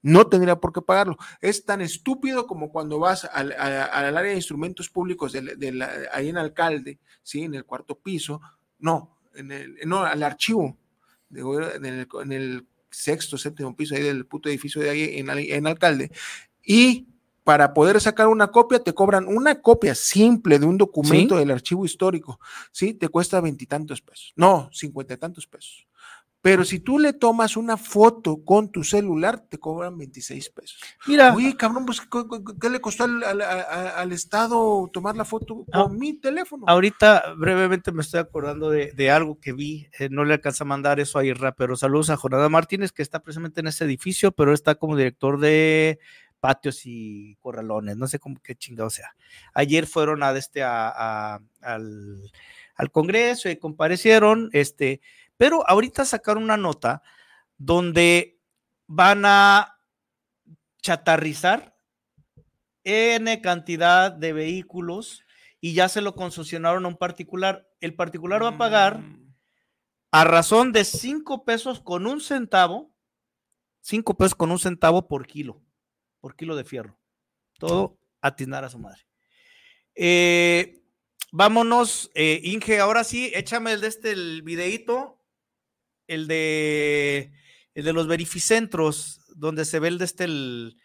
No 0.00 0.28
tendría 0.28 0.54
por 0.56 0.72
qué 0.72 0.80
pagarlo. 0.80 1.16
Es 1.40 1.64
tan 1.64 1.80
estúpido 1.80 2.46
como 2.46 2.70
cuando 2.70 3.00
vas 3.00 3.24
al, 3.24 3.50
a- 3.52 3.84
al 3.86 4.16
área 4.16 4.30
de 4.30 4.36
instrumentos 4.36 4.88
públicos 4.90 5.32
de 5.32 5.42
la- 5.42 5.54
de 5.54 5.72
la- 5.72 5.90
ahí 6.12 6.28
en 6.28 6.36
alcalde, 6.38 7.00
sí, 7.22 7.42
en 7.42 7.54
el 7.54 7.64
cuarto 7.64 7.98
piso, 7.98 8.40
no, 8.78 9.18
en 9.34 9.50
el, 9.50 9.76
no, 9.86 10.04
al 10.04 10.22
archivo, 10.22 10.76
de 11.28 11.42
gobierno, 11.42 11.74
en 11.74 11.84
el, 11.86 12.08
en 12.22 12.32
el 12.32 12.66
sexto, 12.90 13.36
séptimo 13.38 13.74
piso 13.74 13.94
ahí 13.94 14.02
del 14.02 14.26
puto 14.26 14.48
edificio 14.48 14.80
de 14.82 14.90
ahí 14.90 15.18
en, 15.18 15.30
al- 15.30 15.38
en 15.38 15.66
alcalde. 15.66 16.10
Y 16.62 17.06
para 17.44 17.72
poder 17.72 17.98
sacar 17.98 18.28
una 18.28 18.48
copia, 18.48 18.78
te 18.78 18.92
cobran 18.92 19.26
una 19.26 19.62
copia 19.62 19.94
simple 19.94 20.58
de 20.58 20.66
un 20.66 20.76
documento 20.76 21.34
¿Sí? 21.34 21.38
del 21.40 21.50
archivo 21.50 21.86
histórico, 21.86 22.38
¿sí? 22.72 22.92
Te 22.92 23.08
cuesta 23.08 23.40
veintitantos 23.40 24.02
pesos, 24.02 24.34
no, 24.36 24.68
cincuenta 24.70 25.14
y 25.14 25.16
tantos 25.16 25.46
pesos. 25.46 25.87
Pero 26.50 26.64
si 26.64 26.80
tú 26.80 26.98
le 26.98 27.12
tomas 27.12 27.56
una 27.56 27.76
foto 27.76 28.44
con 28.44 28.70
tu 28.72 28.82
celular, 28.84 29.40
te 29.40 29.58
cobran 29.58 29.96
26 29.98 30.50
pesos. 30.50 30.80
Mira. 31.06 31.34
Oye, 31.34 31.56
cabrón, 31.56 31.84
pues, 31.86 32.00
¿qué, 32.00 32.70
le 32.70 32.80
costó 32.80 33.04
al, 33.04 33.22
al- 33.24 33.42
a- 33.42 33.90
al 34.00 34.12
Estado 34.12 34.88
tomar 34.92 35.16
la 35.16 35.24
foto 35.24 35.64
con 35.64 35.66
Ah, 35.72 35.88
mi 35.88 36.14
teléfono? 36.14 36.64
Ahorita 36.66 37.34
brevemente 37.36 37.92
me 37.92 38.02
estoy 38.02 38.20
acordando 38.20 38.70
de, 38.70 38.92
de 38.92 39.10
algo 39.10 39.38
que 39.40 39.52
vi, 39.52 39.88
eh, 39.98 40.08
no 40.10 40.24
le 40.24 40.34
alcanza 40.34 40.64
a 40.64 40.66
mandar 40.66 41.00
eso 41.00 41.18
a 41.18 41.24
Irra, 41.24 41.52
pero 41.52 41.76
saludos 41.76 42.10
a 42.10 42.16
Jornada 42.16 42.48
Martínez, 42.48 42.92
que 42.92 43.02
está 43.02 43.20
precisamente 43.20 43.60
en 43.60 43.66
ese 43.68 43.84
edificio, 43.84 44.32
pero 44.32 44.52
está 44.52 44.74
como 44.76 44.96
director 44.96 45.38
de 45.40 45.98
patios 46.40 46.82
y 46.84 47.34
corralones, 47.40 47.96
no 47.96 48.06
sé 48.06 48.18
cómo 48.20 48.36
qué 48.42 48.54
chingado 48.54 48.90
sea. 48.90 49.14
Ayer 49.54 49.86
fueron 49.86 50.22
a, 50.22 50.30
este, 50.32 50.62
a, 50.62 50.88
a- 50.88 51.40
al, 51.62 52.30
al 52.76 52.90
Congreso 52.92 53.48
y 53.50 53.56
comparecieron, 53.56 54.48
este, 54.52 55.00
pero 55.38 55.66
ahorita 55.66 56.04
sacaron 56.04 56.42
una 56.42 56.58
nota 56.58 57.02
donde 57.56 58.38
van 58.86 59.22
a 59.24 59.80
chatarrizar 60.82 61.76
N 62.84 63.40
cantidad 63.40 64.12
de 64.12 64.32
vehículos 64.32 65.24
y 65.60 65.74
ya 65.74 65.88
se 65.88 66.00
lo 66.00 66.14
concesionaron 66.14 66.84
a 66.84 66.88
un 66.88 66.96
particular. 66.96 67.68
El 67.80 67.94
particular 67.94 68.42
va 68.42 68.48
a 68.48 68.58
pagar 68.58 69.00
a 70.10 70.24
razón 70.24 70.72
de 70.72 70.84
5 70.84 71.44
pesos 71.44 71.80
con 71.80 72.06
un 72.06 72.20
centavo, 72.20 72.94
5 73.80 74.16
pesos 74.16 74.34
con 74.34 74.50
un 74.50 74.58
centavo 74.58 75.08
por 75.08 75.26
kilo, 75.26 75.60
por 76.20 76.36
kilo 76.36 76.56
de 76.56 76.64
fierro. 76.64 76.98
Todo 77.58 77.98
a 78.20 78.28
atinar 78.28 78.64
a 78.64 78.70
su 78.70 78.78
madre. 78.78 79.02
Eh, 79.94 80.80
vámonos, 81.32 82.10
eh, 82.14 82.40
Inge, 82.44 82.78
ahora 82.78 83.04
sí, 83.04 83.30
échame 83.34 83.72
el 83.72 83.80
de 83.80 83.88
este, 83.88 84.12
el 84.12 84.42
videíto, 84.42 85.17
el 86.08 86.26
de, 86.26 87.30
el 87.74 87.84
de 87.84 87.92
los 87.92 88.08
verificentros, 88.08 89.20
donde 89.36 89.64
se 89.64 89.78
ve 89.78 89.88
el 89.88 89.98
de 89.98 90.04
este, 90.04 90.24
el, 90.24 90.76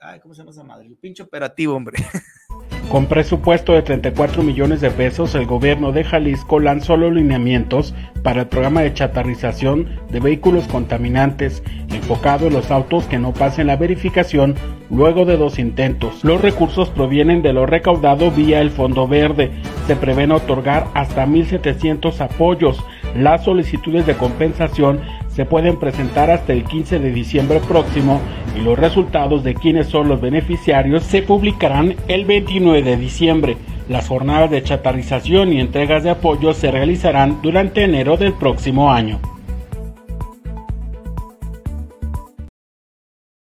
ay, 0.00 0.20
¿cómo 0.20 0.34
se 0.34 0.40
llama 0.40 0.52
esa 0.52 0.64
madre? 0.64 0.86
El 0.86 0.96
pinche 0.96 1.22
operativo, 1.22 1.74
hombre. 1.74 1.98
Con 2.90 3.06
presupuesto 3.06 3.72
de 3.72 3.80
34 3.80 4.42
millones 4.42 4.82
de 4.82 4.90
pesos, 4.90 5.34
el 5.34 5.46
gobierno 5.46 5.92
de 5.92 6.04
Jalisco 6.04 6.60
lanzó 6.60 6.96
los 6.96 7.12
lineamientos 7.12 7.94
para 8.22 8.42
el 8.42 8.48
programa 8.48 8.82
de 8.82 8.92
chatarrización 8.92 9.88
de 10.10 10.20
vehículos 10.20 10.68
contaminantes, 10.68 11.62
enfocado 11.88 12.48
en 12.48 12.52
los 12.52 12.70
autos 12.70 13.06
que 13.06 13.18
no 13.18 13.32
pasen 13.32 13.68
la 13.68 13.76
verificación 13.76 14.56
luego 14.90 15.24
de 15.24 15.38
dos 15.38 15.58
intentos. 15.58 16.22
Los 16.22 16.42
recursos 16.42 16.90
provienen 16.90 17.40
de 17.40 17.54
lo 17.54 17.64
recaudado 17.64 18.30
vía 18.30 18.60
el 18.60 18.70
Fondo 18.70 19.08
Verde. 19.08 19.50
Se 19.86 19.96
prevén 19.96 20.30
otorgar 20.30 20.86
hasta 20.92 21.24
1.700 21.24 22.20
apoyos. 22.20 22.84
Las 23.14 23.44
solicitudes 23.44 24.06
de 24.06 24.16
compensación 24.16 25.00
se 25.28 25.44
pueden 25.44 25.78
presentar 25.78 26.30
hasta 26.30 26.52
el 26.52 26.64
15 26.64 26.98
de 26.98 27.12
diciembre 27.12 27.60
próximo 27.60 28.20
y 28.56 28.60
los 28.60 28.78
resultados 28.78 29.44
de 29.44 29.54
quiénes 29.54 29.88
son 29.88 30.08
los 30.08 30.20
beneficiarios 30.20 31.02
se 31.04 31.22
publicarán 31.22 31.96
el 32.08 32.24
29 32.24 32.82
de 32.82 32.96
diciembre. 32.96 33.56
Las 33.88 34.08
jornadas 34.08 34.50
de 34.50 34.62
chatarrización 34.62 35.52
y 35.52 35.60
entregas 35.60 36.04
de 36.04 36.10
apoyo 36.10 36.54
se 36.54 36.70
realizarán 36.70 37.42
durante 37.42 37.84
enero 37.84 38.16
del 38.16 38.32
próximo 38.32 38.92
año. 38.92 39.20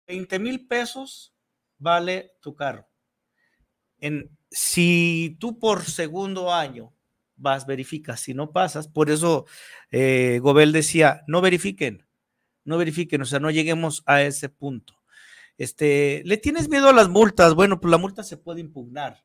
20 0.08 0.38
mil 0.38 0.66
pesos 0.66 1.34
vale 1.78 2.32
tu 2.40 2.54
carro. 2.54 2.86
En, 3.98 4.36
si 4.50 5.36
tú 5.38 5.58
por 5.58 5.82
segundo 5.84 6.52
año 6.52 6.93
vas, 7.36 7.66
verificas, 7.66 8.20
si 8.20 8.34
no 8.34 8.52
pasas, 8.52 8.88
por 8.88 9.10
eso 9.10 9.46
eh, 9.90 10.38
Gobel 10.42 10.72
decía, 10.72 11.22
no 11.26 11.40
verifiquen, 11.40 12.06
no 12.64 12.78
verifiquen, 12.78 13.22
o 13.22 13.24
sea, 13.24 13.40
no 13.40 13.50
lleguemos 13.50 14.02
a 14.06 14.22
ese 14.22 14.48
punto. 14.48 14.94
Este, 15.56 16.22
¿le 16.24 16.36
tienes 16.36 16.68
miedo 16.68 16.88
a 16.88 16.92
las 16.92 17.08
multas? 17.08 17.54
Bueno, 17.54 17.80
pues 17.80 17.90
la 17.90 17.98
multa 17.98 18.22
se 18.22 18.36
puede 18.36 18.60
impugnar. 18.60 19.22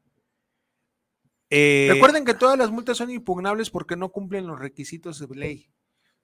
Eh, 1.50 1.88
Recuerden 1.92 2.26
que 2.26 2.36
todas 2.36 2.58
las 2.58 2.70
multas 2.70 2.98
son 2.98 3.10
impugnables 3.10 3.72
porque 3.72 3.96
no 3.96 4.10
cumplen 4.10 4.46
los 4.46 4.60
requisitos 4.60 5.20
de 5.20 5.36
ley. 5.36 5.72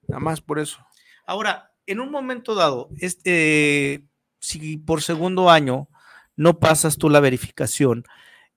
Nada 0.08 0.20
más 0.20 0.42
por 0.42 0.60
eso. 0.60 0.86
Ahora, 1.26 1.72
en 1.88 2.00
un 2.00 2.12
momento 2.12 2.54
dado, 2.54 2.90
este, 3.00 4.06
si 4.40 4.78
por 4.78 5.02
segundo 5.02 5.50
año 5.50 5.90
no 6.36 6.60
pasas 6.60 6.98
tú 6.98 7.10
la 7.10 7.20
verificación, 7.20 8.06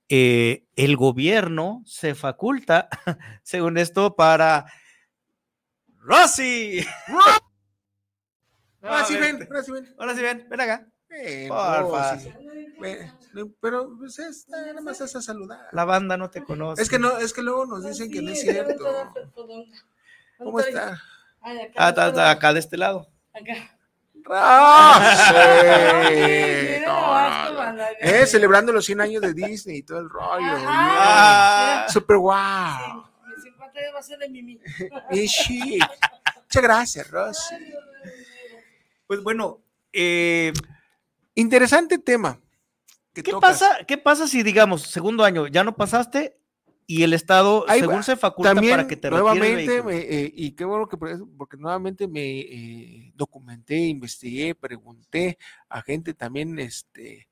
eh, 0.09 0.65
el 0.77 0.97
gobierno 0.97 1.83
se 1.85 2.15
faculta, 2.15 2.89
según 3.43 3.79
esto, 3.79 4.17
para 4.17 4.67
Rosy. 5.99 6.85
Ahora 8.83 9.05
sí 9.05 9.17
ven, 9.17 9.43
ahora 9.51 9.63
sí 9.63 9.73
ven. 9.73 9.95
Ahora 9.99 10.15
sí 10.15 10.23
ven, 10.23 10.47
ven 10.49 10.61
acá. 10.61 10.87
Ven, 11.09 11.49
Porfa. 11.49 12.19
Ven, 12.81 13.13
Pero 13.61 13.97
pues 13.99 14.19
es, 14.19 14.49
nada 14.49 14.81
más 14.81 15.01
es 15.01 15.17
a 15.17 15.21
saludar. 15.21 15.69
La 15.73 15.85
banda 15.85 16.17
no 16.17 16.31
te 16.31 16.43
conoce. 16.43 16.83
Es 16.83 16.89
que 16.89 16.99
no, 16.99 17.19
es 17.19 17.33
que 17.33 17.43
luego 17.43 17.67
nos 17.67 17.85
dicen 17.85 18.11
que 18.11 18.23
no 18.23 18.31
es 18.31 18.41
cierto. 18.41 19.13
¿Cómo 20.39 20.61
está? 20.61 21.01
Ah, 21.41 21.89
está, 21.89 22.09
está 22.09 22.31
acá 22.31 22.53
de 22.53 22.61
este 22.61 22.77
lado. 22.77 23.09
Acá. 23.33 23.78
¡Ah! 24.31 26.09
Sí, 26.09 26.83
no, 26.85 27.53
no, 27.53 27.73
no. 27.73 27.85
Eh, 28.01 28.27
celebrando 28.27 28.73
los 28.73 28.85
100 28.85 29.01
años 29.01 29.23
de 29.23 29.35
Disney 29.35 29.79
y 29.79 29.83
todo 29.83 30.01
el 30.01 30.09
rollo. 30.11 30.57
Ajá. 30.67 31.89
Super 31.89 32.17
guau. 32.17 33.05
Mi 33.27 33.43
50 33.43 33.81
va 33.95 33.99
a 33.99 34.03
ser 34.03 34.19
de 34.19 34.29
Mimi. 34.29 34.61
Muchas 35.11 36.63
gracias, 36.63 37.11
Rosy. 37.11 37.55
Pues 39.07 39.23
bueno, 39.23 39.61
eh, 39.93 40.53
Interesante 41.39 41.99
tema. 41.99 42.41
¿Qué 43.13 43.23
tocas. 43.23 43.61
pasa, 43.61 43.85
¿Qué 43.87 43.97
pasa 43.97 44.27
si, 44.27 44.43
digamos, 44.43 44.83
segundo 44.83 45.23
año 45.23 45.47
ya 45.47 45.63
no 45.63 45.77
pasaste 45.77 46.37
y 46.91 47.03
el 47.03 47.13
Estado, 47.13 47.67
Ahí 47.69 47.81
según 47.81 48.03
se 48.03 48.17
faculta 48.17 48.55
También, 48.55 48.77
para 48.77 48.89
que 48.89 48.97
te 48.97 49.11
nuevamente, 49.11 49.83
me, 49.83 49.99
eh, 49.99 50.33
y 50.35 50.53
qué 50.53 50.65
bueno 50.65 50.89
que 50.89 50.97
porque 50.97 51.59
nuevamente 51.59 52.09
me 52.09 52.41
eh, 52.41 53.13
documenté, 53.15 53.77
investigué, 53.77 54.55
pregunté 54.55 55.37
a 55.69 55.83
gente 55.83 56.15
también, 56.15 56.59
este, 56.59 57.29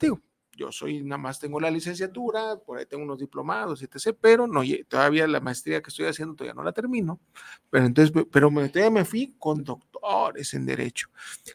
digo, 0.00 0.22
yo 0.56 0.72
soy, 0.72 1.02
nada 1.02 1.18
más 1.18 1.38
tengo 1.38 1.60
la 1.60 1.70
licenciatura, 1.70 2.56
por 2.56 2.78
ahí 2.78 2.86
tengo 2.86 3.04
unos 3.04 3.18
diplomados, 3.18 3.82
etc., 3.82 4.16
pero 4.18 4.46
no, 4.46 4.62
todavía 4.88 5.26
la 5.26 5.40
maestría 5.40 5.82
que 5.82 5.90
estoy 5.90 6.06
haciendo 6.06 6.34
todavía 6.34 6.54
no 6.54 6.64
la 6.64 6.72
termino, 6.72 7.20
pero 7.68 7.84
entonces, 7.84 8.10
pe- 8.10 8.24
pero 8.24 8.50
me, 8.50 8.70
todavía 8.70 9.00
me 9.00 9.04
fui 9.04 9.34
con 9.38 9.62
doctores 9.64 10.54
en 10.54 10.64
Derecho. 10.64 11.08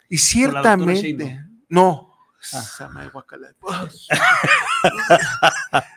Y 0.07 0.19
ciertamente, 0.19 1.01
no, 1.67 2.05
Ah. 2.53 2.61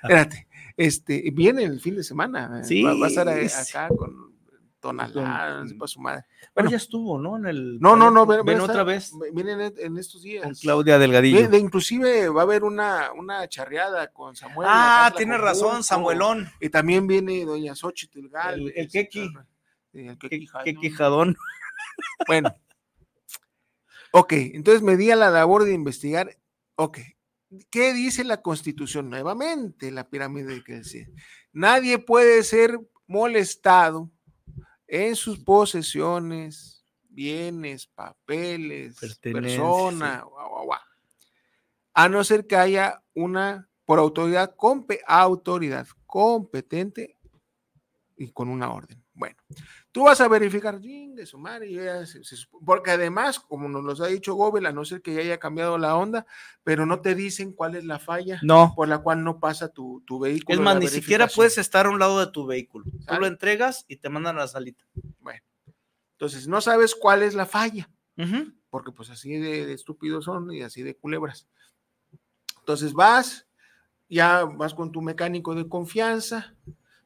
Espérate, 0.02 0.46
este, 0.86 1.30
viene 1.32 1.64
el 1.64 1.80
fin 1.80 1.96
de 1.96 2.04
semana. 2.04 2.60
eh, 2.60 2.64
Sí, 2.64 2.82
va, 2.82 2.94
va 2.94 3.06
a 3.06 3.08
estar 3.08 3.28
eh, 3.28 3.46
acá 3.46 3.88
con 3.88 4.32
Tonalá, 4.80 5.64
pa' 5.78 5.86
su 5.86 6.00
madre. 6.00 6.24
Bueno, 6.54 6.68
ya 6.70 6.76
estuvo, 6.76 7.16
¿no? 7.18 7.36
En 7.36 7.46
el 7.46 7.78
no, 7.78 7.94
no, 7.94 8.10
no, 8.10 8.26
ven, 8.26 8.60
otra 8.60 8.82
vez 8.82 9.12
Vienen 9.32 9.72
en, 9.78 9.96
estos 9.96 10.22
días. 10.22 10.42
con 10.42 10.54
Claudia 10.54 10.98
Delgadillo. 10.98 11.36
Ve- 11.42 11.48
de- 11.48 11.58
inclusive 11.58 12.28
va 12.30 12.40
a 12.40 12.44
haber 12.44 12.64
una, 12.64 13.12
una 13.12 13.46
charreada 13.48 14.08
con 14.08 14.34
Samuel. 14.34 14.68
ah, 14.70 15.12
Tlajomulco, 15.14 15.44
razón, 15.44 15.84
Samuelón. 15.84 16.50
Y 16.60 16.68
también 16.68 17.06
viene 17.06 17.44
doña 17.44 17.76
Xochitl 17.76 18.28
Galvez. 18.28 18.72
El- 18.76 18.82
el 18.84 18.88
Keki. 18.90 19.32
El 19.92 20.18
Keki 20.18 20.48
qué. 20.90 20.90
Bueno. 22.26 22.54
Ok, 24.10 24.32
entonces 24.32 24.82
me 24.82 24.96
di 24.96 25.10
a 25.10 25.16
la 25.16 25.30
labor 25.30 25.64
de 25.64 25.72
investigar. 25.74 26.36
Ok, 26.74 26.98
¿qué 27.70 27.92
dice 27.92 28.24
la 28.24 28.42
Constitución? 28.42 29.10
Nuevamente, 29.10 29.90
la 29.90 30.08
pirámide 30.08 30.62
que 30.64 30.74
decía. 30.74 31.06
Nadie 31.52 31.98
puede 31.98 32.42
ser 32.42 32.80
molestado 33.06 34.10
en 34.86 35.16
sus 35.16 35.38
posesiones, 35.38 36.84
bienes, 37.08 37.86
papeles, 37.86 38.96
persona, 39.20 40.22
guau, 40.22 40.48
guau, 40.50 40.64
guau, 40.64 40.80
a 41.94 42.08
no 42.08 42.24
ser 42.24 42.46
que 42.46 42.56
haya 42.56 43.02
una 43.14 43.68
por 43.84 43.98
autoridad 43.98 44.54
competente 46.06 47.16
y 48.16 48.30
con 48.30 48.48
una 48.48 48.72
orden. 48.72 49.02
Bueno, 49.12 49.36
tú 49.92 50.04
vas 50.04 50.20
a 50.20 50.28
verificar, 50.28 50.80
"Chingue 50.80 51.26
su 51.26 51.38
madre", 51.38 51.70
porque 52.64 52.90
además, 52.90 53.38
como 53.38 53.68
nos 53.68 53.84
los 53.84 54.00
ha 54.00 54.06
dicho 54.06 54.34
Gobel, 54.34 54.66
a 54.66 54.72
no 54.72 54.84
ser 54.84 55.02
que 55.02 55.14
ya 55.14 55.20
haya 55.20 55.38
cambiado 55.38 55.78
la 55.78 55.94
onda, 55.96 56.26
pero 56.64 56.86
no 56.86 57.00
te 57.00 57.14
dicen 57.14 57.52
cuál 57.52 57.76
es 57.76 57.84
la 57.84 57.98
falla 57.98 58.40
No. 58.42 58.72
por 58.74 58.88
la 58.88 58.98
cual 58.98 59.22
no 59.22 59.38
pasa 59.38 59.68
tu, 59.68 60.02
tu 60.06 60.18
vehículo. 60.18 60.54
Es 60.58 60.64
más, 60.64 60.78
ni 60.78 60.88
siquiera 60.88 61.26
puedes 61.28 61.58
estar 61.58 61.86
a 61.86 61.90
un 61.90 61.98
lado 61.98 62.18
de 62.18 62.32
tu 62.32 62.46
vehículo. 62.46 62.84
Tú 63.06 63.14
lo 63.20 63.26
entregas 63.26 63.84
y 63.86 63.96
te 63.96 64.08
mandan 64.08 64.36
a 64.36 64.40
la 64.40 64.48
salita. 64.48 64.84
Bueno, 65.20 65.40
entonces 66.12 66.48
no 66.48 66.60
sabes 66.60 66.94
cuál 66.94 67.22
es 67.22 67.34
la 67.34 67.46
falla, 67.46 67.88
porque 68.70 68.92
pues 68.92 69.10
así 69.10 69.32
de, 69.36 69.66
de 69.66 69.74
estúpidos 69.74 70.24
son 70.24 70.50
y 70.52 70.62
así 70.62 70.82
de 70.82 70.96
culebras. 70.96 71.46
Entonces 72.60 72.92
vas, 72.92 73.46
ya 74.08 74.44
vas 74.44 74.72
con 74.72 74.92
tu 74.92 75.02
mecánico 75.02 75.54
de 75.54 75.68
confianza, 75.68 76.54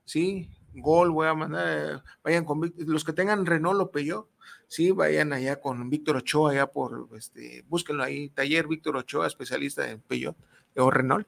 ¿sí? 0.05 0.51
Gol, 0.77 1.11
voy 1.11 1.27
a 1.27 1.35
mandar, 1.35 1.66
eh, 1.68 2.03
vayan 2.22 2.45
con 2.45 2.72
los 2.79 3.05
que 3.05 3.12
tengan 3.12 3.47
Renault 3.47 3.81
o 3.81 3.91
Peugeot, 3.91 4.29
sí, 4.68 4.91
vayan 4.91 5.33
allá 5.33 5.61
con 5.61 5.89
Víctor 5.91 6.16
Ochoa, 6.16 6.53
allá 6.53 6.66
por, 6.66 7.09
este, 7.16 7.64
búsquenlo 7.68 8.03
ahí, 8.03 8.29
taller 8.31 8.68
Víctor 8.68 8.97
Ochoa, 8.97 9.27
especialista 9.27 9.91
en 9.91 10.01
Peugeot 10.01 10.37
o 10.77 10.91
Renault. 10.91 11.27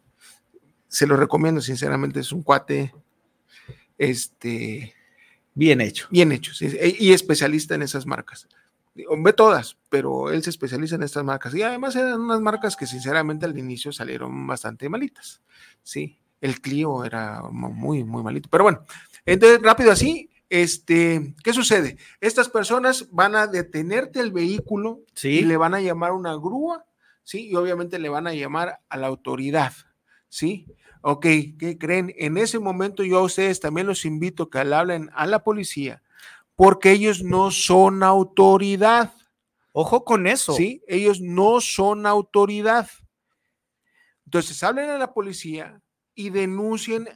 Se 0.88 1.06
lo 1.06 1.16
recomiendo, 1.16 1.60
sinceramente, 1.60 2.20
es 2.20 2.32
un 2.32 2.42
cuate, 2.42 2.94
este, 3.96 4.94
Bien 5.54 5.80
hecho. 5.80 6.06
bien 6.10 6.30
hecho, 6.30 6.54
sí, 6.54 6.68
y 7.00 7.12
especialista 7.12 7.74
en 7.74 7.82
esas 7.82 8.06
marcas. 8.06 8.46
Ve 8.94 9.32
todas, 9.32 9.76
pero 9.88 10.30
él 10.30 10.42
se 10.42 10.50
especializa 10.50 10.96
en 10.96 11.02
estas 11.02 11.24
marcas. 11.24 11.54
Y 11.54 11.62
además 11.62 11.96
eran 11.96 12.20
unas 12.20 12.40
marcas 12.40 12.76
que 12.76 12.86
sinceramente 12.86 13.44
al 13.44 13.58
inicio 13.58 13.92
salieron 13.92 14.46
bastante 14.46 14.88
malitas. 14.88 15.42
Sí, 15.82 16.20
el 16.40 16.60
Clio 16.60 17.04
era 17.04 17.42
mu- 17.50 17.70
muy, 17.72 18.04
muy 18.04 18.22
malito. 18.22 18.48
Pero 18.50 18.64
bueno, 18.64 18.84
entonces 19.26 19.60
rápido 19.62 19.90
así, 19.92 20.30
este, 20.48 21.34
¿qué 21.44 21.52
sucede? 21.52 21.98
Estas 22.20 22.48
personas 22.48 23.08
van 23.10 23.34
a 23.34 23.46
detenerte 23.46 24.20
el 24.20 24.32
vehículo 24.32 25.00
Sí. 25.14 25.40
y 25.40 25.42
le 25.44 25.56
van 25.56 25.74
a 25.74 25.80
llamar 25.80 26.12
una 26.12 26.34
grúa, 26.34 26.84
¿sí? 27.24 27.48
Y 27.48 27.54
obviamente 27.54 27.98
le 27.98 28.08
van 28.08 28.26
a 28.26 28.32
llamar 28.34 28.80
a 28.88 28.96
la 28.96 29.06
autoridad, 29.08 29.72
¿sí? 30.28 30.66
Ok, 31.02 31.26
¿qué 31.58 31.76
creen? 31.78 32.12
En 32.18 32.38
ese 32.38 32.58
momento 32.58 33.04
yo 33.04 33.18
a 33.18 33.22
ustedes 33.22 33.60
también 33.60 33.86
los 33.86 34.04
invito 34.04 34.44
a 34.44 34.50
que 34.50 34.64
le 34.64 34.74
hablen 34.74 35.10
a 35.14 35.26
la 35.26 35.44
policía, 35.44 36.02
porque 36.56 36.92
ellos 36.92 37.22
no 37.22 37.50
son 37.50 38.02
autoridad, 38.02 39.12
Ojo 39.72 40.02
con 40.04 40.26
eso. 40.26 40.54
¿sí? 40.54 40.82
Ellos 40.88 41.20
no 41.20 41.60
son 41.60 42.04
autoridad. 42.04 42.88
Entonces, 44.24 44.60
hablen 44.64 44.90
a 44.90 44.98
la 44.98 45.12
policía 45.12 45.80
y 46.18 46.30
denuncien, 46.30 47.08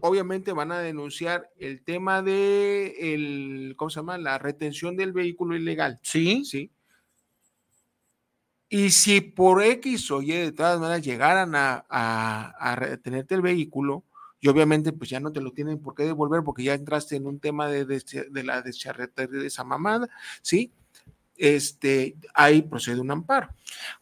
obviamente 0.00 0.52
van 0.52 0.70
a 0.70 0.80
denunciar 0.80 1.48
el 1.56 1.82
tema 1.82 2.20
de, 2.20 3.14
el, 3.14 3.72
¿cómo 3.74 3.88
se 3.88 4.00
llama? 4.00 4.18
La 4.18 4.36
retención 4.36 4.98
del 4.98 5.14
vehículo 5.14 5.56
ilegal. 5.56 5.98
Sí. 6.02 6.44
¿sí? 6.44 6.70
Y 8.68 8.90
si 8.90 9.22
por 9.22 9.62
X 9.62 10.10
o 10.10 10.20
Y 10.20 10.32
de 10.32 10.52
todas 10.52 10.78
maneras 10.78 11.02
llegaran 11.02 11.54
a, 11.54 11.86
a, 11.88 12.50
a 12.50 12.76
retenerte 12.76 13.34
el 13.34 13.40
vehículo, 13.40 14.04
y 14.40 14.48
obviamente 14.48 14.92
pues 14.92 15.08
ya 15.08 15.20
no 15.20 15.32
te 15.32 15.40
lo 15.40 15.52
tienen 15.52 15.80
por 15.80 15.94
qué 15.94 16.02
devolver 16.02 16.44
porque 16.44 16.64
ya 16.64 16.74
entraste 16.74 17.16
en 17.16 17.26
un 17.26 17.40
tema 17.40 17.66
de, 17.68 17.86
de 17.86 18.42
la 18.44 18.60
descharretería 18.60 19.40
de 19.40 19.46
esa 19.46 19.64
mamada, 19.64 20.06
¿sí? 20.42 20.70
Este, 21.34 22.14
ahí 22.34 22.60
procede 22.60 23.00
un 23.00 23.10
amparo. 23.10 23.48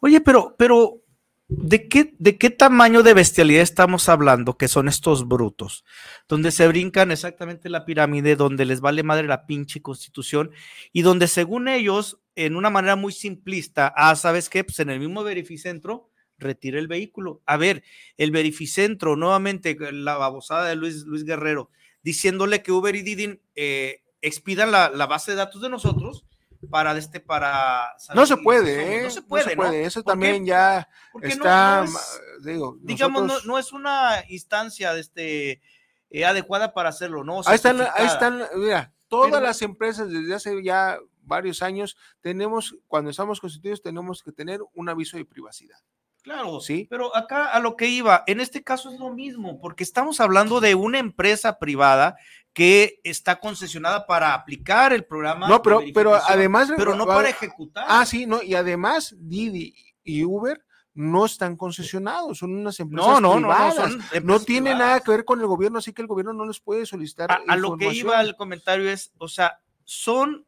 Oye, 0.01 0.21
pero, 0.21 0.57
pero, 0.59 1.01
¿de 1.49 1.89
qué, 1.89 2.15
¿de 2.19 2.39
qué 2.39 2.51
tamaño 2.51 3.03
de 3.03 3.15
bestialidad 3.15 3.63
estamos 3.63 4.09
hablando 4.09 4.57
que 4.57 4.69
son 4.69 4.89
estos 4.89 5.29
brutos? 5.29 5.85
Donde 6.29 6.51
se 6.51 6.67
brincan 6.69 7.13
exactamente 7.13 7.69
la 7.69 7.85
pirámide, 7.85 8.37
donde 8.37 8.65
les 8.65 8.81
vale 8.81 9.03
madre 9.03 9.27
la 9.27 9.47
pinche 9.47 9.83
constitución 9.83 10.51
y 10.93 11.03
donde 11.03 11.29
según 11.29 11.69
ellos, 11.69 12.19
en 12.35 12.57
una 12.57 12.71
manera 12.71 12.97
muy 12.97 13.13
simplista, 13.13 13.93
ah, 13.97 14.17
¿sabes 14.17 14.49
qué? 14.49 14.65
Pues 14.65 14.81
en 14.81 14.91
el 14.91 15.01
mismo 15.01 15.23
verificentro, 15.23 16.11
retira 16.39 16.79
el 16.79 16.89
vehículo. 16.89 17.43
A 17.47 17.57
ver, 17.57 17.83
el 18.17 18.31
verificentro, 18.31 19.17
nuevamente, 19.17 19.77
la 19.93 20.17
babosada 20.17 20.69
de 20.69 20.77
Luis, 20.77 21.05
Luis 21.05 21.25
Guerrero, 21.25 21.71
diciéndole 22.03 22.63
que 22.63 22.73
Uber 22.73 22.95
y 22.95 23.03
Didi 23.03 23.41
eh, 23.55 24.03
expidan 24.21 24.71
la, 24.71 24.91
la 24.91 25.07
base 25.07 25.31
de 25.31 25.39
datos 25.39 25.63
de 25.63 25.71
nosotros 25.71 26.27
para 26.71 26.97
este 26.97 27.21
para 27.21 27.95
saber 27.99 28.17
No 28.21 28.27
se 28.27 28.35
quiénes 28.35 28.45
puede. 28.45 28.99
¿eh? 28.99 29.03
no 29.03 29.11
se 29.11 29.23
puede, 29.23 29.57
¿no? 29.57 29.65
Eso 29.73 30.03
también 30.03 30.45
ya 30.47 30.89
Porque 31.13 31.29
está, 31.29 31.79
no 31.79 31.85
es- 31.85 32.21
digo, 32.45 32.77
digamos, 32.81 33.23
no, 33.23 33.27
nosotros- 33.29 33.47
no 33.47 33.59
es 33.59 33.73
una 33.73 34.25
instancia 34.29 34.93
de 34.95 35.01
este, 35.01 35.63
eh, 36.11 36.25
adecuada 36.25 36.73
para 36.75 36.89
hacerlo, 36.91 37.25
¿no? 37.25 37.41
Ahí 37.47 37.57
están, 37.57 37.81
ahí 37.81 38.07
están, 38.07 38.43
mira, 38.57 38.93
todas 39.09 39.31
Pero- 39.31 39.43
las 39.43 39.61
empresas 39.63 40.09
desde 40.11 40.35
hace 40.35 40.63
ya 40.63 40.99
varios 41.23 41.63
años 41.63 41.97
tenemos, 42.21 42.77
cuando 42.87 43.11
estamos 43.11 43.41
constituidos, 43.41 43.83
tenemos 43.83 44.23
que 44.23 44.31
tener 44.33 44.61
un 44.75 44.89
aviso 44.89 45.17
de 45.17 45.25
privacidad. 45.25 45.79
Claro, 46.23 46.61
Sí. 46.61 46.87
Pero 46.91 47.15
acá 47.17 47.47
a 47.53 47.61
lo 47.61 47.77
que 47.77 47.87
iba, 47.87 48.25
en 48.27 48.41
este 48.41 48.65
caso 48.65 48.91
es 48.93 48.99
lo 48.99 49.11
mismo, 49.11 49.61
porque 49.61 49.85
estamos 49.85 50.19
hablando 50.21 50.61
de 50.61 50.75
una 50.75 50.99
empresa 50.99 51.59
privada 51.61 52.17
que 52.57 53.01
está 53.05 53.39
concesionada 53.39 54.07
para 54.07 54.33
aplicar 54.33 54.95
el 54.95 55.05
programa. 55.05 55.47
No, 55.47 55.61
pero, 55.61 55.83
pero 55.93 56.15
además. 56.15 56.73
pero 56.75 56.95
no 56.97 57.05
para 57.07 57.29
ejecutar. 57.29 57.85
Ah, 57.87 58.07
sí, 58.07 58.25
no, 58.25 58.43
y 58.43 58.55
además 58.55 59.15
Didi 59.19 59.75
y 60.03 60.25
Uber 60.25 60.65
no 60.95 61.27
están 61.27 61.59
concesionados, 61.59 62.39
son 62.39 62.55
unas 62.57 62.81
empresas 62.81 63.07
No, 63.07 63.21
no, 63.21 63.35
no, 63.39 63.41
no, 63.41 63.49
privadas. 63.55 63.75
son 63.93 64.27
No, 64.27 64.41
tiene 64.41 64.71
privadas. 64.71 64.79
nada 64.89 65.01
que 65.01 65.11
ver 65.11 65.25
con 65.27 65.39
el 65.41 65.47
gobierno, 65.47 65.81
así 65.81 65.93
que 65.93 66.01
el 66.01 66.09
gobierno 66.09 66.33
no 66.33 66.47
les 66.47 66.59
puede 66.59 66.87
solicitar. 66.87 67.31
a, 67.31 67.43
a 67.47 67.57
lo 67.57 67.77
que 67.77 67.93
iba 67.93 68.19
el 68.23 68.35
comentario 68.37 68.89
es, 68.91 69.13
o 69.19 69.29
sea, 69.29 69.61
son 69.85 70.47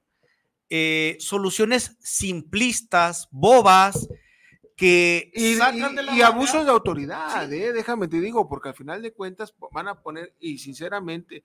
eh, 0.71 1.19
soluciones 1.21 1.99
simplistas, 2.01 3.29
bobas, 3.31 4.09
que 4.77 5.31
Y, 5.35 5.57
sacan 5.57 5.95
de 5.97 6.03
la 6.05 6.13
y 6.13 6.15
manga- 6.21 6.27
abusos 6.29 6.65
de 6.65 6.71
autoridad, 6.71 7.53
eh, 7.53 7.73
déjame 7.75 8.09
te 8.09 8.21
digo, 8.21 8.49
porque 8.49 8.69
al 8.71 8.75
final 8.75 9.03
de 9.03 9.13
cuentas 9.13 9.53
van 9.73 9.89
a 9.89 10.01
poner, 10.01 10.35
y 10.41 10.57
sinceramente, 10.59 11.43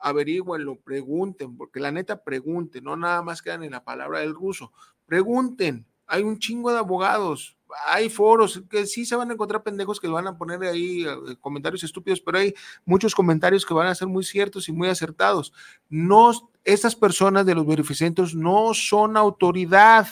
averigüenlo, 0.00 0.76
pregunten, 0.76 1.56
porque 1.56 1.80
la 1.80 1.92
neta 1.92 2.22
pregunten, 2.22 2.84
no 2.84 2.96
nada 2.96 3.22
más 3.22 3.42
quedan 3.42 3.64
en 3.64 3.72
la 3.72 3.84
palabra 3.84 4.20
del 4.20 4.34
ruso, 4.34 4.72
pregunten, 5.06 5.86
hay 6.06 6.22
un 6.22 6.38
chingo 6.38 6.70
de 6.70 6.78
abogados, 6.78 7.56
hay 7.86 8.08
foros 8.08 8.62
que 8.70 8.86
sí 8.86 9.04
se 9.04 9.16
van 9.16 9.30
a 9.30 9.34
encontrar 9.34 9.62
pendejos 9.62 10.00
que 10.00 10.08
van 10.08 10.26
a 10.26 10.38
poner 10.38 10.62
ahí 10.62 11.04
eh, 11.04 11.36
comentarios 11.40 11.82
estúpidos, 11.84 12.20
pero 12.20 12.38
hay 12.38 12.54
muchos 12.84 13.14
comentarios 13.14 13.66
que 13.66 13.74
van 13.74 13.88
a 13.88 13.94
ser 13.94 14.08
muy 14.08 14.24
ciertos 14.24 14.68
y 14.68 14.72
muy 14.72 14.88
acertados. 14.88 15.52
No, 15.88 16.32
estas 16.64 16.94
personas 16.94 17.44
de 17.46 17.54
los 17.54 17.66
verificentros 17.66 18.34
no 18.34 18.72
son 18.74 19.16
autoridad 19.16 20.06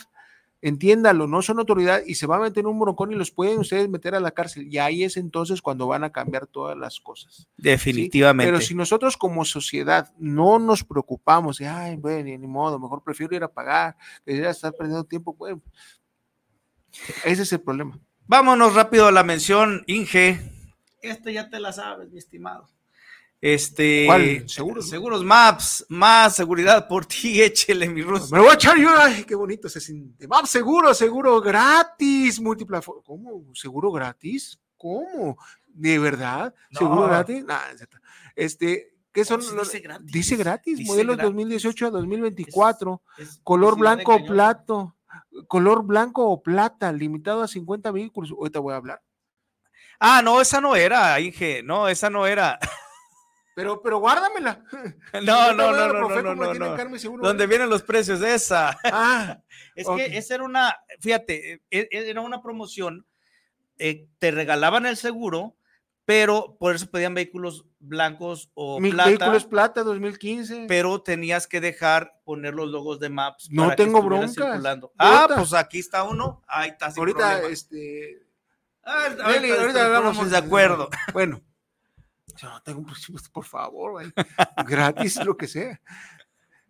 entiéndalo, 0.64 1.26
no 1.26 1.42
son 1.42 1.58
autoridad 1.58 2.00
y 2.06 2.14
se 2.14 2.26
va 2.26 2.36
a 2.36 2.40
meter 2.40 2.66
un 2.66 2.80
broncón 2.80 3.12
y 3.12 3.16
los 3.16 3.30
pueden 3.30 3.58
ustedes 3.58 3.86
meter 3.86 4.14
a 4.14 4.20
la 4.20 4.30
cárcel. 4.30 4.66
Y 4.72 4.78
ahí 4.78 5.04
es 5.04 5.18
entonces 5.18 5.60
cuando 5.60 5.86
van 5.86 6.04
a 6.04 6.10
cambiar 6.10 6.46
todas 6.46 6.74
las 6.74 7.00
cosas. 7.00 7.34
¿sí? 7.34 7.44
Definitivamente. 7.58 8.50
Pero 8.50 8.64
si 8.64 8.74
nosotros 8.74 9.18
como 9.18 9.44
sociedad 9.44 10.10
no 10.18 10.58
nos 10.58 10.82
preocupamos, 10.82 11.58
de, 11.58 11.68
ay, 11.68 11.96
bueno, 11.96 12.24
ni 12.24 12.46
modo, 12.46 12.78
mejor 12.78 13.02
prefiero 13.02 13.36
ir 13.36 13.44
a 13.44 13.52
pagar, 13.52 13.94
que 14.24 14.32
ir 14.32 14.46
a 14.46 14.50
estar 14.50 14.72
perdiendo 14.72 15.04
tiempo, 15.04 15.34
bueno, 15.34 15.60
ese 17.24 17.42
es 17.42 17.52
el 17.52 17.60
problema. 17.60 18.00
Vámonos 18.26 18.74
rápido 18.74 19.06
a 19.06 19.12
la 19.12 19.22
mención, 19.22 19.84
Inge. 19.86 20.40
Este 21.02 21.34
ya 21.34 21.50
te 21.50 21.60
la 21.60 21.74
sabes, 21.74 22.10
mi 22.10 22.16
estimado. 22.16 22.70
Este, 23.40 24.06
¿Cuál? 24.06 24.48
¿Seguros? 24.48 24.88
Seguros 24.88 25.22
Maps, 25.22 25.84
más 25.88 26.34
seguridad 26.34 26.88
por 26.88 27.04
ti, 27.04 27.42
échele 27.42 27.88
mi 27.90 28.02
ruso. 28.02 28.34
Me 28.34 28.40
voy 28.40 28.50
a 28.50 28.54
echar 28.54 28.78
yo, 28.78 28.90
ay, 28.98 29.24
qué 29.24 29.34
bonito 29.34 29.68
se 29.68 29.80
siente. 29.80 30.26
Vamos, 30.26 30.48
seguro, 30.50 30.94
seguro 30.94 31.40
gratis, 31.40 32.40
múltiple. 32.40 32.80
¿Cómo? 33.04 33.44
¿Seguro 33.54 33.92
gratis? 33.92 34.58
¿Cómo? 34.76 35.36
¿De 35.66 35.98
verdad? 35.98 36.54
No. 36.70 36.78
¿Seguro 36.78 37.02
gratis? 37.02 37.44
Nah, 37.44 37.60
es 37.70 37.86
este, 38.36 38.94
¿qué 39.12 39.24
son? 39.24 39.40
los- 39.40 39.70
dice 39.72 39.80
gratis. 39.80 40.12
Dice 40.12 40.36
gratis, 40.36 40.78
Dice 40.78 40.90
modelos 40.90 41.16
gratis. 41.16 41.32
2018 41.34 41.86
a 41.86 41.90
2024, 41.90 43.02
Es 43.18 43.40
color 43.42 43.74
publicidad 43.74 43.94
blanco 43.96 44.14
o 44.14 44.26
plato, 44.26 44.96
color 45.48 45.84
blanco 45.84 46.26
o 46.30 46.42
plata, 46.42 46.90
limitado 46.92 47.42
a 47.42 47.48
50 47.48 47.90
vehículos. 47.90 48.30
Ahorita 48.30 48.60
voy 48.60 48.72
a 48.72 48.76
hablar. 48.76 49.02
Ah, 50.00 50.22
no, 50.22 50.40
esa 50.40 50.60
no 50.60 50.74
era, 50.76 51.20
Inge. 51.20 51.62
No, 51.62 51.88
esa 51.88 52.08
no 52.08 52.26
era. 52.26 52.58
Pero, 53.54 53.80
pero 53.82 53.98
guárdamela. 53.98 54.64
No, 55.24 55.32
Ahorita 55.32 55.52
no, 55.54 55.72
no, 55.72 55.88
no, 56.10 56.22
no, 56.22 56.34
no, 56.34 56.54
no. 56.54 57.22
¿Dónde 57.22 57.46
vienen 57.46 57.68
los 57.70 57.82
precios 57.82 58.20
esa? 58.20 58.76
Ah, 58.84 59.40
Es 59.76 59.86
que 59.88 60.16
esa 60.18 60.34
era 60.34 60.44
una, 60.44 60.76
fíjate, 61.00 61.62
e- 61.70 61.88
e- 61.90 62.10
era 62.10 62.20
una 62.20 62.42
promoción, 62.42 63.06
eh, 63.78 64.06
te 64.18 64.30
regalaban 64.30 64.86
el 64.86 64.96
seguro, 64.96 65.56
pero 66.04 66.56
por 66.58 66.74
eso 66.74 66.90
pedían 66.90 67.14
vehículos 67.14 67.64
blancos 67.78 68.50
o 68.54 68.78
mi 68.80 68.90
plata, 68.90 69.08
vehículo 69.10 69.36
es 69.36 69.44
plata 69.44 69.82
2015. 69.82 70.66
pero 70.68 71.00
tenías 71.02 71.46
que 71.46 71.60
dejar 71.60 72.20
poner 72.24 72.54
los 72.54 72.68
logos 72.68 72.98
de 73.00 73.08
Maps. 73.08 73.48
No 73.50 73.64
para 73.64 73.76
tengo 73.76 74.00
circulando. 74.28 74.92
Ah, 74.98 75.22
Ahorita. 75.22 75.36
pues 75.36 75.52
aquí 75.54 75.78
está 75.78 76.02
uno. 76.04 76.42
Ahí 76.46 76.70
está. 76.70 76.90
sin 76.90 77.00
ahorita, 77.00 77.18
problema. 77.30 77.52
este, 77.52 78.18
Ah, 78.82 79.04
ahorita, 79.06 79.24
ahorita 79.24 79.66
nos 79.72 79.76
hablamos 79.76 80.16
ponemos 80.16 80.30
de 80.30 80.36
acuerdo. 80.36 80.90
Bueno, 81.14 81.40
yo 82.36 82.48
no 82.48 82.60
tengo 82.62 82.84
por 83.32 83.44
favor, 83.44 83.92
güey. 83.92 84.12
gratis, 84.66 85.16
lo 85.24 85.36
que 85.36 85.46
sea. 85.46 85.80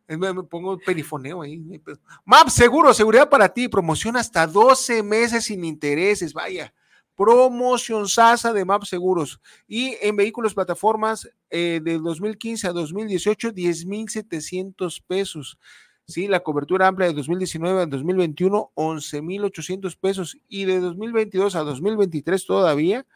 Más, 0.08 0.34
Me 0.34 0.42
pongo 0.42 0.78
perifoneo 0.78 1.42
ahí. 1.42 1.62
MAP 2.24 2.48
Seguro, 2.48 2.92
seguridad 2.92 3.28
para 3.28 3.48
ti, 3.48 3.68
promoción 3.68 4.16
hasta 4.16 4.46
12 4.46 5.02
meses 5.02 5.44
sin 5.44 5.64
intereses, 5.64 6.34
vaya. 6.34 6.74
Promoción 7.16 8.08
SASA 8.08 8.52
de 8.52 8.64
MAP 8.64 8.84
Seguros. 8.84 9.40
Y 9.66 9.96
en 10.02 10.16
vehículos 10.16 10.52
plataformas 10.52 11.28
eh, 11.48 11.80
de 11.82 11.98
2015 11.98 12.68
a 12.68 12.72
2018, 12.72 13.52
10,700 13.52 15.00
pesos. 15.00 15.58
Sí, 16.06 16.28
la 16.28 16.40
cobertura 16.40 16.86
amplia 16.86 17.08
de 17.08 17.14
2019 17.14 17.82
a 17.82 17.86
2021, 17.86 18.72
11,800 18.74 19.96
pesos. 19.96 20.36
Y 20.48 20.64
de 20.66 20.80
2022 20.80 21.56
a 21.56 21.60
2023 21.60 22.44
todavía, 22.44 23.06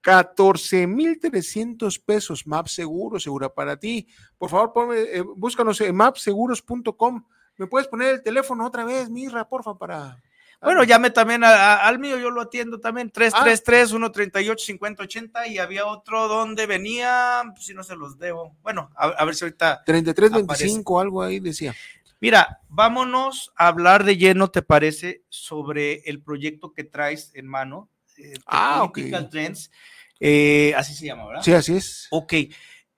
14,300 0.00 1.98
pesos. 1.98 2.46
MAP 2.46 2.68
Seguro, 2.68 3.18
segura 3.20 3.48
para 3.52 3.76
ti. 3.76 4.06
Por 4.38 4.48
favor, 4.50 4.72
ponme, 4.72 4.98
eh, 5.00 5.22
búscanos 5.22 5.80
en 5.80 5.94
mapseguros.com. 5.94 7.24
¿Me 7.56 7.66
puedes 7.66 7.88
poner 7.88 8.14
el 8.14 8.22
teléfono 8.22 8.66
otra 8.66 8.84
vez, 8.84 9.10
Mirra, 9.10 9.48
porfa, 9.48 9.74
para. 9.76 10.16
Bueno, 10.62 10.84
llame 10.84 11.10
también 11.10 11.42
a- 11.44 11.48
a- 11.48 11.88
al 11.88 11.98
mío, 11.98 12.18
yo 12.18 12.30
lo 12.30 12.42
atiendo 12.42 12.80
también, 12.80 13.08
Ah. 13.08 13.12
333-138-5080 13.14 15.46
y 15.46 15.58
había 15.58 15.86
otro 15.86 16.28
donde 16.28 16.66
venía, 16.66 17.42
pues, 17.54 17.66
si 17.66 17.74
no 17.74 17.82
se 17.82 17.96
los 17.96 18.18
debo. 18.18 18.56
Bueno, 18.62 18.90
a, 18.96 19.06
a 19.08 19.24
ver 19.24 19.34
si 19.34 19.44
ahorita 19.44 19.82
3325, 19.86 21.00
algo 21.00 21.22
ahí 21.22 21.40
decía. 21.40 21.74
Mira, 22.20 22.60
vámonos 22.68 23.52
a 23.56 23.68
hablar 23.68 24.04
de 24.04 24.16
lleno, 24.18 24.48
¿te 24.48 24.60
parece? 24.62 25.22
Sobre 25.30 26.00
el 26.08 26.22
proyecto 26.22 26.72
que 26.72 26.84
traes 26.84 27.30
en 27.34 27.46
mano. 27.46 27.88
Eh, 28.24 28.34
Ah, 28.46 28.82
ok. 28.84 28.94
Political 28.94 29.30
Trends. 29.30 29.70
Eh, 30.18 30.72
así 30.76 30.94
se 30.94 31.06
llama, 31.06 31.26
¿verdad? 31.26 31.42
Sí, 31.42 31.52
así 31.52 31.76
es. 31.76 32.06
Ok. 32.10 32.34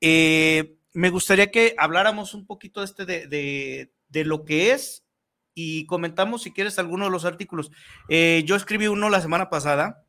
Eh, 0.00 0.74
me 0.92 1.10
gustaría 1.10 1.50
que 1.50 1.74
habláramos 1.78 2.34
un 2.34 2.46
poquito 2.46 2.82
este 2.82 3.04
de, 3.06 3.26
de, 3.26 3.92
de 4.08 4.24
lo 4.24 4.44
que 4.44 4.72
es 4.72 5.04
y 5.54 5.86
comentamos, 5.86 6.42
si 6.42 6.52
quieres, 6.52 6.78
alguno 6.78 7.04
de 7.04 7.10
los 7.10 7.24
artículos. 7.24 7.70
Eh, 8.08 8.42
yo 8.46 8.56
escribí 8.56 8.86
uno 8.88 9.08
la 9.10 9.20
semana 9.20 9.50
pasada, 9.50 10.04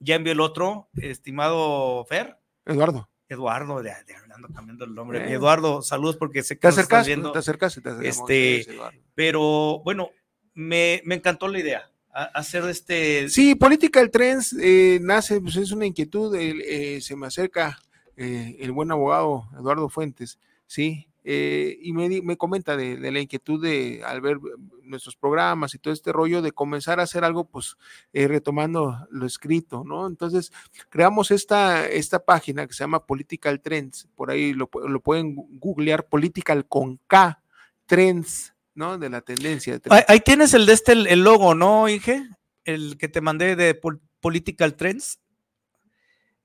ya 0.00 0.16
envié 0.16 0.32
el 0.32 0.40
otro, 0.40 0.88
estimado 0.96 2.04
Fer. 2.06 2.36
Eduardo. 2.66 3.08
Eduardo, 3.28 3.82
de, 3.82 3.90
de- 3.90 4.14
ando 4.34 4.48
cambiando 4.48 4.84
el 4.84 4.94
nombre. 4.94 5.32
Eduardo, 5.32 5.80
saludos 5.82 6.16
porque 6.16 6.42
sé 6.42 6.56
que 6.56 6.60
Te 6.62 6.68
estás 6.68 6.78
acercas, 6.86 7.06
viendo. 7.06 7.32
te 7.32 7.38
acercas, 7.38 7.74
te 7.74 7.88
acercas. 7.88 8.04
Este, 8.04 8.66
pero 9.14 9.80
bueno, 9.84 10.10
me, 10.54 11.00
me 11.04 11.14
encantó 11.14 11.46
la 11.48 11.58
idea, 11.60 11.90
hacer 12.14 12.64
este... 12.64 13.28
Sí, 13.28 13.54
Political 13.54 14.10
Trends 14.10 14.56
eh, 14.60 14.98
nace, 15.02 15.40
pues 15.40 15.56
es 15.56 15.72
una 15.72 15.86
inquietud, 15.86 16.34
eh, 16.36 17.00
se 17.00 17.16
me 17.16 17.26
acerca 17.26 17.78
eh, 18.16 18.56
el 18.60 18.72
buen 18.72 18.90
abogado 18.92 19.48
Eduardo 19.58 19.88
Fuentes, 19.88 20.38
sí, 20.66 21.08
eh, 21.24 21.76
y 21.80 21.92
me, 21.92 22.22
me 22.22 22.36
comenta 22.36 22.76
de, 22.76 22.98
la 23.10 23.18
inquietud 23.18 23.60
de, 23.60 24.02
al 24.04 24.20
ver 24.20 24.38
nuestros 24.82 25.16
programas 25.16 25.74
y 25.74 25.78
todo 25.78 25.92
este 25.92 26.12
rollo, 26.12 26.40
de 26.40 26.52
comenzar 26.52 27.00
a 27.00 27.04
hacer 27.04 27.24
algo, 27.24 27.44
pues, 27.48 27.76
retomando 28.12 29.06
lo 29.10 29.26
escrito, 29.26 29.82
¿no? 29.84 30.06
Entonces, 30.06 30.52
creamos 30.90 31.32
esta, 31.32 31.88
esta 31.88 32.24
página 32.24 32.66
que 32.66 32.74
se 32.74 32.84
llama 32.84 33.06
Political 33.06 33.60
Trends, 33.60 34.08
por 34.14 34.30
ahí 34.30 34.52
lo, 34.52 34.70
lo 34.86 35.00
pueden 35.00 35.34
googlear, 35.34 36.06
Political 36.06 36.66
con 36.66 37.00
K, 37.08 37.42
Trends, 37.86 38.53
¿no? 38.74 38.98
De 38.98 39.08
la 39.10 39.20
tendencia. 39.20 39.78
de 39.78 39.82
Ahí, 39.90 40.02
ahí 40.08 40.20
tienes 40.20 40.54
el 40.54 40.66
de 40.66 40.72
este, 40.72 40.92
el, 40.92 41.06
el 41.06 41.22
logo, 41.22 41.54
¿no, 41.54 41.88
Inge? 41.88 42.28
El 42.64 42.96
que 42.98 43.08
te 43.08 43.20
mandé 43.20 43.56
de 43.56 43.74
Pol- 43.74 44.00
Political 44.20 44.74
Trends. 44.74 45.20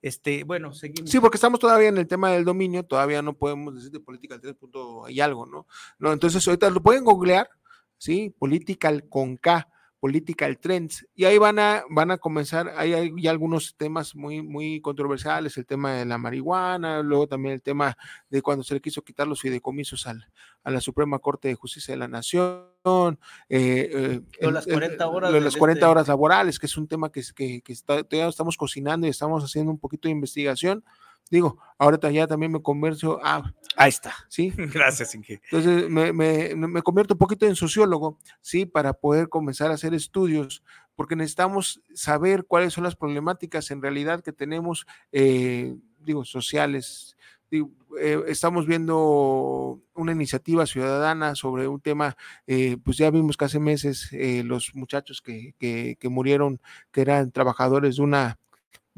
Este, 0.02 0.44
bueno, 0.46 0.74
seguimos. 0.74 1.10
Sí, 1.12 1.20
porque 1.20 1.36
estamos 1.36 1.60
todavía 1.60 1.90
en 1.90 1.98
el 1.98 2.08
tema 2.08 2.32
del 2.32 2.46
dominio, 2.46 2.84
todavía 2.84 3.22
no 3.22 3.34
podemos 3.38 3.76
decir 3.76 3.92
de 3.92 4.00
political 4.00 4.40
3 4.40 4.56
punto 4.56 5.06
hay 5.06 5.20
algo, 5.20 5.46
¿no? 5.46 5.68
No, 5.98 6.14
entonces 6.14 6.46
ahorita 6.48 6.70
lo 6.70 6.82
pueden 6.82 7.04
googlear, 7.04 7.50
¿sí? 7.98 8.34
Political 8.40 9.10
con 9.10 9.36
K, 9.36 9.68
Political 10.00 10.58
Trends, 10.60 11.06
y 11.14 11.26
ahí 11.26 11.38
van 11.38 11.60
a, 11.60 11.84
van 11.90 12.12
a 12.12 12.18
comenzar, 12.18 12.74
ahí 12.78 12.94
hay 12.94 13.12
ya 13.18 13.32
algunos 13.32 13.76
temas 13.76 14.16
muy, 14.16 14.42
muy 14.42 14.80
controversiales, 14.80 15.58
el 15.58 15.66
tema 15.66 15.94
de 15.94 16.06
la 16.06 16.18
marihuana, 16.18 17.02
luego 17.04 17.28
también 17.28 17.56
el 17.56 17.62
tema 17.62 17.98
de 18.30 18.42
cuando 18.42 18.64
se 18.64 18.74
le 18.76 18.82
quiso 18.82 19.02
quitar 19.04 19.28
los 19.28 19.42
fideicomisos 19.42 20.08
al, 20.08 20.26
a 20.64 20.72
la 20.72 20.80
Suprema 20.80 21.20
Corte 21.20 21.50
de 21.50 21.56
Justicia 21.56 21.94
de 21.94 21.98
la 21.98 22.08
Nación, 22.08 22.64
eh, 23.50 23.90
eh, 23.92 24.22
Lo 24.42 24.48
de 24.48 24.48
el- 24.48 24.54
las 24.54 24.68
el- 24.68 24.74
40 24.74 25.08
horas 25.08 25.30
lo 25.32 25.34
de 25.34 25.40
de 25.40 25.46
las 25.46 25.58
40 25.58 25.80
este- 25.86 25.92
horas 25.92 26.08
laborales, 26.08 26.60
que 26.60 26.66
es 26.68 26.78
un 26.78 26.88
tema 26.88 27.12
que, 27.12 27.22
que, 27.36 27.62
que 27.62 27.74
está, 27.74 28.02
todavía 28.04 28.30
estamos 28.30 28.56
cocinando 28.56 29.06
y 29.06 29.10
estamos 29.10 29.44
haciendo 29.44 29.72
un 29.72 29.80
poquito 29.80 30.08
de 30.08 30.14
investigación. 30.14 30.84
Digo, 31.30 31.58
ahorita 31.78 32.10
ya 32.12 32.26
también 32.28 32.52
me 32.52 32.62
converso, 32.62 33.20
ah, 33.24 33.54
Ahí 33.76 33.90
está. 33.90 34.14
sí, 34.28 34.52
Gracias, 34.58 35.14
Inge. 35.16 35.42
entonces 35.52 35.90
me, 35.90 36.12
me- 36.12 36.56
me 36.56 36.82
convierto 36.82 37.14
un 37.14 37.20
poquito 37.20 37.46
en 37.46 37.56
sociólogo, 37.56 38.18
sí, 38.42 38.66
para 38.66 38.94
poder 38.94 39.30
comenzar 39.30 39.72
a 39.72 39.76
hacer 39.76 39.94
estudios, 39.94 40.64
porque 40.96 41.16
necesitamos 41.16 41.82
saber 41.94 42.46
cuáles 42.46 42.74
son 42.74 42.84
las 42.84 42.96
problemáticas 42.96 43.72
en 43.72 43.82
realidad 43.82 44.22
que 44.24 44.34
tenemos, 44.34 44.86
eh, 45.12 45.76
digo, 46.00 46.26
sociales. 46.26 47.16
Digo, 47.52 47.72
eh, 48.00 48.22
estamos 48.28 48.68
viendo 48.68 49.80
una 49.96 50.12
iniciativa 50.12 50.66
ciudadana 50.66 51.36
sobre 51.36 51.68
un 51.68 51.80
tema, 51.80 52.16
eh, 52.48 52.78
pues 52.84 52.98
ya 52.98 53.10
vimos 53.10 53.38
que 53.38 53.46
hace 53.46 53.60
meses 53.60 54.10
los 54.44 54.76
muchachos 54.76 55.22
que, 55.22 55.54
que- 55.58 55.96
que 56.00 56.10
murieron, 56.10 56.60
que 56.92 57.02
eran 57.02 57.32
trabajadores 57.32 57.96
de 57.96 58.04
una 58.04 58.38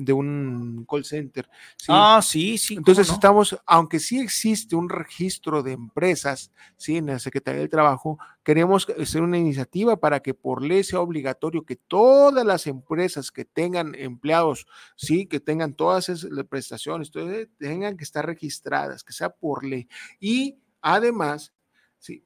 de 0.06 0.14
un 0.14 0.86
call 0.90 1.06
center. 1.06 1.50
¿sí? 1.78 1.88
Ah, 1.90 2.22
sí, 2.24 2.58
sí. 2.58 2.76
¿cómo 2.76 2.82
Entonces 2.82 3.08
no? 3.08 3.14
estamos, 3.14 3.58
aunque 3.66 4.00
sí 4.00 4.20
existe 4.20 4.76
un 4.76 4.90
registro 4.90 5.64
de 5.64 5.74
empresas, 5.74 6.52
sí, 6.78 6.98
en 6.98 7.08
la 7.08 7.20
Secretaría 7.20 7.62
del 7.62 7.70
Trabajo, 7.70 8.20
queremos 8.44 8.88
hacer 9.00 9.22
una 9.22 9.38
iniciativa 9.38 9.98
para 9.98 10.22
que 10.22 10.34
por 10.34 10.64
ley 10.64 10.84
sea 10.84 11.00
obligatorio 11.00 11.64
que 11.64 11.76
todas 11.76 12.46
las 12.46 12.68
empresas 12.68 13.32
que 13.32 13.46
tengan 13.46 13.94
empleados, 13.96 14.66
sí, 14.96 15.26
que 15.28 15.40
tengan 15.40 15.74
todas 15.74 16.10
esas 16.10 16.30
prestaciones, 16.50 17.10
eso, 17.10 17.50
tengan 17.58 17.98
que 17.98 18.04
estar 18.04 18.26
registradas, 18.26 19.04
que 19.04 19.14
sea 19.14 19.30
por 19.30 19.64
ley. 19.64 19.88
Y 20.20 20.58
además, 20.82 21.54
sí, 22.00 22.24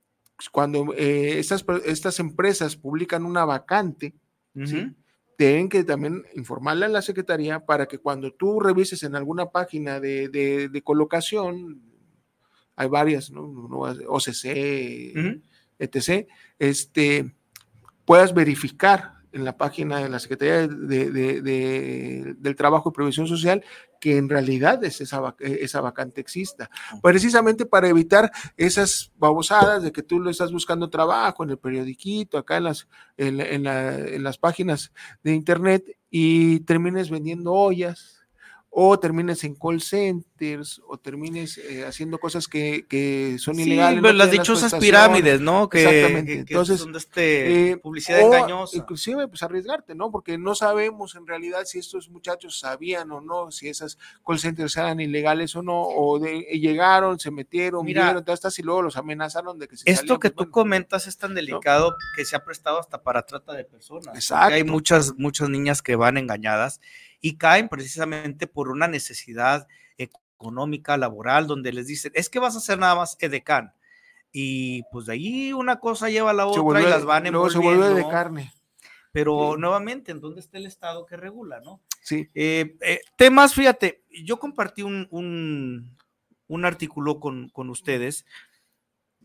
cuando 0.51 0.93
eh, 0.95 1.39
estas, 1.39 1.65
estas 1.85 2.19
empresas 2.19 2.75
publican 2.75 3.25
una 3.25 3.45
vacante, 3.45 4.15
¿sí? 4.63 4.95
Tienen 5.37 5.67
que 5.69 5.83
también 5.83 6.23
informarle 6.35 6.85
a 6.85 6.89
la 6.89 7.01
Secretaría 7.01 7.65
para 7.65 7.87
que 7.87 7.97
cuando 7.97 8.31
tú 8.33 8.59
revises 8.59 9.03
en 9.03 9.15
alguna 9.15 9.47
página 9.51 9.99
de, 9.99 10.29
de- 10.29 10.69
de 10.69 10.81
colocación, 10.81 11.81
hay 12.75 12.87
varias, 12.87 13.31
¿no? 13.31 13.43
OCC, 14.07 15.13
Ujú. 15.15 15.41
etc., 15.79 16.27
este, 16.59 17.35
puedas 18.05 18.33
verificar 18.33 19.15
en 19.33 19.43
la 19.43 19.57
página 19.57 19.99
de 19.99 20.07
la 20.09 20.19
Secretaría 20.19 20.67
de- 20.67 22.35
del 22.37 22.55
Trabajo 22.55 22.89
y 22.89 22.93
Previsión 22.93 23.27
Social 23.27 23.63
que 24.05 24.17
en 24.17 24.29
realidad 24.29 24.83
es 24.83 25.01
esa, 25.01 25.19
vac- 25.19 25.41
eh, 25.41 25.57
esa 25.61 25.81
vacante 25.81 26.21
exista. 26.21 26.69
Precisamente 27.01 27.65
para 27.65 27.87
evitar 27.87 28.31
esas 28.55 29.11
babosadas 29.17 29.81
de 29.81 29.91
que 29.91 30.03
tú 30.03 30.19
lo 30.19 30.29
estás 30.29 30.51
buscando 30.51 30.91
trabajo 30.91 31.43
en 31.43 31.49
el 31.49 31.57
periodiquito, 31.57 32.37
acá 32.37 32.57
en 32.57 32.65
las, 32.65 32.87
en, 33.17 33.41
en 33.41 33.63
la- 33.63 33.97
en 33.97 34.21
las 34.21 34.37
páginas 34.37 34.91
de 35.23 35.33
internet 35.33 35.97
y 36.11 36.59
termines 36.59 37.09
vendiendo 37.09 37.51
ollas 37.53 38.14
o 38.77 38.99
termines 38.99 39.41
en 39.45 39.55
call 39.55 39.81
centers 39.81 40.81
o 40.85 40.97
termines 40.97 41.57
eh, 41.59 41.85
haciendo 41.85 42.17
cosas 42.19 42.49
que, 42.49 42.85
que 42.89 43.37
son 43.39 43.55
Sí, 43.55 43.61
ilegales. 43.63 44.01
pues, 44.01 44.11
no 44.13 44.17
las 44.17 44.31
dichosas 44.31 44.75
pirámides, 44.75 45.39
¿no? 45.39 45.69
Que- 45.69 45.83
Exactamente. 45.85 46.33
que- 46.33 46.39
Entonces, 46.39 46.81
son 46.81 46.91
de 46.91 46.97
este, 46.97 47.69
eh, 47.71 47.77
publicidad 47.77 48.21
o 48.21 48.25
engañosa. 48.25 48.75
Inclusive, 48.77 49.29
pues 49.29 49.41
arriesgarte, 49.43 49.95
¿no? 49.95 50.11
Porque 50.11 50.37
no 50.37 50.55
sabemos 50.55 51.15
en 51.15 51.25
realidad 51.25 51.61
si 51.63 51.79
estos 51.79 52.09
muchachos 52.09 52.59
sabían 52.59 53.09
o 53.13 53.21
no, 53.21 53.49
si 53.49 53.69
esas 53.69 53.97
call 54.27 54.39
centers 54.39 54.75
eran 54.75 54.99
ilegales 54.99 55.55
o 55.55 55.61
no, 55.63 55.81
o 55.81 56.19
de, 56.19 56.41
llegaron, 56.59 57.17
se 57.17 57.31
metieron, 57.31 57.85
Mira, 57.85 58.03
vieron, 58.11 58.25
estas 58.27 58.59
y 58.59 58.61
luego 58.63 58.81
los 58.81 58.97
amenazaron 58.97 59.57
de 59.57 59.69
que 59.69 59.77
se 59.77 59.89
Esto 59.89 60.01
salían, 60.01 60.19
que 60.19 60.31
pues, 60.31 60.47
tú 60.47 60.51
comentas 60.51 61.07
es 61.07 61.17
tan 61.17 61.33
delicado 61.33 61.95
que 62.17 62.25
se 62.25 62.35
ha 62.35 62.43
prestado 62.43 62.77
hasta 62.77 63.01
para 63.01 63.25
trata 63.25 63.53
de 63.53 63.63
personas. 63.63 64.13
Exacto. 64.15 64.53
Hay 64.55 64.65
muchas, 64.65 65.13
muchas 65.17 65.47
niñas 65.47 65.81
que 65.81 65.95
van 65.95 66.17
engañadas 66.17 66.81
y 67.27 67.37
caen 67.37 67.69
precisamente 67.69 68.45
por 68.45 68.69
una 68.69 68.87
necesidad 68.87 69.67
económica, 69.97 70.95
laboral, 70.95 71.47
donde 71.47 71.73
les 71.73 71.87
dicen, 71.87 72.11
es 72.13 72.29
que 72.29 72.37
vas 72.37 72.53
a 72.53 72.59
hacer 72.59 72.77
nada 72.77 72.93
más 72.93 73.17
edecán. 73.19 73.73
Y 74.31 74.83
pues 74.91 75.07
de 75.07 75.13
ahí 75.13 75.51
una 75.53 75.79
cosa 75.79 76.09
lleva 76.11 76.29
a 76.29 76.33
la 76.35 76.45
otra 76.45 76.61
vuelve- 76.61 76.83
y 76.85 76.89
las 76.89 77.03
van 77.03 77.23
luego 77.31 77.49
se 77.49 77.57
vuelve 77.57 77.79
de 77.79 77.85
envolviendo. 77.87 78.11
carne. 78.11 78.53
Pero 79.11 79.55
nuevamente, 79.57 80.11
¿en 80.11 80.19
dónde 80.19 80.41
está 80.41 80.59
el 80.59 80.67
Estado 80.67 81.03
que 81.07 81.17
regula, 81.17 81.61
no? 81.61 81.81
Sí. 82.03 82.29
Eh, 82.35 82.77
eh, 82.81 82.99
temas, 83.17 83.55
fíjate, 83.55 84.03
yo 84.23 84.37
compartí 84.37 84.83
un, 84.83 85.07
un, 85.09 85.97
un 86.47 86.65
artículo 86.65 87.19
con, 87.19 87.49
con 87.49 87.71
ustedes, 87.71 88.25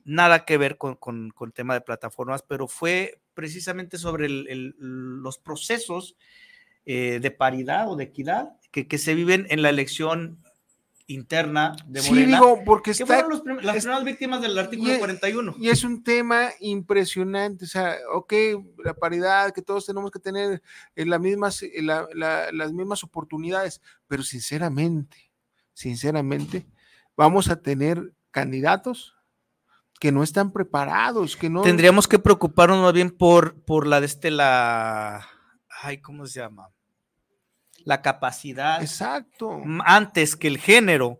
nada 0.04 0.46
que 0.46 0.56
ver 0.56 0.78
con, 0.78 0.94
con, 0.94 1.30
con 1.32 1.52
tema 1.52 1.74
de 1.74 1.82
plataformas, 1.82 2.42
pero 2.42 2.66
fue 2.66 3.20
precisamente 3.34 3.98
sobre 3.98 4.24
el- 4.24 4.46
el- 4.48 4.74
los 4.78 5.36
procesos 5.38 6.16
eh, 6.86 7.18
de 7.20 7.30
paridad 7.30 7.90
o 7.90 7.96
de 7.96 8.04
equidad 8.04 8.50
que, 8.70 8.86
que 8.88 8.98
se 8.98 9.14
viven 9.14 9.46
en 9.50 9.62
la 9.62 9.68
elección 9.70 10.38
interna 11.06 11.74
de 11.86 12.00
Sí, 12.02 12.10
Morena. 12.10 12.38
digo, 12.38 12.60
porque 12.64 12.92
que 12.92 13.02
está- 13.02 13.26
los 13.26 13.42
las 13.64 13.76
es- 13.76 13.82
primeras 13.82 14.04
víctimas 14.04 14.40
del 14.42 14.56
artículo 14.56 14.94
y- 14.94 14.98
41. 14.98 15.54
Y 15.58 15.68
es 15.68 15.82
un 15.82 16.04
tema 16.04 16.50
impresionante, 16.60 17.64
o 17.64 17.68
sea, 17.68 17.96
ok, 18.14 18.32
la 18.84 18.94
paridad, 18.94 19.52
que 19.52 19.60
todos 19.60 19.86
tenemos 19.86 20.12
que 20.12 20.20
tener 20.20 20.62
eh, 20.94 21.04
la 21.06 21.18
mismas, 21.18 21.62
eh, 21.64 21.72
la- 21.82 22.06
la- 22.14 22.52
las 22.52 22.72
mismas 22.72 23.02
oportunidades, 23.02 23.80
pero 24.06 24.22
sinceramente, 24.22 25.32
sinceramente, 25.72 26.66
vamos 27.16 27.48
a 27.50 27.60
tener 27.60 28.12
candidatos 28.30 29.16
que 29.98 30.12
no 30.12 30.22
están 30.22 30.52
preparados, 30.52 31.36
que 31.36 31.50
no... 31.50 31.62
Tendríamos 31.62 32.06
que 32.06 32.18
preocuparnos 32.20 32.78
más 32.82 32.92
bien 32.92 33.10
por, 33.10 33.60
por 33.64 33.86
la 33.86 33.98
de 34.00 34.06
este, 34.06 34.30
la. 34.30 35.26
Ay, 35.82 35.98
¿cómo 36.00 36.26
se 36.26 36.40
llama? 36.40 36.70
La 37.84 38.02
capacidad. 38.02 38.80
Exacto. 38.80 39.62
Antes 39.84 40.36
que 40.36 40.48
el 40.48 40.58
género. 40.58 41.18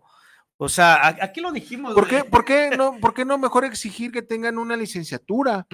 O 0.57 0.69
sea, 0.69 1.07
aquí 1.07 1.41
lo 1.41 1.51
dijimos. 1.51 1.95
¿Por 1.95 2.07
qué, 2.07 2.23
por 2.23 2.45
qué 2.45 2.69
no, 2.77 2.99
por 2.99 3.13
qué 3.13 3.25
no 3.25 3.37
mejor 3.39 3.65
exigir 3.65 4.11
que 4.11 4.21
tengan 4.21 4.59
una 4.59 4.77
licenciatura? 4.77 5.65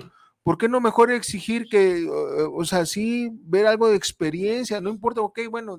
¿Por 0.43 0.57
qué 0.57 0.69
no 0.69 0.79
mejor 0.79 1.11
exigir 1.11 1.67
que, 1.69 2.07
o 2.09 2.63
sea, 2.63 2.85
sí, 2.85 3.29
ver 3.41 3.67
algo 3.67 3.89
de 3.89 3.97
experiencia? 3.97 4.79
No 4.79 4.89
importa, 4.89 5.19
ok, 5.19 5.41
bueno, 5.49 5.77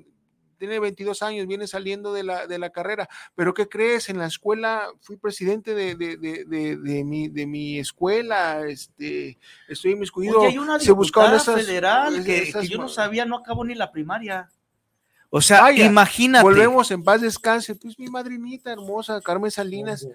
tiene 0.59 0.78
22 0.80 1.22
años, 1.22 1.46
viene 1.46 1.66
saliendo 1.66 2.12
de 2.12 2.24
la, 2.24 2.46
de 2.46 2.59
la 2.59 2.70
carrera, 2.70 3.09
pero 3.34 3.54
¿qué 3.54 3.68
crees? 3.68 4.09
En 4.09 4.18
la 4.18 4.26
escuela 4.26 4.88
fui 5.00 5.16
presidente 5.16 5.74
de, 5.74 5.94
de, 5.94 6.16
de, 6.16 6.44
de, 6.44 6.76
de 6.76 7.04
mi, 7.04 7.28
de 7.28 7.46
mi 7.46 7.78
escuela, 7.78 8.66
este, 8.66 9.38
estoy 9.68 9.92
inmiscuido. 9.92 10.40
Oye, 10.40 10.48
hay 10.48 10.59
una 10.59 10.78
se 10.78 10.92
buscaban 10.92 11.34
esas- 11.34 11.54
federal 11.64 12.24
que, 12.24 12.42
esas 12.42 12.62
que 12.62 12.68
yo 12.68 12.78
no 12.78 12.88
sabía, 12.88 13.24
no 13.24 13.36
acabó 13.36 13.64
ni 13.64 13.74
la 13.74 13.90
primaria. 13.92 14.48
O 15.30 15.40
sea, 15.42 15.61
Vaya, 15.61 15.84
imagínate. 15.86 16.42
Volvemos 16.42 16.90
en 16.90 17.04
paz 17.04 17.20
descanse. 17.20 17.74
Pues 17.74 17.98
mi 17.98 18.06
madrinita 18.09 18.72
hermosa, 18.72 19.20
Carmen 19.20 19.50
Salinas. 19.50 20.06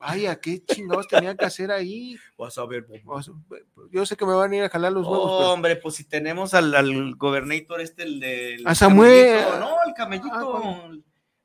Vaya, 0.00 0.40
qué 0.40 0.64
chingados 0.64 1.06
tenía 1.08 1.36
que 1.36 1.44
hacer 1.44 1.70
ahí. 1.70 2.16
Vas 2.38 2.56
a 2.56 2.64
ver, 2.64 2.86
sea, 3.22 3.34
Yo 3.92 4.06
sé 4.06 4.16
que 4.16 4.24
me 4.24 4.32
van 4.32 4.50
a 4.52 4.56
ir 4.56 4.62
a 4.64 4.68
jalar 4.70 4.92
los 4.92 5.06
huevos. 5.06 5.44
Hombre, 5.44 5.76
pues 5.76 5.94
si 5.96 6.04
tenemos 6.04 6.54
al, 6.54 6.74
al 6.74 7.14
gobernador 7.16 7.82
este, 7.82 8.04
el 8.04 8.18
del. 8.18 8.66
A 8.66 8.74
Samuel. 8.74 9.44
No, 9.60 9.76
el 9.86 9.92
camellito. 9.94 10.90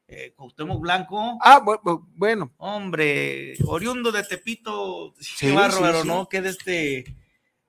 eh, 0.08 0.34
Cuauhtémoc 0.38 0.80
Blanco. 0.80 1.38
Ah, 1.42 1.60
bu- 1.62 1.82
bu- 1.82 2.06
bueno. 2.16 2.54
Hombre, 2.58 3.56
oriundo 3.66 4.12
de 4.12 4.24
Tepito. 4.24 5.14
Sí, 5.20 5.48
qué 5.48 5.52
bárbaro, 5.54 6.04
sí. 6.04 6.08
¿no? 6.08 6.30
Qué 6.30 6.42
de 6.42 6.50
este. 6.50 7.04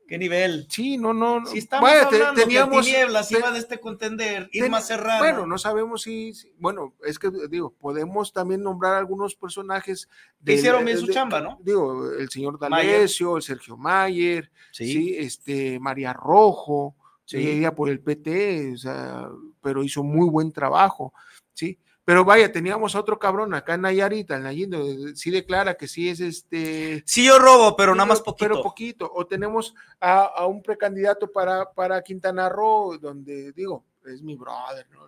¿Qué 0.09 0.19
nivel? 0.19 0.67
Sí, 0.71 0.97
no, 0.99 1.13
no. 1.13 1.41
no. 1.41 1.47
Si 1.47 1.59
estamos 1.59 1.91
te- 1.91 1.99
hablando 1.99 2.41
teníamos- 2.41 2.77
que 2.87 2.93
Tinieblas 2.93 3.29
te- 3.29 3.39
iba 3.39 3.51
de 3.51 3.59
este 3.59 3.81
contender, 3.81 4.49
ten- 4.53 4.65
Irma 4.65 4.81
Serrano. 4.81 5.19
Bueno, 5.19 5.47
no 5.47 5.59
sabemos 5.59 6.03
si, 6.03 6.33
si- 6.33 6.53
bueno, 6.59 6.95
es 7.05 7.19
que 7.19 7.31
digo, 7.51 7.73
podemos 7.73 8.33
también 8.33 8.63
nombrar 8.63 8.95
algunos 8.95 9.35
personajes 9.35 10.09
del- 10.39 10.57
hicieron 10.59 10.85
bien 10.85 10.99
su 10.99 11.07
de- 11.07 11.13
chamba, 11.13 11.41
¿no? 11.41 11.59
Digo, 11.61 12.09
el 12.13 12.29
señor 12.31 12.59
Mayer. 12.71 12.87
D'Alessio, 12.93 13.37
el 13.37 13.43
Sergio 13.43 13.77
Mayer, 13.77 14.51
Sí. 14.71 14.93
sí. 14.93 15.17
este, 15.19 15.81
María 15.81 16.13
Rojo, 16.13 16.95
Sí. 17.25 17.39
ella 17.39 17.75
por 17.75 17.89
el 17.91 17.99
PT, 17.99 18.75
o 18.75 18.77
sea, 18.77 19.29
pero 19.61 19.83
hizo 19.83 20.05
muy 20.05 20.29
buen 20.29 20.53
trabajo, 20.53 21.13
sí. 21.53 21.81
Pero 22.07 22.25
vaya, 22.25 22.51
teníamos 22.53 22.95
a 22.95 23.01
otro 23.01 23.19
cabrón 23.19 23.53
acá 23.53 23.75
en 23.75 23.81
Nayarit, 23.83 24.31
el 24.31 24.45
Nayindo, 24.45 24.79
sí 25.17 25.31
declara 25.33 25.75
que 25.77 25.89
sí 25.89 26.09
es 26.09 26.21
este. 26.21 27.03
Sí, 27.05 27.27
yo 27.27 27.39
robo, 27.41 27.75
pero 27.77 27.93
Sí, 27.93 27.97
nada 27.99 28.07
más 28.09 28.21
poquito. 28.21 28.49
Pero 28.49 28.63
poquito. 28.63 29.11
O 29.13 29.27
tenemos 29.27 29.75
a, 30.01 30.21
a 30.23 30.47
un 30.47 30.63
precandidato 30.63 31.31
para, 31.33 31.69
para 31.73 32.01
Quintana 32.03 32.49
Roo, 32.49 32.97
donde 32.97 33.51
digo, 33.53 33.85
es 34.07 34.23
mi 34.23 34.37
brother, 34.37 34.87
¿no? 34.93 35.05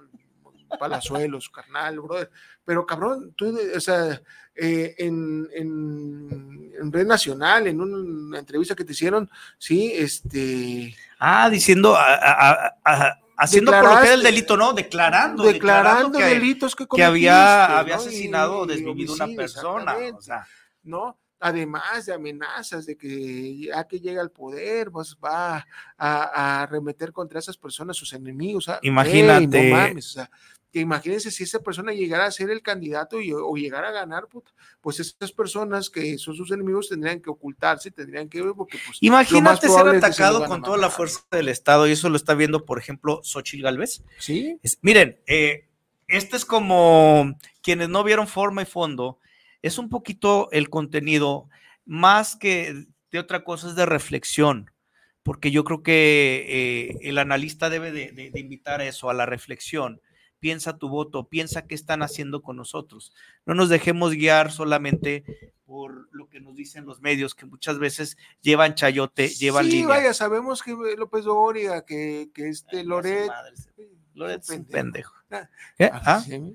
Palazuelos, 0.77 1.49
carnal, 1.55 2.01
brother. 2.01 2.31
Pero 2.65 2.85
cabrón, 2.85 3.33
tú, 3.37 3.57
o 3.77 3.81
sea, 3.81 4.21
eh, 4.57 4.97
en, 4.99 5.49
en, 5.55 6.73
en 6.81 6.93
Red 6.93 7.07
Nacional, 7.07 7.69
en 7.69 7.81
una 7.81 8.41
entrevista 8.41 8.75
que 8.75 8.85
te 8.85 8.91
hicieron, 8.91 9.31
sí, 9.57 9.93
este. 9.95 10.97
Ah, 11.21 11.49
diciendo, 11.49 11.95
a- 11.97 12.15
a- 12.15 12.51
a- 12.53 12.77
a- 12.85 13.21
haciendo 13.39 13.73
por 13.73 13.85
lo 13.95 14.01
que 14.03 14.13
el 14.13 14.23
delito, 14.23 14.57
¿no? 14.57 14.73
Declarando. 14.73 15.45
declarando 15.45 16.19
que- 16.19 16.25
delitos 16.25 16.75
que 16.77 16.87
que 16.87 17.05
había, 17.05 17.33
cometiste, 17.67 17.79
había 17.81 17.95
¿no? 17.97 18.01
asesinado 18.03 18.59
o 18.59 18.67
desvivido 18.67 19.15
una 19.15 19.25
homicidio, 19.25 19.37
persona. 19.43 19.97
O 20.15 20.21
sea, 20.21 20.47
¿no? 20.83 21.19
Además 21.41 22.05
de 22.07 22.13
amenazas 22.15 22.85
de 22.85 22.97
que 22.97 23.59
ya 23.67 23.87
que 23.87 24.01
llega 24.01 24.21
al 24.21 24.33
poder, 24.33 24.91
pues 24.91 25.17
va 25.25 25.57
a, 25.57 25.63
a 25.97 26.63
arremeter 26.63 27.13
contra 27.13 27.39
esas 27.39 27.57
personas, 27.57 27.97
sus 27.97 28.13
enemigos. 28.13 28.65
o 28.69 28.73
sea, 28.73 28.81
ey, 28.83 28.89
Imagínate. 28.89 29.71
no 29.71 29.77
mames, 29.77 30.07
o 30.09 30.11
sea, 30.15 30.31
imagínense 30.73 31.31
si 31.31 31.45
esa 31.45 31.61
persona 31.61 31.93
llegara 31.93 32.27
a 32.27 32.31
ser 32.31 32.51
el 32.51 32.63
candidato 32.63 33.21
y, 33.21 33.33
o 33.33 33.55
llegara 33.57 33.89
a 33.89 33.93
ganar, 33.93 34.27
puta, 34.29 34.51
pues 34.81 35.01
esas 35.01 35.33
personas 35.33 35.89
que 35.91 36.19
son 36.19 36.35
sus 36.35 36.51
enemigos 36.51 36.89
tendrían 36.89 37.21
que 37.21 37.31
ocultarse, 37.31 37.91
tendrían 37.91 38.29
que, 38.29 38.43
porque 38.55 38.79
pues. 38.87 38.99
Imagínate 39.01 39.69
ser 39.69 39.91
que 39.91 39.97
atacado 39.99 40.45
con 40.47 40.63
toda 40.63 40.77
la 40.77 40.91
fuerza 40.91 41.21
del 41.31 41.49
Estado, 41.49 41.89
y 41.89 41.93
eso 41.93 42.09
lo 42.11 42.17
está 42.17 42.35
viendo, 42.35 42.65
por 42.65 42.79
ejemplo, 42.79 43.21
Xochitl 43.23 43.63
Galvez. 43.63 44.03
Sí. 44.19 44.59
Es- 44.63 44.79
miren, 44.83 45.19
eh, 45.27 45.67
este 46.07 46.37
es 46.37 46.45
como 46.45 47.37
quienes 47.63 47.89
no 47.89 48.05
vieron 48.05 48.27
forma 48.29 48.63
y 48.63 48.67
fondo, 48.67 49.19
es 49.63 49.79
un 49.79 49.89
poquito 49.89 50.49
el 50.53 50.71
contenido, 50.71 51.49
más 51.85 52.37
que 52.37 52.87
de 53.11 53.19
otra 53.19 53.43
cosa, 53.45 53.69
es 53.69 53.75
de 53.75 53.87
reflexión, 53.87 54.71
porque 55.23 55.51
yo 55.51 55.65
creo 55.65 55.83
que 55.83 56.45
eh, 56.49 56.99
el 57.09 57.19
analista 57.19 57.71
debe 57.71 57.91
de, 57.91 58.13
de- 58.13 58.31
de 58.31 58.41
invitar 58.41 58.81
a 58.81 58.87
eso, 58.87 59.09
a 59.11 59.15
la 59.15 59.25
reflexión. 59.27 60.01
Piensa 60.41 60.79
tu 60.79 60.89
voto, 60.89 61.29
piensa 61.29 61.67
qué 61.67 61.75
están 61.75 62.03
haciendo 62.03 62.43
con 62.43 62.57
nosotros. 62.57 63.13
No 63.45 63.55
nos 63.55 63.69
dejemos 63.69 64.13
guiar 64.13 64.53
solamente 64.53 65.25
por 65.67 66.09
lo 66.13 66.29
que 66.29 66.41
nos 66.41 66.55
dicen 66.57 66.87
los 66.87 67.01
medios, 67.01 67.35
que 67.35 67.45
muchas 67.45 67.79
veces 67.79 68.17
llevan 68.41 68.75
chayote, 68.75 69.29
llevan 69.29 69.67
sí, 69.67 69.73
línea. 69.73 69.89
vaya, 69.89 70.15
sabemos 70.15 70.63
que 70.63 70.75
López 70.97 71.25
Dóriga, 71.25 71.85
que, 71.85 72.31
que 72.33 72.49
este 72.49 72.85
Loret. 72.85 73.31
Loret 74.15 74.43
es 74.43 74.51
un 74.51 74.65
pendejo. 74.65 75.15
¿Qué? 75.77 75.85
ah, 75.93 76.03
¿Ah? 76.05 76.21
sí. 76.21 76.55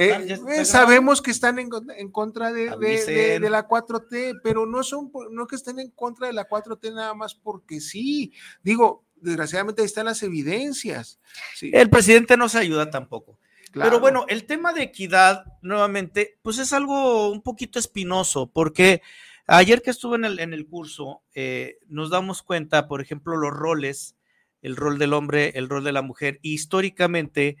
Eh, 0.00 0.38
eh, 0.54 0.64
sabemos 0.64 1.20
que 1.20 1.32
están 1.32 1.58
en, 1.58 1.68
con- 1.68 1.90
en 1.90 2.10
contra 2.12 2.52
de, 2.52 2.60
de- 2.62 2.66
de- 2.68 2.72
Avisen. 2.72 3.42
de 3.42 3.50
la 3.50 3.66
4T, 3.66 4.40
pero 4.44 4.64
no 4.64 4.82
son 4.84 5.10
no 5.32 5.46
que 5.48 5.56
estén 5.56 5.80
en 5.80 5.90
contra 5.90 6.28
de 6.28 6.32
la 6.32 6.48
4T 6.48 6.94
nada 6.94 7.14
más 7.14 7.34
porque 7.34 7.80
sí. 7.80 8.32
Digo, 8.62 9.04
desgraciadamente 9.16 9.82
ahí 9.82 9.86
están 9.86 10.06
las 10.06 10.22
evidencias. 10.22 11.18
Sí, 11.56 11.70
El 11.74 11.90
presidente 11.90 12.36
no 12.36 12.48
se 12.48 12.58
ayuda 12.58 12.90
tampoco. 12.90 13.38
claro. 13.72 13.90
Pero 13.90 14.00
bueno, 14.00 14.24
el 14.28 14.46
tema 14.46 14.72
de 14.72 14.82
equidad, 14.84 15.44
nuevamente, 15.62 16.38
pues 16.42 16.58
es 16.58 16.72
algo 16.72 17.30
un 17.30 17.42
poquito 17.42 17.78
espinoso, 17.78 18.50
porque 18.50 19.02
Ayer 19.50 19.80
que 19.80 19.88
estuve 19.88 20.16
en 20.16 20.26
el, 20.26 20.40
en 20.40 20.52
el 20.52 20.66
curso, 20.66 21.22
eh, 21.34 21.78
nos 21.88 22.10
damos 22.10 22.42
cuenta, 22.42 22.86
por 22.86 23.00
ejemplo, 23.00 23.34
los 23.34 23.50
roles, 23.50 24.14
el 24.60 24.76
rol 24.76 24.98
del 24.98 25.14
hombre, 25.14 25.52
el 25.54 25.70
rol 25.70 25.82
de 25.84 25.92
la 25.92 26.02
mujer. 26.02 26.38
Históricamente, 26.42 27.56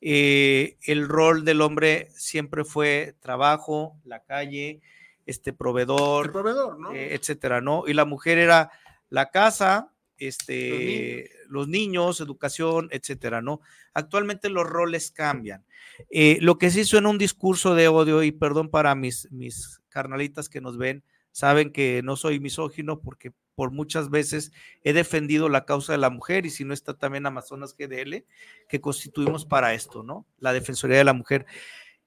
eh, 0.00 0.76
el 0.82 1.08
rol 1.08 1.44
del 1.44 1.60
hombre 1.60 2.08
siempre 2.14 2.64
fue 2.64 3.14
trabajo, 3.20 3.98
la 4.04 4.22
calle, 4.22 4.80
este 5.26 5.52
proveedor, 5.52 6.26
El 6.26 6.32
proveedor, 6.32 6.78
¿no? 6.78 6.92
eh, 6.92 7.14
etcétera, 7.14 7.60
¿no? 7.60 7.84
Y 7.86 7.92
la 7.92 8.04
mujer 8.04 8.38
era 8.38 8.70
la 9.10 9.30
casa, 9.30 9.92
este, 10.16 11.30
los 11.48 11.68
niños, 11.68 12.20
educación, 12.20 12.88
etcétera, 12.92 13.42
¿no? 13.42 13.60
Actualmente 13.94 14.48
los 14.48 14.66
roles 14.66 15.10
cambian. 15.10 15.64
Eh, 16.10 16.38
lo 16.40 16.58
que 16.58 16.70
sí 16.70 16.84
suena 16.84 17.08
un 17.08 17.18
discurso 17.18 17.74
de 17.74 17.88
odio, 17.88 18.22
y 18.22 18.32
perdón 18.32 18.70
para 18.70 18.94
mis, 18.94 19.30
mis 19.30 19.80
carnalitas 19.88 20.48
que 20.48 20.60
nos 20.60 20.78
ven, 20.78 21.02
saben 21.32 21.72
que 21.72 22.02
no 22.02 22.16
soy 22.16 22.40
misógino 22.40 23.00
porque 23.00 23.32
por 23.60 23.72
muchas 23.72 24.08
veces 24.08 24.52
he 24.84 24.94
defendido 24.94 25.50
la 25.50 25.66
causa 25.66 25.92
de 25.92 25.98
la 25.98 26.08
mujer 26.08 26.46
y 26.46 26.50
si 26.50 26.64
no 26.64 26.72
está 26.72 26.94
también 26.94 27.26
Amazonas 27.26 27.76
GDL, 27.76 28.24
que 28.70 28.80
constituimos 28.80 29.44
para 29.44 29.74
esto, 29.74 30.02
¿no? 30.02 30.24
La 30.38 30.54
Defensoría 30.54 30.96
de 30.96 31.04
la 31.04 31.12
Mujer. 31.12 31.44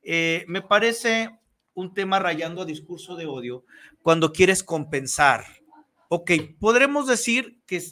Eh, 0.02 0.46
me 0.48 0.64
parece 0.64 1.30
un 1.76 1.94
tema 1.94 2.18
rayando 2.18 2.64
a 2.64 2.66
discurso 2.66 3.16
de 3.16 3.28
odio 3.28 3.66
cuando 4.02 4.34
quieres 4.34 4.64
compensar. 4.64 5.46
Ok, 6.10 6.32
podremos 6.60 7.06
decir 7.06 7.60
que 7.68 7.84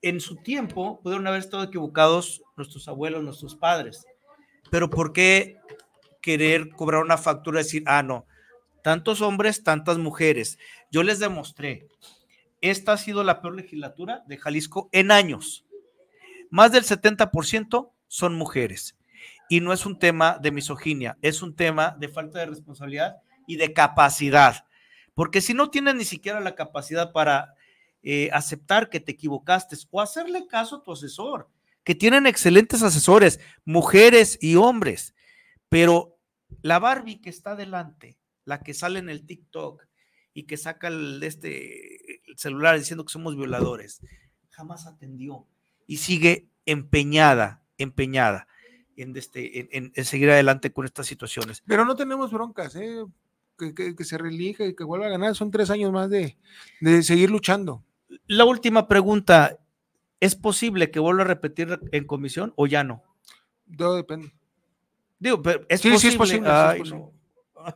en 0.00 0.18
su 0.18 0.36
tiempo 0.36 1.02
pudieron 1.02 1.26
haber 1.26 1.40
estado 1.40 1.64
equivocados 1.64 2.42
nuestros 2.56 2.88
abuelos, 2.88 3.22
nuestros 3.22 3.54
padres, 3.56 4.06
pero 4.70 4.88
¿por 4.88 5.12
qué 5.12 5.58
querer 6.22 6.70
cobrar 6.70 7.02
una 7.02 7.18
factura 7.18 7.60
y 7.60 7.64
decir, 7.64 7.82
ah, 7.84 8.02
no, 8.02 8.24
tantos 8.86 9.20
hombres, 9.20 9.64
tantas 9.64 9.98
mujeres? 9.98 10.60
Yo 10.92 11.02
les 11.02 11.18
demostré, 11.18 11.88
esta 12.60 12.92
ha 12.92 12.96
sido 12.96 13.24
la 13.24 13.40
peor 13.42 13.56
legislatura 13.56 14.22
de 14.28 14.38
Jalisco 14.38 14.88
en 14.92 15.10
años. 15.10 15.66
Más 16.50 16.70
del 16.70 16.84
70% 16.84 17.90
son 18.06 18.34
mujeres. 18.36 18.96
Y 19.48 19.58
no 19.58 19.72
es 19.72 19.86
un 19.86 19.98
tema 19.98 20.38
de 20.40 20.52
misoginia, 20.52 21.18
es 21.20 21.42
un 21.42 21.56
tema 21.56 21.96
de 21.98 22.06
falta 22.06 22.38
de 22.38 22.46
responsabilidad 22.46 23.16
y 23.48 23.56
de 23.56 23.72
capacidad. 23.72 24.66
Porque 25.14 25.40
si 25.40 25.52
no 25.52 25.68
tienes 25.68 25.96
ni 25.96 26.04
siquiera 26.04 26.38
la 26.38 26.54
capacidad 26.54 27.10
para 27.10 27.54
eh, 28.04 28.30
aceptar 28.32 28.88
que 28.88 29.00
te 29.00 29.10
equivocaste 29.10 29.76
o 29.90 30.00
hacerle 30.00 30.46
caso 30.46 30.76
a 30.76 30.82
tu 30.84 30.92
asesor, 30.92 31.50
que 31.82 31.96
tienen 31.96 32.28
excelentes 32.28 32.84
asesores, 32.84 33.40
mujeres 33.64 34.38
y 34.40 34.54
hombres, 34.54 35.12
pero 35.68 36.20
la 36.62 36.78
Barbie 36.78 37.20
que 37.20 37.30
está 37.30 37.50
adelante, 37.50 38.16
la 38.46 38.60
que 38.62 38.72
sale 38.72 38.98
en 39.00 39.10
el 39.10 39.26
TikTok 39.26 39.82
y 40.32 40.44
que 40.44 40.56
saca 40.56 40.88
el, 40.88 41.22
este, 41.22 42.30
el 42.30 42.38
celular 42.38 42.78
diciendo 42.78 43.04
que 43.04 43.12
somos 43.12 43.36
violadores, 43.36 44.00
jamás 44.50 44.86
atendió 44.86 45.46
y 45.86 45.98
sigue 45.98 46.48
empeñada, 46.64 47.62
empeñada 47.76 48.48
en, 48.96 49.14
este, 49.16 49.60
en, 49.60 49.68
en- 49.72 49.92
en 49.94 50.04
seguir 50.06 50.30
adelante 50.30 50.72
con 50.72 50.86
estas 50.86 51.06
situaciones. 51.06 51.62
Pero 51.66 51.84
no 51.84 51.94
tenemos 51.96 52.30
broncas, 52.32 52.74
¿eh? 52.76 53.04
Que, 53.58 53.74
que- 53.74 53.94
que 53.94 54.04
se 54.04 54.16
relija 54.18 54.64
y 54.64 54.74
que 54.74 54.84
vuelva 54.84 55.06
a 55.06 55.10
ganar. 55.10 55.34
Son 55.34 55.50
tres 55.50 55.68
años 55.70 55.92
más 55.92 56.08
de, 56.10 56.36
de 56.80 57.02
seguir 57.02 57.30
luchando. 57.30 57.84
La 58.26 58.44
última 58.44 58.88
pregunta, 58.88 59.58
¿es 60.20 60.34
posible 60.36 60.90
que 60.90 60.98
vuelva 61.00 61.22
a 61.22 61.26
repetir 61.26 61.78
en 61.92 62.06
comisión 62.06 62.52
o 62.56 62.66
ya 62.66 62.84
no? 62.84 63.02
Todo 63.76 63.96
depende. 63.96 64.32
Digo, 65.18 65.42
pero 65.42 65.64
es 65.68 65.80
Sí, 65.80 65.96
sí 65.98 66.08
es 66.08 66.16
posible. 66.16 66.48
sí 66.48 66.54
es 66.72 66.78
posible. 66.78 66.98
no. 66.98 67.12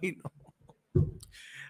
Ay, 0.01 0.17
no. 0.23 0.33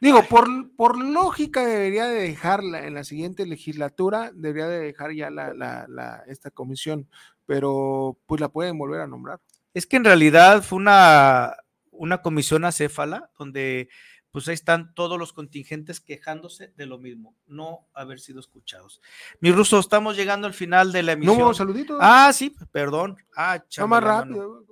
Digo, 0.01 0.23
por, 0.25 0.47
por 0.77 0.99
lógica 0.99 1.65
debería 1.67 2.07
de 2.07 2.23
dejarla 2.23 2.87
en 2.87 2.95
la 2.95 3.05
siguiente 3.05 3.45
legislatura, 3.47 4.31
debería 4.35 4.67
de 4.69 4.81
dejar 4.81 5.13
ya 5.13 5.29
la, 5.31 5.53
la- 5.53 5.87
la- 5.89 6.23
esta 6.27 6.51
comisión, 6.51 7.09
pero 7.47 8.19
pues 8.27 8.41
la 8.41 8.49
pueden 8.49 8.79
volver 8.79 9.03
a 9.03 9.07
nombrar. 9.07 9.41
Es 9.75 9.87
que 9.87 9.97
en 9.97 10.05
realidad 10.05 10.63
fue 10.63 10.79
una, 10.79 11.55
una 11.91 12.23
comisión 12.23 12.65
acéfala 12.65 13.31
donde 13.39 13.89
pues 14.33 14.47
ahí 14.47 14.55
están 14.55 14.95
todos 14.95 15.19
los 15.19 15.33
contingentes 15.33 16.01
quejándose 16.01 16.73
de 16.77 16.87
lo 16.87 16.99
mismo, 16.99 17.35
no 17.49 17.89
haber 17.93 18.21
sido 18.21 18.39
escuchados. 18.41 19.01
Mi 19.41 19.51
ruso, 19.51 19.81
estamos 19.81 20.17
llegando 20.17 20.47
al 20.47 20.55
final 20.55 20.93
de 20.93 21.03
la 21.03 21.17
No 21.17 21.33
emisión. 21.33 21.55
saluditos. 21.55 21.99
Ah, 22.01 22.33
sí, 22.33 22.55
perdón. 22.71 23.17
Ah, 23.37 23.59
No 23.59 23.65
chame 23.69 23.89
más 23.89 24.03
la 24.05 24.09
mano. 24.09 24.27
rápido. 24.37 24.65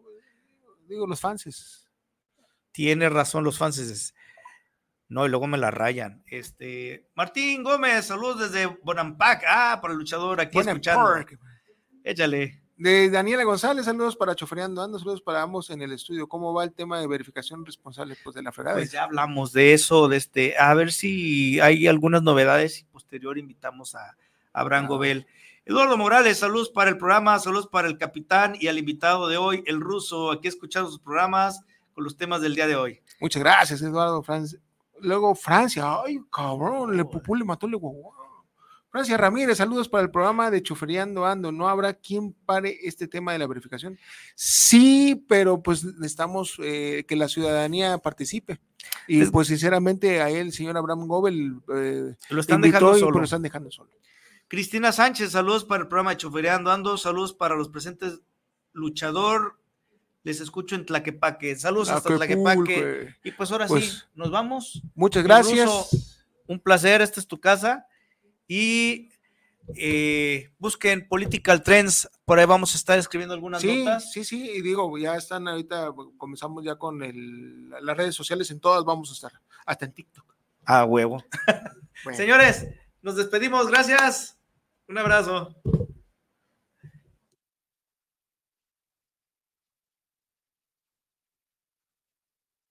Digo, 0.89 1.07
los 1.09 1.21
fanses. 1.21 1.87
Tiene 2.71 3.09
razón 3.09 3.43
los 3.45 3.59
fans. 3.59 4.15
No, 5.09 5.25
y 5.25 5.29
luego 5.31 5.47
me 5.47 5.57
la 5.57 5.71
rayan. 5.71 6.23
Este, 6.27 7.07
Martín 7.15 7.63
Gómez, 7.63 8.07
saludos 8.07 8.51
desde 8.51 8.67
Bonampak. 8.67 9.43
Ah, 9.49 9.79
para 9.81 9.93
el 9.93 9.99
luchador 9.99 10.41
aquí 10.41 10.55
Bonampak. 10.55 10.87
escuchando. 10.87 11.39
Échale. 12.05 12.63
De 12.77 13.11
Daniela 13.11 13.43
González, 13.43 13.87
saludos 13.87 14.15
para 14.15 14.37
Chofereando 14.37 14.81
Ando, 14.81 15.01
saludos 15.01 15.21
para 15.21 15.43
ambos 15.43 15.69
en 15.71 15.83
el 15.83 15.93
estudio. 15.93 16.29
¿Cómo 16.29 16.55
va 16.55 16.63
el 16.63 16.73
tema 16.73 17.01
de 17.01 17.09
verificación 17.09 17.67
responsable 17.67 18.17
pues, 18.23 18.37
de 18.37 18.43
la 18.43 18.53
fregada? 18.53 18.77
Pues 18.77 18.93
ya 18.93 19.03
hablamos 19.03 19.53
de 19.53 19.73
eso, 19.73 20.07
de 20.07 20.17
este, 20.17 20.57
a 20.57 20.73
ver 20.75 20.93
si 20.93 21.59
hay 21.59 21.89
algunas 21.89 22.23
novedades 22.23 22.79
y 22.79 22.85
posterior 22.85 23.37
invitamos 23.37 23.97
a, 23.97 24.11
a 24.11 24.17
Abraham 24.53 24.87
Gobel. 24.87 25.27
Eduardo 25.65 25.97
Morales, 25.97 26.39
saludos 26.39 26.71
para 26.71 26.91
el 26.91 26.99
programa, 26.99 27.37
saludos 27.41 27.67
para 27.67 27.89
el 27.89 27.99
capitán 27.99 28.55
y 28.61 28.69
al 28.69 28.79
invitado 28.79 29.27
de 29.27 29.39
hoy, 29.39 29.65
el 29.67 29.81
ruso, 29.81 30.31
aquí 30.31 30.47
escuchando 30.47 30.89
sus 30.89 31.01
programas 31.01 31.61
con 31.95 32.05
los 32.05 32.17
temas 32.17 32.41
del 32.43 32.55
día 32.55 32.69
de 32.69 32.77
hoy. 32.77 33.03
Muchas 33.21 33.43
gracias, 33.43 33.83
Eduardo. 33.83 34.23
Francia. 34.23 34.61
Luego 35.03 35.35
Francia, 35.35 35.85
ay, 36.05 36.19
cabrón, 36.33 36.97
le 36.97 37.05
pupú 37.05 37.35
le 37.35 37.45
mató 37.45 37.67
le 37.69 37.77
guau. 37.77 38.13
Francia 38.91 39.19
Ramírez, 39.19 39.59
saludos 39.59 39.87
para 39.89 40.03
el 40.03 40.11
programa 40.11 40.51
de 40.51 40.63
Choferiando 40.63 41.27
Ando. 41.27 41.53
¿No 41.53 41.69
habrá 41.69 41.93
quien 41.93 42.33
pare 42.33 42.79
este 42.83 43.07
tema 43.07 43.33
de 43.33 43.39
la 43.39 43.47
verificación? 43.47 43.99
Sí, 44.35 45.25
pero 45.29 45.63
pues 45.63 45.85
necesitamos 45.85 46.55
eh, 46.63 47.05
que 47.07 47.15
la 47.15 47.29
ciudadanía 47.29 47.99
participe. 47.99 48.59
Y 49.07 49.21
Es- 49.21 49.31
pues 49.31 49.49
sinceramente 49.49 50.23
a 50.23 50.31
él, 50.31 50.53
señor 50.53 50.77
Abraham 50.79 51.07
Gobel, 51.07 51.61
eh, 51.75 52.15
Lo 52.31 52.41
están 52.41 52.63
dejando 52.63 52.97
y, 52.97 53.01
solo. 53.01 53.13
pues, 53.13 53.21
lo 53.21 53.25
están 53.25 53.43
dejando 53.43 53.71
solo. 53.71 53.91
Cristina 54.49 54.91
Sánchez, 54.93 55.33
saludos 55.33 55.67
para 55.67 55.83
el 55.83 55.89
programa 55.89 56.13
de 56.13 56.17
Chofereando 56.17 56.71
Ando, 56.73 56.97
saludos 56.97 57.35
para 57.35 57.55
los 57.57 57.69
presentes. 57.69 58.23
Luchador, 58.73 59.59
les 60.29 60.41
escucho 60.43 60.75
en 60.75 60.85
Tlaquepaque. 60.85 61.57
Saludos 61.57 61.89
hasta. 61.89 62.15
Tlaquepaque. 62.15 63.15
Y 63.25 63.33
pues 63.33 63.51
ahora 63.51 63.67
sí, 63.67 63.73
Pues, 63.73 64.07
nos 64.15 64.31
vamos. 64.31 64.83
muchas 64.95 65.25
gracias. 65.25 65.65
ruso, 65.67 65.89
un 66.47 66.61
placer, 66.61 67.01
esta 67.01 67.19
es 67.19 67.27
tu 67.27 67.41
casa. 67.41 67.87
Y 68.47 69.09
eh, 69.75 70.51
busquen 70.59 71.09
Political 71.09 71.63
Trends, 71.63 72.09
por 72.27 72.39
ahí 72.39 72.45
vamos 72.47 72.75
a 72.75 72.77
estar 72.79 72.99
escribiendo 72.99 73.33
algunas 73.35 73.63
Sí, 73.63 73.85
notas. 73.85 74.13
sí, 74.13 74.23
sí, 74.25 74.51
y 74.51 74.61
digo, 74.63 74.97
ya 74.99 75.17
están 75.17 75.49
ahorita, 75.49 75.93
comenzamos 76.19 76.63
ya 76.65 76.77
con 76.77 77.03
el- 77.03 77.71
las 77.71 77.97
redes 77.97 78.15
sociales, 78.15 78.51
en 78.51 78.61
todas 78.61 78.85
vamos 78.85 79.11
a 79.11 79.13
estar, 79.15 79.33
hasta 79.67 79.85
en 79.87 79.93
TikTok. 79.93 80.35
A 80.67 80.85
huevo. 80.85 81.25
Bueno. 82.05 82.17
Señores, 82.17 82.69
nos 83.03 83.17
despedimos, 83.17 83.67
gracias. 83.67 84.39
Un 84.89 84.99
abrazo. 84.99 85.57